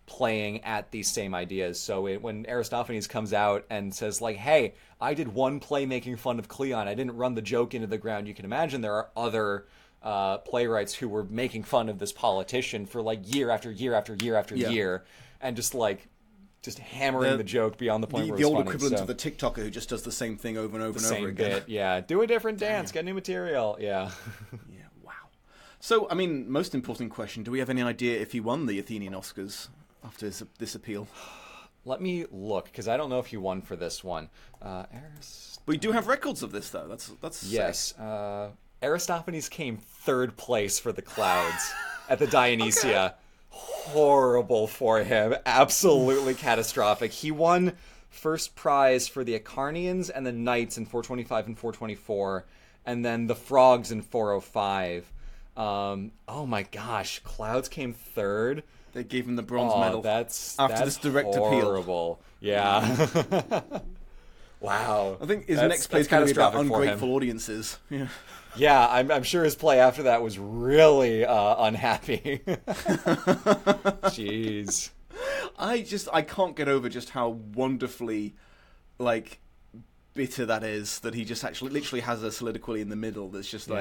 playing 0.10 0.64
at 0.66 0.91
these 0.91 1.10
same 1.10 1.34
ideas. 1.34 1.80
So 1.80 2.07
it, 2.07 2.22
when 2.22 2.45
Aristophanes 2.49 3.07
comes 3.07 3.32
out 3.32 3.66
and 3.70 3.93
says 3.95 4.20
like, 4.22 4.36
"Hey, 4.36 4.74
I 4.99 5.14
did 5.14 5.30
one 5.30 5.60
play 5.62 5.86
making 5.86 6.18
fun 6.18 6.39
of 6.39 6.47
Cleon. 6.49 6.88
I 6.88 6.95
didn't 6.95 7.16
run 7.16 7.36
the 7.36 7.41
joke 7.41 7.74
into 7.74 7.88
the 7.88 7.97
ground." 7.97 8.28
You 8.28 8.34
can 8.34 8.43
imagine 8.43 8.82
there 8.82 8.93
are 8.95 9.10
other 9.16 9.68
uh, 10.03 10.39
playwrights 10.39 10.93
who 10.95 11.07
were 11.07 11.24
making 11.26 11.64
fun 11.64 11.88
of 11.89 11.99
this 11.99 12.12
politician 12.12 12.86
for 12.86 13.01
like 13.01 13.34
year 13.34 13.49
after 13.49 13.72
year 13.72 13.93
after 13.93 14.16
year 14.22 14.36
after 14.36 14.55
Yeah. 14.55 14.70
year, 14.70 15.05
and 15.39 15.55
just 15.55 15.74
like 15.76 16.07
just 16.62 16.80
hammering 16.80 17.32
The- 17.32 17.38
the, 17.38 17.43
joke 17.45 17.78
beyond 17.78 18.03
the 18.03 18.07
point 18.07 18.28
The, 18.30 18.36
the 18.36 18.43
old 18.43 18.57
funny. 18.57 18.68
equivalent 18.68 18.97
So, 18.97 19.01
of 19.03 19.07
the 19.07 19.16
TikToker 19.16 19.57
who 19.64 19.70
just 19.70 19.88
does 19.89 20.03
the 20.03 20.12
same 20.12 20.36
thing 20.36 20.57
over 20.57 20.76
and 20.76 20.84
over 20.86 20.99
the 20.99 21.07
and 21.07 21.18
over 21.18 21.28
again. 21.30 21.51
bit. 21.51 21.64
Yeah, 21.70 22.01
do 22.01 22.22
a 22.22 22.28
different 22.28 22.57
dance, 22.60 22.91
get 22.91 23.05
new 23.05 23.14
material. 23.14 23.78
Yeah. 23.80 24.12
Yeah, 24.70 24.84
wow. 25.01 25.14
So, 25.80 26.07
I 26.10 26.16
mean, 26.16 26.51
most 26.51 26.74
important 26.76 27.12
question: 27.12 27.43
Do 27.43 27.51
we 27.51 27.60
have 27.60 27.70
any 27.70 27.82
idea 27.82 28.20
if 28.20 28.32
he 28.34 28.39
won 28.41 28.66
the 28.66 28.78
Athenian 28.80 29.14
Oscars 29.14 29.70
after 30.04 30.26
this, 30.28 30.43
this 30.58 30.76
appeal? 30.76 31.08
Let 31.86 32.02
me 32.02 32.26
look 32.32 32.66
because 32.66 32.88
I 32.88 32.97
don't 32.97 33.10
know 33.10 33.20
if 33.20 33.28
he 33.28 33.38
won 33.38 33.62
for 33.62 33.76
this 33.76 34.04
one. 34.04 34.30
Uh, 34.62 34.84
Arist- 34.93 35.62
We 35.66 35.78
do 35.78 35.91
have 35.91 36.08
records 36.08 36.43
of 36.43 36.52
this, 36.52 36.70
though. 36.70 36.88
That's 36.88 37.08
that's 37.22 37.38
sick. 37.38 37.52
Yes. 37.54 37.97
Uh, 37.97 38.50
Aristophanes 38.84 39.50
came 39.50 39.78
third 39.78 40.36
place 40.38 40.80
for 40.80 40.91
the 40.91 41.02
Clouds 41.02 41.74
at 42.10 42.20
the 42.20 42.28
Dionysia. 42.28 43.16
Horrible 43.50 44.68
for 44.68 45.00
him. 45.04 45.36
Absolutely 45.45 46.34
catastrophic. 46.36 47.12
He 47.12 47.32
won 47.32 47.74
first 48.10 48.56
prize 48.56 49.08
for 49.08 49.24
the 49.24 49.38
Acharnians 49.39 50.10
and 50.14 50.26
the 50.26 50.32
Knights 50.32 50.78
in 50.78 50.86
425 50.86 51.47
and 51.47 51.58
424, 51.58 52.45
and 52.86 53.04
then 53.04 53.28
the 53.28 53.36
Frogs 53.36 53.91
in 53.91 54.02
405. 54.02 55.12
Um, 55.58 56.12
oh 56.28 56.45
my 56.45 56.64
gosh, 56.64 57.20
Clouds 57.20 57.68
came 57.70 57.93
third. 57.93 58.64
They 58.94 59.04
gave 59.04 59.28
him 59.28 59.36
the 59.36 59.44
bronze 59.44 59.74
Oh, 59.76 59.80
medal. 59.82 60.02
that's 60.02 60.58
after 60.60 60.76
that's 60.76 60.98
this 60.98 60.98
direct 60.98 61.36
appeal. 61.36 62.20
Yeah. 62.40 62.82
wow. 64.60 65.18
I 65.22 65.26
think 65.26 65.48
his 65.48 65.58
That's- 65.58 65.70
next 65.70 65.88
play 65.88 66.00
is 66.02 66.08
going 66.08 66.28
to 66.28 66.34
be 66.34 66.40
about 66.40 66.56
ungrateful 66.56 67.14
audiences. 67.14 67.78
Yeah. 67.90 68.08
Yeah, 68.56 68.88
I'm, 68.90 69.12
I'm 69.12 69.22
sure 69.22 69.44
his 69.44 69.54
play 69.56 69.80
after 69.80 70.04
that 70.04 70.24
was 70.24 70.40
really 70.40 71.24
uh, 71.24 71.64
unhappy. 71.66 72.42
Jeez. 74.10 74.90
I 75.58 75.82
just 75.82 76.08
I 76.12 76.24
can't 76.24 76.56
get 76.56 76.68
over 76.68 76.90
just 76.90 77.12
how 77.12 77.30
wonderfully 77.30 78.34
like 78.98 79.40
bitter 80.16 80.46
that 80.48 80.64
is 80.64 81.00
that 81.02 81.14
he 81.14 81.26
just 81.26 81.44
actually 81.44 81.72
literally 81.72 82.02
has 82.02 82.24
a 82.24 82.32
soliloquy 82.32 82.82
in 82.82 82.90
the 82.90 82.96
middle 82.96 83.30
that's 83.30 83.50
just 83.50 83.68
Yeah. 83.68 83.76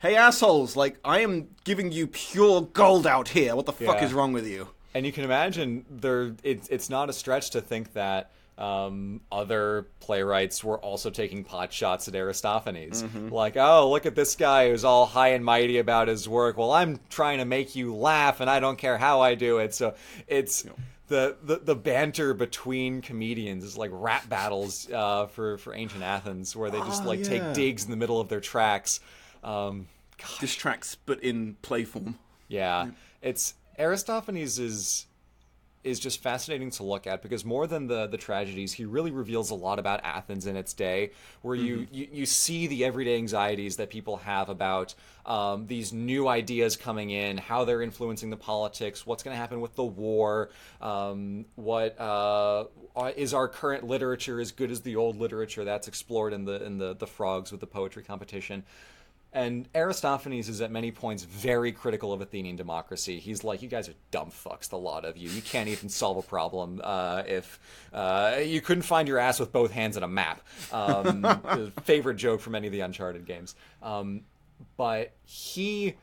Hey 0.00 0.16
assholes 0.16 0.76
like 0.76 0.98
I 1.04 1.20
am 1.20 1.48
giving 1.64 1.92
you 1.92 2.06
pure 2.06 2.62
gold 2.62 3.06
out 3.06 3.28
here 3.28 3.54
what 3.56 3.66
the 3.66 3.72
fuck 3.72 4.02
is 4.02 4.12
wrong 4.12 4.32
with 4.32 4.46
you 4.46 4.68
And 4.94 5.06
you 5.06 5.12
can 5.12 5.24
imagine 5.24 5.84
there 5.90 6.34
it's 6.42 6.68
it's 6.68 6.90
not 6.90 7.08
a 7.08 7.12
stretch 7.12 7.50
to 7.50 7.60
think 7.60 7.92
that 7.94 8.32
um, 8.58 9.22
other 9.32 9.86
playwrights 10.00 10.62
were 10.62 10.78
also 10.78 11.08
taking 11.08 11.44
pot 11.44 11.72
shots 11.72 12.08
at 12.08 12.14
Aristophanes. 12.14 13.02
Like, 13.30 13.56
oh, 13.56 13.88
look 13.90 14.04
at 14.04 14.14
this 14.14 14.36
guy 14.36 14.68
who's 14.68 14.84
all 14.84 15.06
high 15.06 15.28
and 15.28 15.42
mighty 15.42 15.78
about 15.78 16.08
his 16.08 16.28
work. 16.28 16.58
Well, 16.58 16.70
I'm 16.70 17.00
trying 17.08 17.38
to 17.38 17.46
make 17.46 17.74
you 17.74 17.94
laugh, 17.94 18.40
and 18.40 18.50
I 18.50 18.60
don't 18.60 18.76
care 18.76 18.98
how 18.98 19.22
I 19.22 19.34
do 19.34 19.60
it. 19.60 19.72
So 19.74 19.94
it's 20.28 20.66
the, 21.08 21.38
the 21.42 21.56
the 21.56 21.74
banter 21.74 22.34
between 22.34 23.00
comedians 23.00 23.64
is 23.64 23.78
like 23.78 23.90
rap 23.94 24.28
battles 24.28 24.90
uh, 24.92 25.24
for 25.28 25.56
for 25.56 25.74
ancient 25.74 26.02
Athens, 26.02 26.54
where 26.54 26.70
they 26.70 26.80
just 26.80 27.04
Oh, 27.04 27.08
like 27.08 27.20
yeah. 27.20 27.28
take 27.38 27.54
digs 27.54 27.86
in 27.86 27.90
the 27.90 27.96
middle 27.96 28.20
of 28.20 28.28
their 28.28 28.40
tracks. 28.40 29.00
Um, 29.42 29.88
distracts 30.38 30.96
but 31.06 31.22
in 31.22 31.56
play 31.62 31.84
form. 31.84 32.18
Yeah, 32.48 32.90
it's 33.22 33.54
Aristophanes 33.78 34.58
is 34.58 35.06
is 35.82 35.98
just 35.98 36.22
fascinating 36.22 36.70
to 36.70 36.82
look 36.82 37.06
at 37.06 37.22
because 37.22 37.42
more 37.42 37.66
than 37.66 37.86
the 37.86 38.06
the 38.06 38.18
tragedies, 38.18 38.72
he 38.72 38.84
really 38.84 39.10
reveals 39.10 39.50
a 39.50 39.54
lot 39.54 39.78
about 39.78 40.00
Athens 40.04 40.46
in 40.46 40.56
its 40.56 40.74
day, 40.74 41.12
where 41.42 41.54
you 41.54 41.86
you, 41.90 42.08
you 42.12 42.26
see 42.26 42.66
the 42.66 42.84
everyday 42.84 43.16
anxieties 43.16 43.76
that 43.76 43.88
people 43.88 44.18
have 44.18 44.50
about 44.50 44.94
um, 45.24 45.66
these 45.68 45.92
new 45.92 46.28
ideas 46.28 46.76
coming 46.76 47.10
in, 47.10 47.38
how 47.38 47.64
they're 47.64 47.82
influencing 47.82 48.30
the 48.30 48.36
politics, 48.36 49.06
what's 49.06 49.22
going 49.22 49.34
to 49.34 49.40
happen 49.40 49.60
with 49.60 49.74
the 49.74 49.84
war, 49.84 50.50
um, 50.82 51.46
what 51.54 51.98
uh, 51.98 52.64
is 53.16 53.32
our 53.32 53.48
current 53.48 53.84
literature 53.86 54.40
as 54.40 54.52
good 54.52 54.70
as 54.70 54.82
the 54.82 54.96
old 54.96 55.16
literature 55.16 55.64
that's 55.64 55.88
explored 55.88 56.34
in 56.34 56.44
the 56.44 56.62
in 56.62 56.76
the 56.76 56.94
the 56.94 57.06
frogs 57.06 57.50
with 57.52 57.60
the 57.60 57.66
poetry 57.66 58.02
competition. 58.02 58.64
And 59.32 59.68
Aristophanes 59.76 60.48
is 60.48 60.60
at 60.60 60.72
many 60.72 60.90
points 60.90 61.22
very 61.22 61.70
critical 61.70 62.12
of 62.12 62.20
Athenian 62.20 62.56
democracy. 62.56 63.20
He's 63.20 63.44
like, 63.44 63.62
you 63.62 63.68
guys 63.68 63.88
are 63.88 63.94
dumb 64.10 64.30
fucks, 64.30 64.68
the 64.68 64.76
lot 64.76 65.04
of 65.04 65.16
you. 65.16 65.30
You 65.30 65.40
can't 65.40 65.68
even 65.68 65.88
solve 65.88 66.16
a 66.16 66.22
problem 66.22 66.80
uh, 66.82 67.22
if 67.26 67.60
uh, 67.92 68.38
you 68.42 68.60
couldn't 68.60 68.82
find 68.82 69.06
your 69.06 69.18
ass 69.18 69.38
with 69.38 69.52
both 69.52 69.70
hands 69.70 69.96
on 69.96 70.02
a 70.02 70.08
map. 70.08 70.40
Um, 70.72 71.72
favorite 71.84 72.16
joke 72.16 72.40
from 72.40 72.56
any 72.56 72.66
of 72.66 72.72
the 72.72 72.80
Uncharted 72.80 73.24
games. 73.24 73.54
Um, 73.82 74.22
but 74.76 75.12
he 75.22 75.94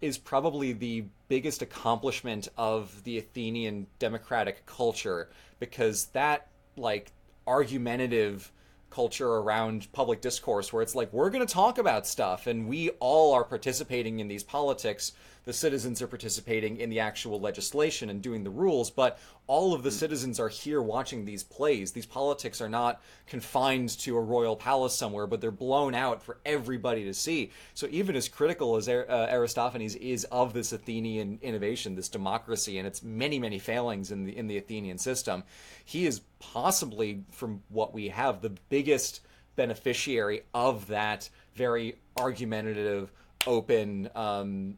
is 0.00 0.16
probably 0.16 0.72
the 0.72 1.06
biggest 1.28 1.62
accomplishment 1.62 2.48
of 2.56 3.02
the 3.02 3.18
Athenian 3.18 3.88
democratic 3.98 4.64
culture 4.64 5.28
because 5.58 6.06
that, 6.06 6.48
like, 6.76 7.10
argumentative 7.48 8.52
culture 8.90 9.28
around 9.28 9.90
public 9.92 10.20
discourse 10.20 10.72
where 10.72 10.82
it's 10.82 10.94
like 10.94 11.12
we're 11.12 11.30
going 11.30 11.46
to 11.46 11.52
talk 11.52 11.78
about 11.78 12.06
stuff 12.06 12.46
and 12.46 12.68
we 12.68 12.90
all 13.00 13.34
are 13.34 13.44
participating 13.44 14.20
in 14.20 14.28
these 14.28 14.42
politics 14.42 15.12
the 15.46 15.52
citizens 15.52 16.02
are 16.02 16.06
participating 16.06 16.76
in 16.76 16.90
the 16.90 17.00
actual 17.00 17.40
legislation 17.40 18.10
and 18.10 18.20
doing 18.20 18.44
the 18.44 18.50
rules 18.50 18.90
but 18.90 19.18
all 19.46 19.72
of 19.72 19.82
the 19.82 19.90
citizens 19.90 20.38
are 20.38 20.48
here 20.48 20.82
watching 20.82 21.24
these 21.24 21.44
plays. 21.44 21.92
These 21.92 22.06
politics 22.06 22.60
are 22.60 22.68
not 22.68 23.00
confined 23.28 23.90
to 24.00 24.16
a 24.16 24.20
royal 24.20 24.56
palace 24.56 24.94
somewhere 24.94 25.26
but 25.26 25.40
they're 25.40 25.50
blown 25.50 25.94
out 25.94 26.22
for 26.22 26.38
everybody 26.44 27.04
to 27.04 27.14
see. 27.14 27.52
So 27.74 27.86
even 27.90 28.16
as 28.16 28.28
critical 28.28 28.76
as 28.76 28.88
uh, 28.88 29.28
aristophanes 29.30 29.94
is 29.94 30.24
of 30.24 30.52
this 30.52 30.72
athenian 30.72 31.38
innovation 31.42 31.94
this 31.94 32.08
democracy 32.08 32.78
and 32.78 32.86
its 32.86 33.02
many 33.02 33.38
many 33.38 33.58
failings 33.58 34.10
in 34.10 34.24
the 34.24 34.36
in 34.36 34.48
the 34.48 34.56
athenian 34.56 34.98
system 34.98 35.44
he 35.84 36.06
is 36.06 36.20
possibly 36.40 37.22
from 37.30 37.62
what 37.68 37.94
we 37.94 38.08
have 38.08 38.40
the 38.42 38.50
biggest 38.68 39.20
beneficiary 39.54 40.42
of 40.52 40.88
that 40.88 41.28
very 41.54 41.96
argumentative 42.16 43.12
open 43.46 44.10
um, 44.14 44.76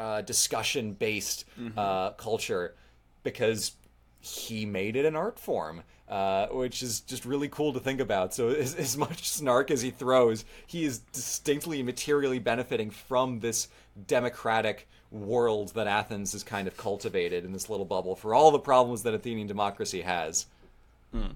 uh, 0.00 0.22
discussion 0.22 0.94
based 0.94 1.44
mm-hmm. 1.60 1.78
uh, 1.78 2.10
culture 2.12 2.74
because 3.22 3.72
he 4.18 4.64
made 4.64 4.96
it 4.96 5.04
an 5.04 5.14
art 5.14 5.38
form, 5.38 5.82
uh, 6.08 6.46
which 6.46 6.82
is 6.82 7.00
just 7.00 7.26
really 7.26 7.48
cool 7.48 7.74
to 7.74 7.80
think 7.80 8.00
about. 8.00 8.32
So, 8.32 8.48
as, 8.64 8.74
as, 8.74 8.96
much 8.96 9.28
snark 9.28 9.70
as 9.70 9.82
he 9.82 9.90
throws, 9.90 10.46
he 10.66 10.84
is 10.84 11.00
distinctly 11.12 11.82
materially 11.82 12.38
benefiting 12.38 12.90
from 12.90 13.40
this 13.40 13.68
democratic 14.06 14.88
world 15.10 15.74
that 15.74 15.86
Athens 15.86 16.32
has 16.32 16.42
kind 16.44 16.66
of 16.66 16.78
cultivated 16.78 17.44
in 17.44 17.52
this 17.52 17.68
little 17.68 17.84
bubble 17.84 18.16
for 18.16 18.32
all 18.32 18.50
the 18.50 18.58
problems 18.58 19.02
that 19.02 19.12
Athenian 19.12 19.48
democracy 19.48 20.00
has. 20.00 20.46
Hmm. 21.12 21.32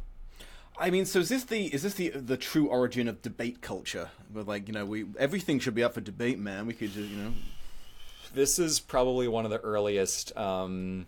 I 0.79 0.91
mean, 0.91 1.05
so 1.05 1.19
is 1.19 1.29
this 1.29 1.45
the 1.45 1.67
is 1.67 1.83
this 1.83 1.95
the 1.95 2.09
the 2.09 2.37
true 2.37 2.69
origin 2.69 3.09
of 3.09 3.21
debate 3.21 3.61
culture? 3.61 4.09
Where 4.33 4.43
like 4.43 4.69
you 4.69 4.75
know 4.75 4.87
we 4.87 5.05
everything 5.19 5.59
should 5.59 5.75
be 5.75 5.85
up 5.85 5.95
for 5.95 6.01
debate, 6.01 6.39
man. 6.39 6.67
We 6.67 6.73
could 6.73 6.93
just 6.93 7.11
you 7.11 7.17
know. 7.17 7.33
This 8.35 8.59
is 8.59 8.81
probably 8.81 9.29
one 9.29 9.45
of 9.45 9.51
the 9.51 9.61
earliest 9.61 10.37
um, 10.37 11.07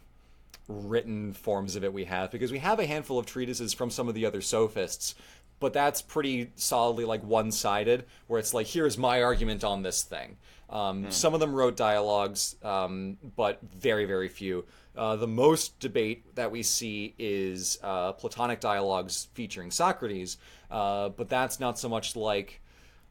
written 0.68 1.32
forms 1.32 1.76
of 1.76 1.84
it 1.84 1.92
we 1.92 2.04
have 2.04 2.30
because 2.30 2.52
we 2.52 2.58
have 2.58 2.78
a 2.78 2.86
handful 2.86 3.18
of 3.18 3.26
treatises 3.26 3.72
from 3.72 3.90
some 3.90 4.08
of 4.08 4.14
the 4.14 4.26
other 4.26 4.40
sophists, 4.40 5.14
but 5.60 5.72
that's 5.72 6.02
pretty 6.02 6.52
solidly 6.54 7.04
like 7.04 7.22
one 7.22 7.50
sided, 7.50 8.04
where 8.26 8.38
it's 8.38 8.54
like 8.54 8.66
here's 8.66 8.96
my 8.96 9.22
argument 9.22 9.64
on 9.64 9.82
this 9.82 10.02
thing. 10.02 10.36
Um, 10.70 11.04
hmm. 11.04 11.10
Some 11.10 11.34
of 11.34 11.40
them 11.40 11.54
wrote 11.54 11.76
dialogues, 11.76 12.56
um, 12.62 13.18
but 13.36 13.60
very 13.62 14.04
very 14.04 14.28
few. 14.28 14.64
Uh, 14.96 15.14
the 15.16 15.26
most 15.26 15.78
debate 15.78 16.34
that 16.36 16.50
we 16.50 16.62
see 16.62 17.14
is 17.18 17.78
uh, 17.82 18.12
Platonic 18.12 18.60
dialogues 18.60 19.28
featuring 19.34 19.70
Socrates, 19.70 20.38
uh, 20.70 21.10
but 21.10 21.28
that's 21.28 21.60
not 21.60 21.78
so 21.78 21.88
much 21.88 22.16
like, 22.16 22.62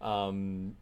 um, 0.01 0.75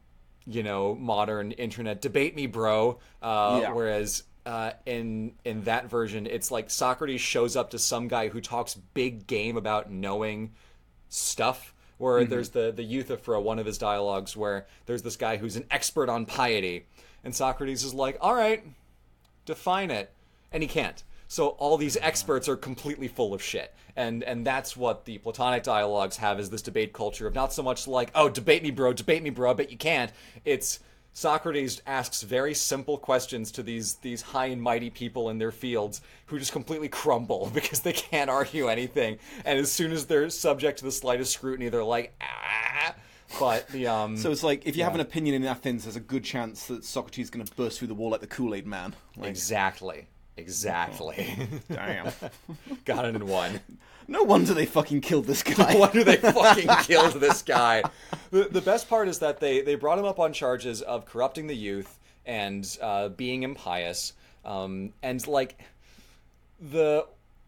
you 0.45 0.63
know, 0.63 0.95
modern 0.95 1.51
internet 1.53 2.01
debate 2.01 2.35
me, 2.35 2.47
bro. 2.47 2.99
Uh, 3.21 3.59
yeah. 3.61 3.73
Whereas 3.73 4.23
uh, 4.45 4.71
in 4.85 5.33
in 5.45 5.63
that 5.63 5.89
version, 5.89 6.27
it's 6.27 6.51
like 6.51 6.69
Socrates 6.69 7.21
shows 7.21 7.55
up 7.55 7.71
to 7.71 7.79
some 7.79 8.07
guy 8.07 8.29
who 8.29 8.41
talks 8.41 8.75
big 8.75 9.27
game 9.27 9.57
about 9.57 9.91
knowing 9.91 10.51
stuff. 11.09 11.73
Where 11.97 12.21
mm-hmm. 12.21 12.29
there's 12.29 12.49
the 12.49 12.73
the 12.75 12.83
Euthyphro, 12.83 13.39
one 13.39 13.59
of 13.59 13.65
his 13.65 13.77
dialogues, 13.77 14.35
where 14.35 14.65
there's 14.85 15.03
this 15.03 15.15
guy 15.15 15.37
who's 15.37 15.55
an 15.55 15.65
expert 15.71 16.09
on 16.09 16.25
piety, 16.25 16.85
and 17.23 17.33
Socrates 17.33 17.83
is 17.83 17.93
like, 17.93 18.17
"All 18.19 18.35
right, 18.35 18.63
define 19.45 19.91
it." 19.91 20.11
and 20.53 20.61
he 20.63 20.69
can't. 20.69 21.03
So 21.33 21.47
all 21.57 21.77
these 21.77 21.97
experts 21.97 22.47
are 22.47 22.55
completely 22.55 23.07
full 23.07 23.33
of 23.33 23.41
shit. 23.41 23.73
And 23.95 24.21
and 24.21 24.45
that's 24.45 24.77
what 24.77 25.05
the 25.05 25.17
Platonic 25.17 25.63
dialogues 25.63 26.17
have 26.17 26.39
is 26.39 26.51
this 26.51 26.61
debate 26.61 26.93
culture 26.93 27.25
of 27.25 27.33
not 27.33 27.51
so 27.51 27.63
much 27.63 27.87
like, 27.87 28.11
oh, 28.13 28.29
debate 28.29 28.61
me, 28.61 28.69
bro, 28.69 28.93
debate 28.93 29.23
me, 29.23 29.31
bro, 29.31 29.55
but 29.55 29.71
you 29.71 29.77
can't. 29.77 30.11
It's 30.45 30.79
Socrates 31.13 31.81
asks 31.87 32.21
very 32.21 32.53
simple 32.53 32.99
questions 32.99 33.51
to 33.53 33.63
these 33.63 33.95
these 33.95 34.21
high 34.21 34.45
and 34.45 34.61
mighty 34.61 34.91
people 34.91 35.31
in 35.31 35.39
their 35.39 35.51
fields 35.51 36.01
who 36.27 36.37
just 36.37 36.51
completely 36.51 36.87
crumble 36.87 37.49
because 37.55 37.79
they 37.79 37.93
can't 37.93 38.29
argue 38.29 38.67
anything. 38.67 39.17
And 39.43 39.57
as 39.57 39.71
soon 39.71 39.91
as 39.91 40.05
they're 40.05 40.29
subject 40.29 40.77
to 40.79 40.85
the 40.85 40.91
slightest 40.91 41.33
scrutiny, 41.33 41.67
they're 41.69 41.83
like, 41.83 42.13
ah. 42.21 42.93
But 43.39 43.67
the 43.69 43.87
um. 43.87 44.17
So 44.17 44.29
it's 44.29 44.43
like 44.43 44.67
if 44.67 44.75
you 44.75 44.81
yeah. 44.81 44.85
have 44.85 44.93
an 44.93 45.01
opinion 45.01 45.33
in 45.33 45.45
Athens, 45.45 45.85
there's 45.85 45.95
a 45.95 45.99
good 45.99 46.23
chance 46.23 46.67
that 46.67 46.85
Socrates 46.85 47.25
is 47.25 47.29
going 47.31 47.43
to 47.43 47.55
burst 47.55 47.79
through 47.79 47.87
the 47.87 47.95
wall 47.95 48.11
like 48.11 48.21
the 48.21 48.27
Kool 48.27 48.53
Aid 48.53 48.67
Man. 48.67 48.93
Like, 49.17 49.31
exactly. 49.31 50.09
Exactly. 50.37 51.49
Damn. 51.71 52.11
Got 52.85 53.05
it 53.05 53.15
in 53.15 53.27
one. 53.27 53.59
No 54.07 54.23
wonder 54.23 54.53
they 54.53 54.65
fucking 54.65 55.01
killed 55.01 55.25
this 55.25 55.43
guy. 55.43 55.73
no 55.73 55.79
wonder 55.79 56.03
they 56.03 56.17
fucking 56.17 56.67
killed 56.83 57.13
this 57.13 57.41
guy. 57.41 57.83
The, 58.31 58.45
the 58.45 58.61
best 58.61 58.89
part 58.89 59.07
is 59.07 59.19
that 59.19 59.39
they, 59.39 59.61
they 59.61 59.75
brought 59.75 59.99
him 59.99 60.05
up 60.05 60.19
on 60.19 60.33
charges 60.33 60.81
of 60.81 61.05
corrupting 61.05 61.47
the 61.47 61.55
youth 61.55 61.99
and 62.25 62.77
uh, 62.81 63.09
being 63.09 63.43
impious. 63.43 64.13
Um, 64.43 64.91
and, 65.01 65.25
like, 65.27 65.59
the 66.59 67.05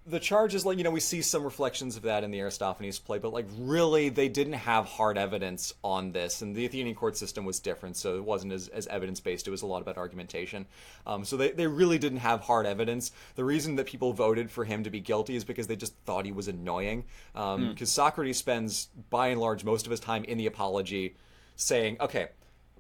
the 0.08 0.20
charges 0.20 0.66
like 0.66 0.78
you 0.78 0.84
know 0.84 0.92
we 0.92 1.00
see 1.00 1.22
some 1.22 1.44
reflections 1.44 1.96
of 1.98 2.04
that 2.04 2.24
in 2.24 2.30
the 2.30 2.40
aristophanes 2.40 3.00
play 3.00 3.18
but 3.18 3.34
like 3.34 3.48
really 3.58 4.10
they 4.10 4.30
didn't 4.30 4.54
have 4.54 4.86
hard 4.86 5.18
evidence 5.18 5.74
on 5.84 6.12
this 6.12 6.44
and 6.44 6.56
the 6.56 6.66
athenian 6.66 6.96
court 6.96 7.18
system 7.18 7.44
was 7.44 7.60
different 7.60 7.98
so 7.98 8.16
it 8.16 8.24
wasn't 8.24 8.52
as, 8.54 8.68
as 8.68 8.86
evidence 8.88 9.20
based 9.20 9.48
it 9.48 9.52
was 9.52 9.64
a 9.64 9.66
lot 9.66 9.82
about 9.82 9.98
argumentation. 9.98 10.66
Um, 11.06 11.26
so 11.26 11.38
they, 11.38 11.52
they 11.52 11.68
really 11.68 11.98
didn't 11.98 12.20
have 12.20 12.42
hard 12.42 12.66
evidence. 12.66 13.12
The 13.36 13.44
reason 13.44 13.76
that 13.76 13.88
people 13.88 14.14
voted 14.14 14.50
for 14.50 14.64
him 14.64 14.84
to 14.84 14.90
be 14.90 15.00
guilty 15.00 15.36
is 15.36 15.44
because 15.44 15.68
they 15.68 15.76
just 15.76 15.96
thought 16.06 16.26
he 16.26 16.32
was 16.32 16.48
annoying. 16.48 17.06
Because 17.34 17.56
um, 17.56 17.76
mm. 17.76 17.88
socrates 17.88 18.38
spends 18.38 18.90
by 19.10 19.28
and 19.28 19.42
large 19.42 19.64
most 19.64 19.86
of 19.86 19.92
his 19.92 20.00
time 20.00 20.24
in 20.24 20.38
the 20.38 20.46
apology 20.46 21.16
saying 21.58 21.96
okay 22.02 22.28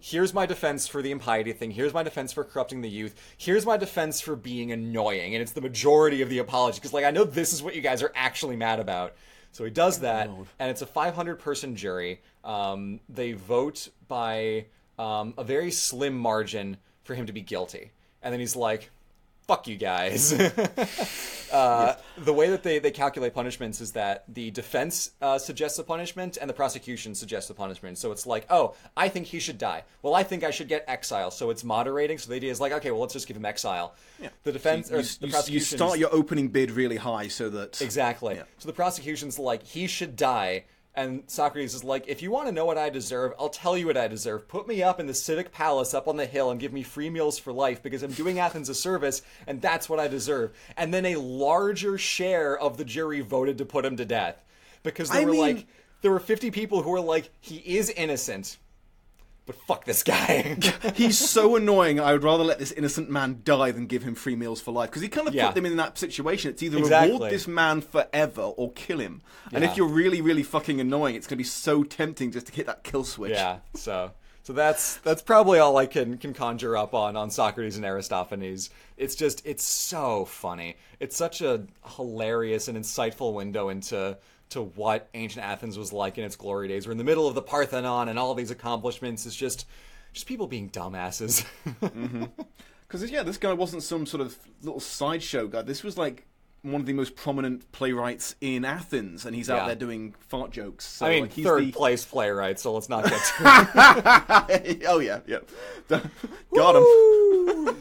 here's 0.05 0.35
my 0.35 0.45
defense 0.45 0.87
for 0.87 1.01
the 1.01 1.09
impiety 1.09 1.51
thing. 1.51 1.71
Here's 1.71 1.93
my 1.93 2.03
defense 2.03 2.31
for 2.31 2.43
corrupting 2.43 2.81
the 2.81 2.89
youth. 2.89 3.15
Here's 3.37 3.65
my 3.65 3.75
defense 3.75 4.21
for 4.21 4.35
being 4.35 4.71
annoying. 4.71 5.33
And 5.33 5.41
it's 5.41 5.53
the 5.53 5.61
majority 5.61 6.21
of 6.21 6.29
the 6.29 6.37
apology 6.37 6.77
because, 6.77 6.93
like, 6.93 7.05
I 7.05 7.11
know 7.11 7.23
this 7.23 7.53
is 7.53 7.63
what 7.63 7.75
you 7.75 7.81
guys 7.81 8.03
are 8.03 8.11
actually 8.13 8.55
mad 8.55 8.79
about. 8.79 9.15
So 9.51 9.63
he 9.63 9.71
does 9.71 9.99
that, 10.01 10.29
and 10.59 10.69
it's 10.69 10.81
a 10.81 10.85
500 10.85 11.39
person 11.39 11.75
jury. 11.75 12.21
Um, 12.43 12.99
they 13.09 13.31
vote 13.31 13.87
by 14.07 14.65
um, 14.99 15.33
a 15.37 15.43
very 15.43 15.71
slim 15.71 16.17
margin 16.17 16.77
for 17.03 17.15
him 17.15 17.25
to 17.25 17.33
be 17.33 17.41
guilty. 17.41 17.91
And 18.21 18.33
then 18.33 18.39
he's 18.39 18.55
like, 18.55 18.91
fuck 19.47 19.67
you 19.67 19.75
guys. 19.75 20.33
uh, 21.51 21.95
the 22.17 22.33
way 22.33 22.49
that 22.49 22.63
they, 22.63 22.79
they 22.79 22.91
calculate 22.91 23.33
punishments 23.33 23.79
is 23.81 23.91
that 23.91 24.23
the 24.27 24.51
defense 24.51 25.11
uh, 25.21 25.37
suggests 25.37 25.77
a 25.79 25.83
punishment 25.83 26.37
and 26.39 26.49
the 26.49 26.53
prosecution 26.53 27.13
suggests 27.13 27.49
a 27.49 27.53
punishment. 27.53 27.97
So 27.97 28.11
it's 28.11 28.25
like, 28.25 28.45
oh, 28.49 28.75
I 28.97 29.09
think 29.09 29.27
he 29.27 29.39
should 29.39 29.57
die. 29.57 29.83
Well, 30.01 30.15
I 30.15 30.23
think 30.23 30.43
I 30.43 30.51
should 30.51 30.67
get 30.67 30.83
exile. 30.87 31.31
So 31.31 31.49
it's 31.49 31.63
moderating. 31.63 32.17
So 32.17 32.29
the 32.29 32.35
idea 32.35 32.51
is 32.51 32.59
like, 32.59 32.71
okay, 32.73 32.91
well, 32.91 33.01
let's 33.01 33.13
just 33.13 33.27
give 33.27 33.37
him 33.37 33.45
exile. 33.45 33.95
Yeah. 34.21 34.29
The 34.43 34.51
defense 34.51 34.87
so 34.87 34.95
you, 34.95 34.99
or 34.99 35.03
the 35.03 35.27
prosecution. 35.29 35.53
You 35.53 35.59
start 35.59 35.99
your 35.99 36.13
opening 36.13 36.47
bid 36.47 36.71
really 36.71 36.97
high 36.97 37.27
so 37.27 37.49
that 37.49 37.81
exactly. 37.81 38.35
Yeah. 38.35 38.43
So 38.57 38.67
the 38.67 38.73
prosecution's 38.73 39.37
like, 39.37 39.63
he 39.63 39.87
should 39.87 40.15
die 40.15 40.65
and 40.95 41.23
Socrates 41.27 41.73
is 41.73 41.83
like, 41.83 42.07
if 42.07 42.21
you 42.21 42.31
want 42.31 42.47
to 42.47 42.51
know 42.53 42.65
what 42.65 42.77
I 42.77 42.89
deserve, 42.89 43.33
I'll 43.39 43.49
tell 43.49 43.77
you 43.77 43.87
what 43.87 43.97
I 43.97 44.07
deserve. 44.07 44.47
Put 44.47 44.67
me 44.67 44.81
up 44.81 44.99
in 44.99 45.07
the 45.07 45.13
civic 45.13 45.51
palace 45.51 45.93
up 45.93 46.07
on 46.07 46.17
the 46.17 46.25
hill 46.25 46.51
and 46.51 46.59
give 46.59 46.73
me 46.73 46.83
free 46.83 47.09
meals 47.09 47.37
for 47.37 47.51
life 47.51 47.83
because 47.83 48.03
I'm 48.03 48.11
doing 48.11 48.39
Athens 48.39 48.69
a 48.69 48.75
service 48.75 49.21
and 49.47 49.61
that's 49.61 49.89
what 49.89 49.99
I 49.99 50.07
deserve. 50.07 50.55
And 50.77 50.93
then 50.93 51.05
a 51.05 51.17
larger 51.17 51.97
share 51.97 52.57
of 52.57 52.77
the 52.77 52.85
jury 52.85 53.21
voted 53.21 53.57
to 53.57 53.65
put 53.65 53.85
him 53.85 53.97
to 53.97 54.05
death 54.05 54.43
because 54.83 55.09
there 55.09 55.21
I 55.21 55.25
were 55.25 55.31
mean... 55.31 55.41
like, 55.41 55.67
there 56.01 56.11
were 56.11 56.19
50 56.19 56.51
people 56.51 56.81
who 56.81 56.91
were 56.91 57.01
like, 57.01 57.29
he 57.41 57.57
is 57.57 57.89
innocent, 57.89 58.57
but 59.45 59.55
fuck 59.67 59.85
this 59.85 60.01
guy. 60.03 60.57
He's 60.95 61.17
so 61.17 61.55
annoying. 61.55 61.99
I 61.99 62.13
would 62.13 62.23
rather 62.23 62.43
let 62.43 62.59
this 62.59 62.71
innocent 62.71 63.09
man 63.09 63.41
die 63.43 63.71
than 63.71 63.85
give 63.87 64.03
him 64.03 64.15
free 64.15 64.35
meals 64.35 64.59
for 64.61 64.71
life 64.71 64.89
because 64.89 65.01
he 65.01 65.07
kind 65.09 65.27
of 65.27 65.35
Yeah. 65.35 65.47
put 65.47 65.55
them 65.55 65.65
in 65.65 65.77
that 65.77 65.97
situation. 65.97 66.51
It's 66.51 66.63
either 66.63 66.77
Exactly. 66.79 67.13
reward 67.13 67.31
this 67.31 67.47
man 67.47 67.81
forever 67.81 68.41
or 68.41 68.71
kill 68.73 68.99
him. 68.99 69.21
And 69.53 69.63
if 69.63 69.77
you're 69.77 69.87
really, 69.87 70.21
really 70.21 70.43
fucking 70.43 70.79
annoying, 70.81 71.15
it's 71.15 71.27
going 71.27 71.35
to 71.37 71.43
be 71.43 71.43
so 71.43 71.83
tempting 71.83 72.31
just 72.31 72.47
to 72.47 72.53
hit 72.53 72.65
that 72.65 72.83
kill 72.83 73.03
switch. 73.03 73.31
yeah. 73.31 73.59
So 73.75 74.11
so 74.43 74.53
that's 74.53 74.97
that's 74.97 75.23
probably 75.23 75.57
all 75.59 75.75
I 75.77 75.87
can 75.87 76.17
can 76.19 76.33
conjure 76.33 76.77
up 76.77 76.93
on 76.93 77.15
on 77.15 77.29
Socrates 77.31 77.77
and 77.77 77.85
Aristophanes. 77.85 78.69
It's 78.97 79.15
just 79.15 79.45
it's 79.45 79.63
so 79.63 80.25
funny. 80.25 80.77
It's 80.99 81.15
such 81.17 81.41
a 81.41 81.65
hilarious 81.95 82.67
and 82.67 82.77
insightful 82.77 83.33
window 83.33 83.69
into 83.69 84.17
to 84.49 84.61
what 84.61 85.09
ancient 85.13 85.45
Athens 85.45 85.77
was 85.77 85.91
like 85.91 86.17
in 86.17 86.23
its 86.23 86.35
glory 86.35 86.67
days. 86.67 86.85
We're 86.85 86.91
in 86.93 86.97
the 86.97 87.03
middle 87.03 87.27
of 87.27 87.35
the 87.35 87.41
Parthenon 87.41 88.09
and 88.09 88.17
all 88.19 88.33
these 88.35 88.51
accomplishments. 88.51 89.25
It's 89.25 89.35
just 89.35 89.65
just 90.13 90.27
people 90.27 90.47
being 90.47 90.69
dumbasses. 90.69 91.45
Mm-hmm. 91.81 92.25
Because 92.87 93.09
yeah, 93.09 93.23
this 93.23 93.37
guy 93.37 93.51
wasn't 93.51 93.81
some 93.81 94.05
sort 94.05 94.21
of 94.21 94.37
little 94.61 94.79
sideshow 94.79 95.47
guy. 95.47 95.63
This 95.63 95.83
was 95.83 95.97
like 95.97 96.27
one 96.61 96.81
of 96.81 96.87
the 96.87 96.93
most 96.93 97.15
prominent 97.15 97.71
playwrights 97.71 98.35
in 98.41 98.63
Athens, 98.63 99.25
and 99.25 99.35
he's 99.35 99.49
out 99.49 99.61
Yeah. 99.61 99.65
there 99.67 99.75
doing 99.75 100.13
fart 100.29 100.51
jokes. 100.51 100.85
So, 100.85 101.05
I 101.05 101.09
mean, 101.09 101.21
like, 101.23 101.33
he's 101.33 101.45
third 101.45 101.65
the... 101.65 101.71
place 101.71 102.05
playwright, 102.05 102.59
so 102.59 102.73
let's 102.73 102.87
not 102.87 103.03
get 103.03 103.19
too 103.37 103.43
oh 104.87 104.99
yeah, 104.99 105.19
yeah, 105.27 105.39
got 106.55 106.75
him. 106.75 107.75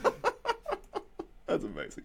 That's 1.46 1.64
amazing. 1.64 2.04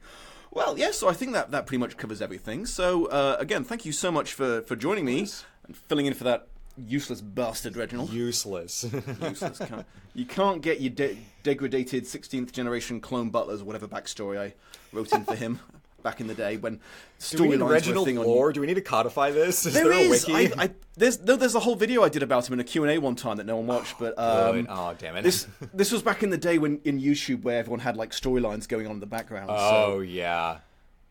Well, 0.51 0.77
yeah. 0.77 0.91
So 0.91 1.07
I 1.07 1.13
think 1.13 1.33
that 1.33 1.51
that 1.51 1.65
pretty 1.67 1.79
much 1.79 1.97
covers 1.97 2.21
everything. 2.21 2.65
So 2.65 3.05
uh, 3.05 3.37
again, 3.39 3.63
thank 3.63 3.85
you 3.85 3.91
so 3.91 4.11
much 4.11 4.33
for 4.33 4.61
for 4.61 4.75
joining 4.75 5.05
me 5.05 5.27
and 5.65 5.77
filling 5.87 6.05
in 6.05 6.13
for 6.13 6.23
that 6.25 6.47
useless 6.77 7.21
bastard, 7.21 7.75
Reginald. 7.75 8.09
useless. 8.11 8.85
useless. 9.21 9.59
Can't, 9.59 9.85
you 10.13 10.25
can't 10.25 10.61
get 10.61 10.81
your 10.81 10.91
de- 10.91 11.17
degraded 11.43 12.05
16th 12.05 12.51
generation 12.51 12.99
clone 13.01 13.29
butlers, 13.29 13.61
whatever 13.63 13.87
backstory 13.87 14.39
I 14.39 14.53
wrote 14.93 15.11
in 15.13 15.25
for 15.25 15.35
him 15.35 15.59
back 16.03 16.21
in 16.21 16.27
the 16.27 16.33
day 16.33 16.57
when 16.57 16.79
storylines 17.19 17.59
were 17.87 18.01
a 18.01 18.05
thing 18.05 18.17
on. 18.17 18.25
lore? 18.25 18.51
Do 18.53 18.61
we 18.61 18.67
need 18.67 18.75
to 18.75 18.81
codify 18.81 19.31
this? 19.31 19.65
Is 19.65 19.73
There 19.73 19.83
there 19.89 20.05
a 20.05 20.09
wiki? 20.09 20.33
I, 20.33 20.51
I, 20.57 20.69
there's 20.95 21.19
no. 21.21 21.35
There's 21.35 21.55
a 21.55 21.59
whole 21.59 21.75
video 21.75 22.03
I 22.03 22.09
did 22.09 22.23
about 22.23 22.47
him 22.47 22.53
in 22.53 22.59
a 22.59 22.63
Q 22.63 22.83
and 22.83 22.91
A 22.91 22.97
one 22.97 23.15
time 23.15 23.37
that 23.37 23.45
no 23.45 23.57
one 23.57 23.67
watched. 23.67 23.97
But 23.99 24.13
um, 24.17 24.67
oh 24.69 24.93
damn 24.97 25.15
it! 25.15 25.23
this 25.23 25.47
this 25.73 25.91
was 25.91 26.01
back 26.01 26.23
in 26.23 26.29
the 26.29 26.37
day 26.37 26.57
when 26.57 26.79
in 26.83 26.99
YouTube 26.99 27.43
where 27.43 27.59
everyone 27.59 27.79
had 27.79 27.97
like 27.97 28.11
storylines 28.11 28.67
going 28.67 28.85
on 28.85 28.93
in 28.93 28.99
the 28.99 29.05
background. 29.05 29.49
oh 29.51 29.99
yeah. 29.99 30.59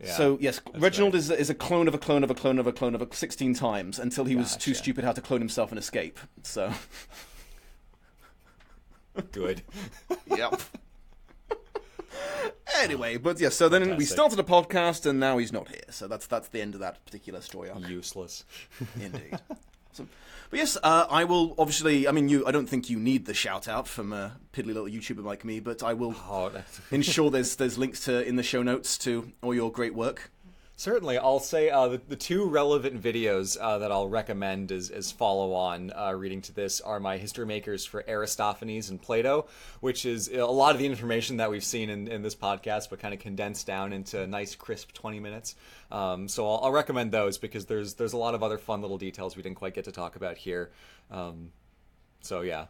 yeah. 0.01 0.07
So, 0.13 0.37
so 0.37 0.39
yes, 0.41 0.61
Reginald 0.75 1.15
is 1.15 1.31
is 1.31 1.51
a 1.51 1.55
clone 1.55 1.89
of 1.89 1.95
a 1.95 1.99
clone 1.99 2.25
of 2.25 2.31
a 2.31 2.35
clone 2.35 2.59
of 2.59 2.67
a 2.67 2.73
clone 2.73 2.95
of 2.95 3.03
a 3.03 3.09
16 3.15 3.55
times 3.55 3.99
until 3.99 4.25
he 4.25 4.37
was 4.37 4.57
too 4.57 4.71
Gotcha. 4.73 4.83
stupid 4.83 5.05
how 5.05 5.13
to 5.13 5.21
clone 5.21 5.41
himself 5.41 5.71
and 5.71 5.79
escape. 5.79 6.19
So 6.43 6.73
good. 9.33 9.63
yep. 10.37 10.61
Anyway, 12.81 13.17
but 13.17 13.41
yeah, 13.41 13.49
so 13.49 13.69
then 13.69 13.97
we 13.97 14.05
started 14.05 14.39
a 14.39 14.43
podcast 14.43 15.07
and 15.07 15.19
now 15.21 15.39
he's 15.39 15.53
not 15.53 15.69
here. 15.69 15.81
So 15.91 16.09
that's 16.09 16.27
that's 16.27 16.49
the 16.49 16.61
end 16.61 16.75
of 16.75 16.81
that 16.81 17.05
particular 17.05 17.41
story 17.41 17.71
arc. 17.71 17.89
Useless. 17.89 18.45
Indeed. 19.01 19.39
Awesome. 19.93 20.09
But 20.51 20.59
yes, 20.61 20.79
uh, 20.83 21.07
I 21.11 21.25
will 21.25 21.55
obviously. 21.59 22.09
I 22.09 22.13
mean, 22.13 22.29
you. 22.29 22.47
I 22.47 22.53
don't 22.53 22.67
think 22.69 22.89
you 22.89 22.99
need 22.99 23.27
the 23.27 23.35
shout 23.35 23.69
out 23.69 23.87
from 23.87 24.13
a 24.13 24.39
piddly 24.53 24.69
little 24.69 24.87
YouTuber 24.87 25.23
like 25.23 25.45
me, 25.45 25.61
but 25.61 25.83
I 25.83 25.93
will 25.93 26.15
Oh, 26.29 26.51
ensure 26.91 27.31
there's 27.31 27.57
there's 27.57 27.77
links 27.77 28.01
to 28.07 28.27
in 28.27 28.37
the 28.37 28.43
show 28.43 28.63
notes 28.63 28.97
to 28.99 29.33
all 29.43 29.55
your 29.55 29.71
great 29.71 29.95
work. 29.95 30.31
Certainly, 30.79 31.19
I'll 31.19 31.41
say 31.41 31.71
uh, 31.71 31.89
the, 31.89 32.01
the 32.07 32.15
two 32.15 32.49
relevant 32.49 33.03
videos 33.03 33.59
uh, 33.61 33.79
that 33.79 33.91
I'll 33.91 34.07
recommend 34.07 34.71
as, 34.71 34.91
as 34.91 35.11
follow 35.11 35.53
on 35.53 35.93
uh, 35.93 36.13
reading 36.13 36.41
to 36.43 36.55
this 36.55 36.81
are 36.81 37.01
my 37.01 37.19
history 37.19 37.47
makers 37.47 37.85
for 37.85 38.05
Aristophanes 38.07 38.89
and 38.89 39.03
Plato, 39.03 39.49
which 39.81 40.07
is 40.07 40.29
a 40.29 40.45
lot 40.45 40.77
of 40.77 40.79
the 40.79 40.87
information 40.87 41.39
that 41.39 41.51
we've 41.51 41.65
seen 41.65 41.91
in, 41.91 42.07
in 42.07 42.23
this 42.23 42.37
podcast, 42.37 42.91
but 42.91 43.01
kind 43.01 43.13
of 43.13 43.19
condensed 43.19 43.67
down 43.67 43.93
into 43.93 44.21
a 44.23 44.27
nice, 44.29 44.55
crisp 44.55 44.93
20 44.93 45.19
minutes. 45.19 45.57
Um, 45.91 46.29
so 46.29 46.49
I'll, 46.49 46.61
I'll 46.67 46.73
recommend 46.73 47.11
those 47.11 47.39
because 47.39 47.67
there's 47.67 47.95
there's 47.95 48.13
a 48.13 48.17
lot 48.17 48.37
of 48.37 48.45
other 48.45 48.57
fun 48.57 48.81
little 48.81 48.99
details 48.99 49.35
we 49.35 49.43
didn't 49.43 49.57
quite 49.57 49.75
get 49.75 49.87
to 49.87 49.93
talk 49.93 50.15
about 50.15 50.39
here. 50.39 50.71
Um, 51.11 51.51
so 52.21 52.43
yeah. 52.43 52.67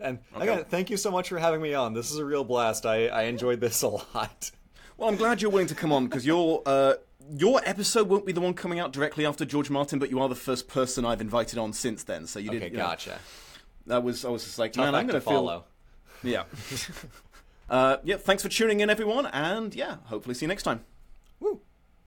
And 0.00 0.18
again, 0.34 0.64
thank 0.64 0.90
you 0.90 0.96
so 0.96 1.12
much 1.12 1.28
for 1.28 1.38
having 1.38 1.62
me 1.62 1.74
on. 1.74 1.94
This 1.94 2.10
is 2.10 2.18
a 2.18 2.24
real 2.24 2.42
blast. 2.42 2.86
I, 2.86 3.06
I 3.06 3.22
enjoyed 3.22 3.60
this 3.60 3.82
a 3.82 3.88
lot. 3.88 4.50
Well, 4.96 5.08
I'm 5.08 5.16
glad 5.16 5.40
you're 5.40 5.50
willing 5.50 5.68
to 5.68 5.74
come 5.74 5.92
on 5.92 6.06
because 6.06 6.26
your 6.26 6.62
uh, 6.66 6.94
your 7.30 7.60
episode 7.64 8.08
won't 8.08 8.26
be 8.26 8.32
the 8.32 8.40
one 8.40 8.54
coming 8.54 8.78
out 8.78 8.92
directly 8.92 9.24
after 9.26 9.44
George 9.44 9.70
Martin, 9.70 9.98
but 9.98 10.10
you 10.10 10.20
are 10.20 10.28
the 10.28 10.34
first 10.34 10.68
person 10.68 11.04
I've 11.04 11.20
invited 11.20 11.58
on 11.58 11.72
since 11.72 12.02
then. 12.04 12.26
So 12.26 12.38
you 12.38 12.50
Okay, 12.50 12.58
did. 12.60 12.72
you 12.72 12.78
know, 12.78 12.84
gotcha. 12.84 13.18
that 13.86 14.02
was 14.02 14.24
I 14.24 14.28
was 14.30 14.44
just 14.44 14.58
like, 14.58 14.72
Tough 14.72 14.84
man, 14.84 14.94
I'm 14.94 15.06
going 15.06 15.14
to 15.20 15.20
to 15.20 15.20
feel. 15.20 15.32
follow. 15.32 15.64
Yeah. 16.22 16.44
uh, 17.70 17.96
yeah. 18.04 18.16
Thanks 18.16 18.42
for 18.42 18.48
tuning 18.48 18.80
in, 18.80 18.90
everyone, 18.90 19.26
and 19.26 19.74
yeah, 19.74 19.96
hopefully 20.04 20.34
see 20.34 20.44
you 20.44 20.48
next 20.48 20.62
time. 20.62 20.84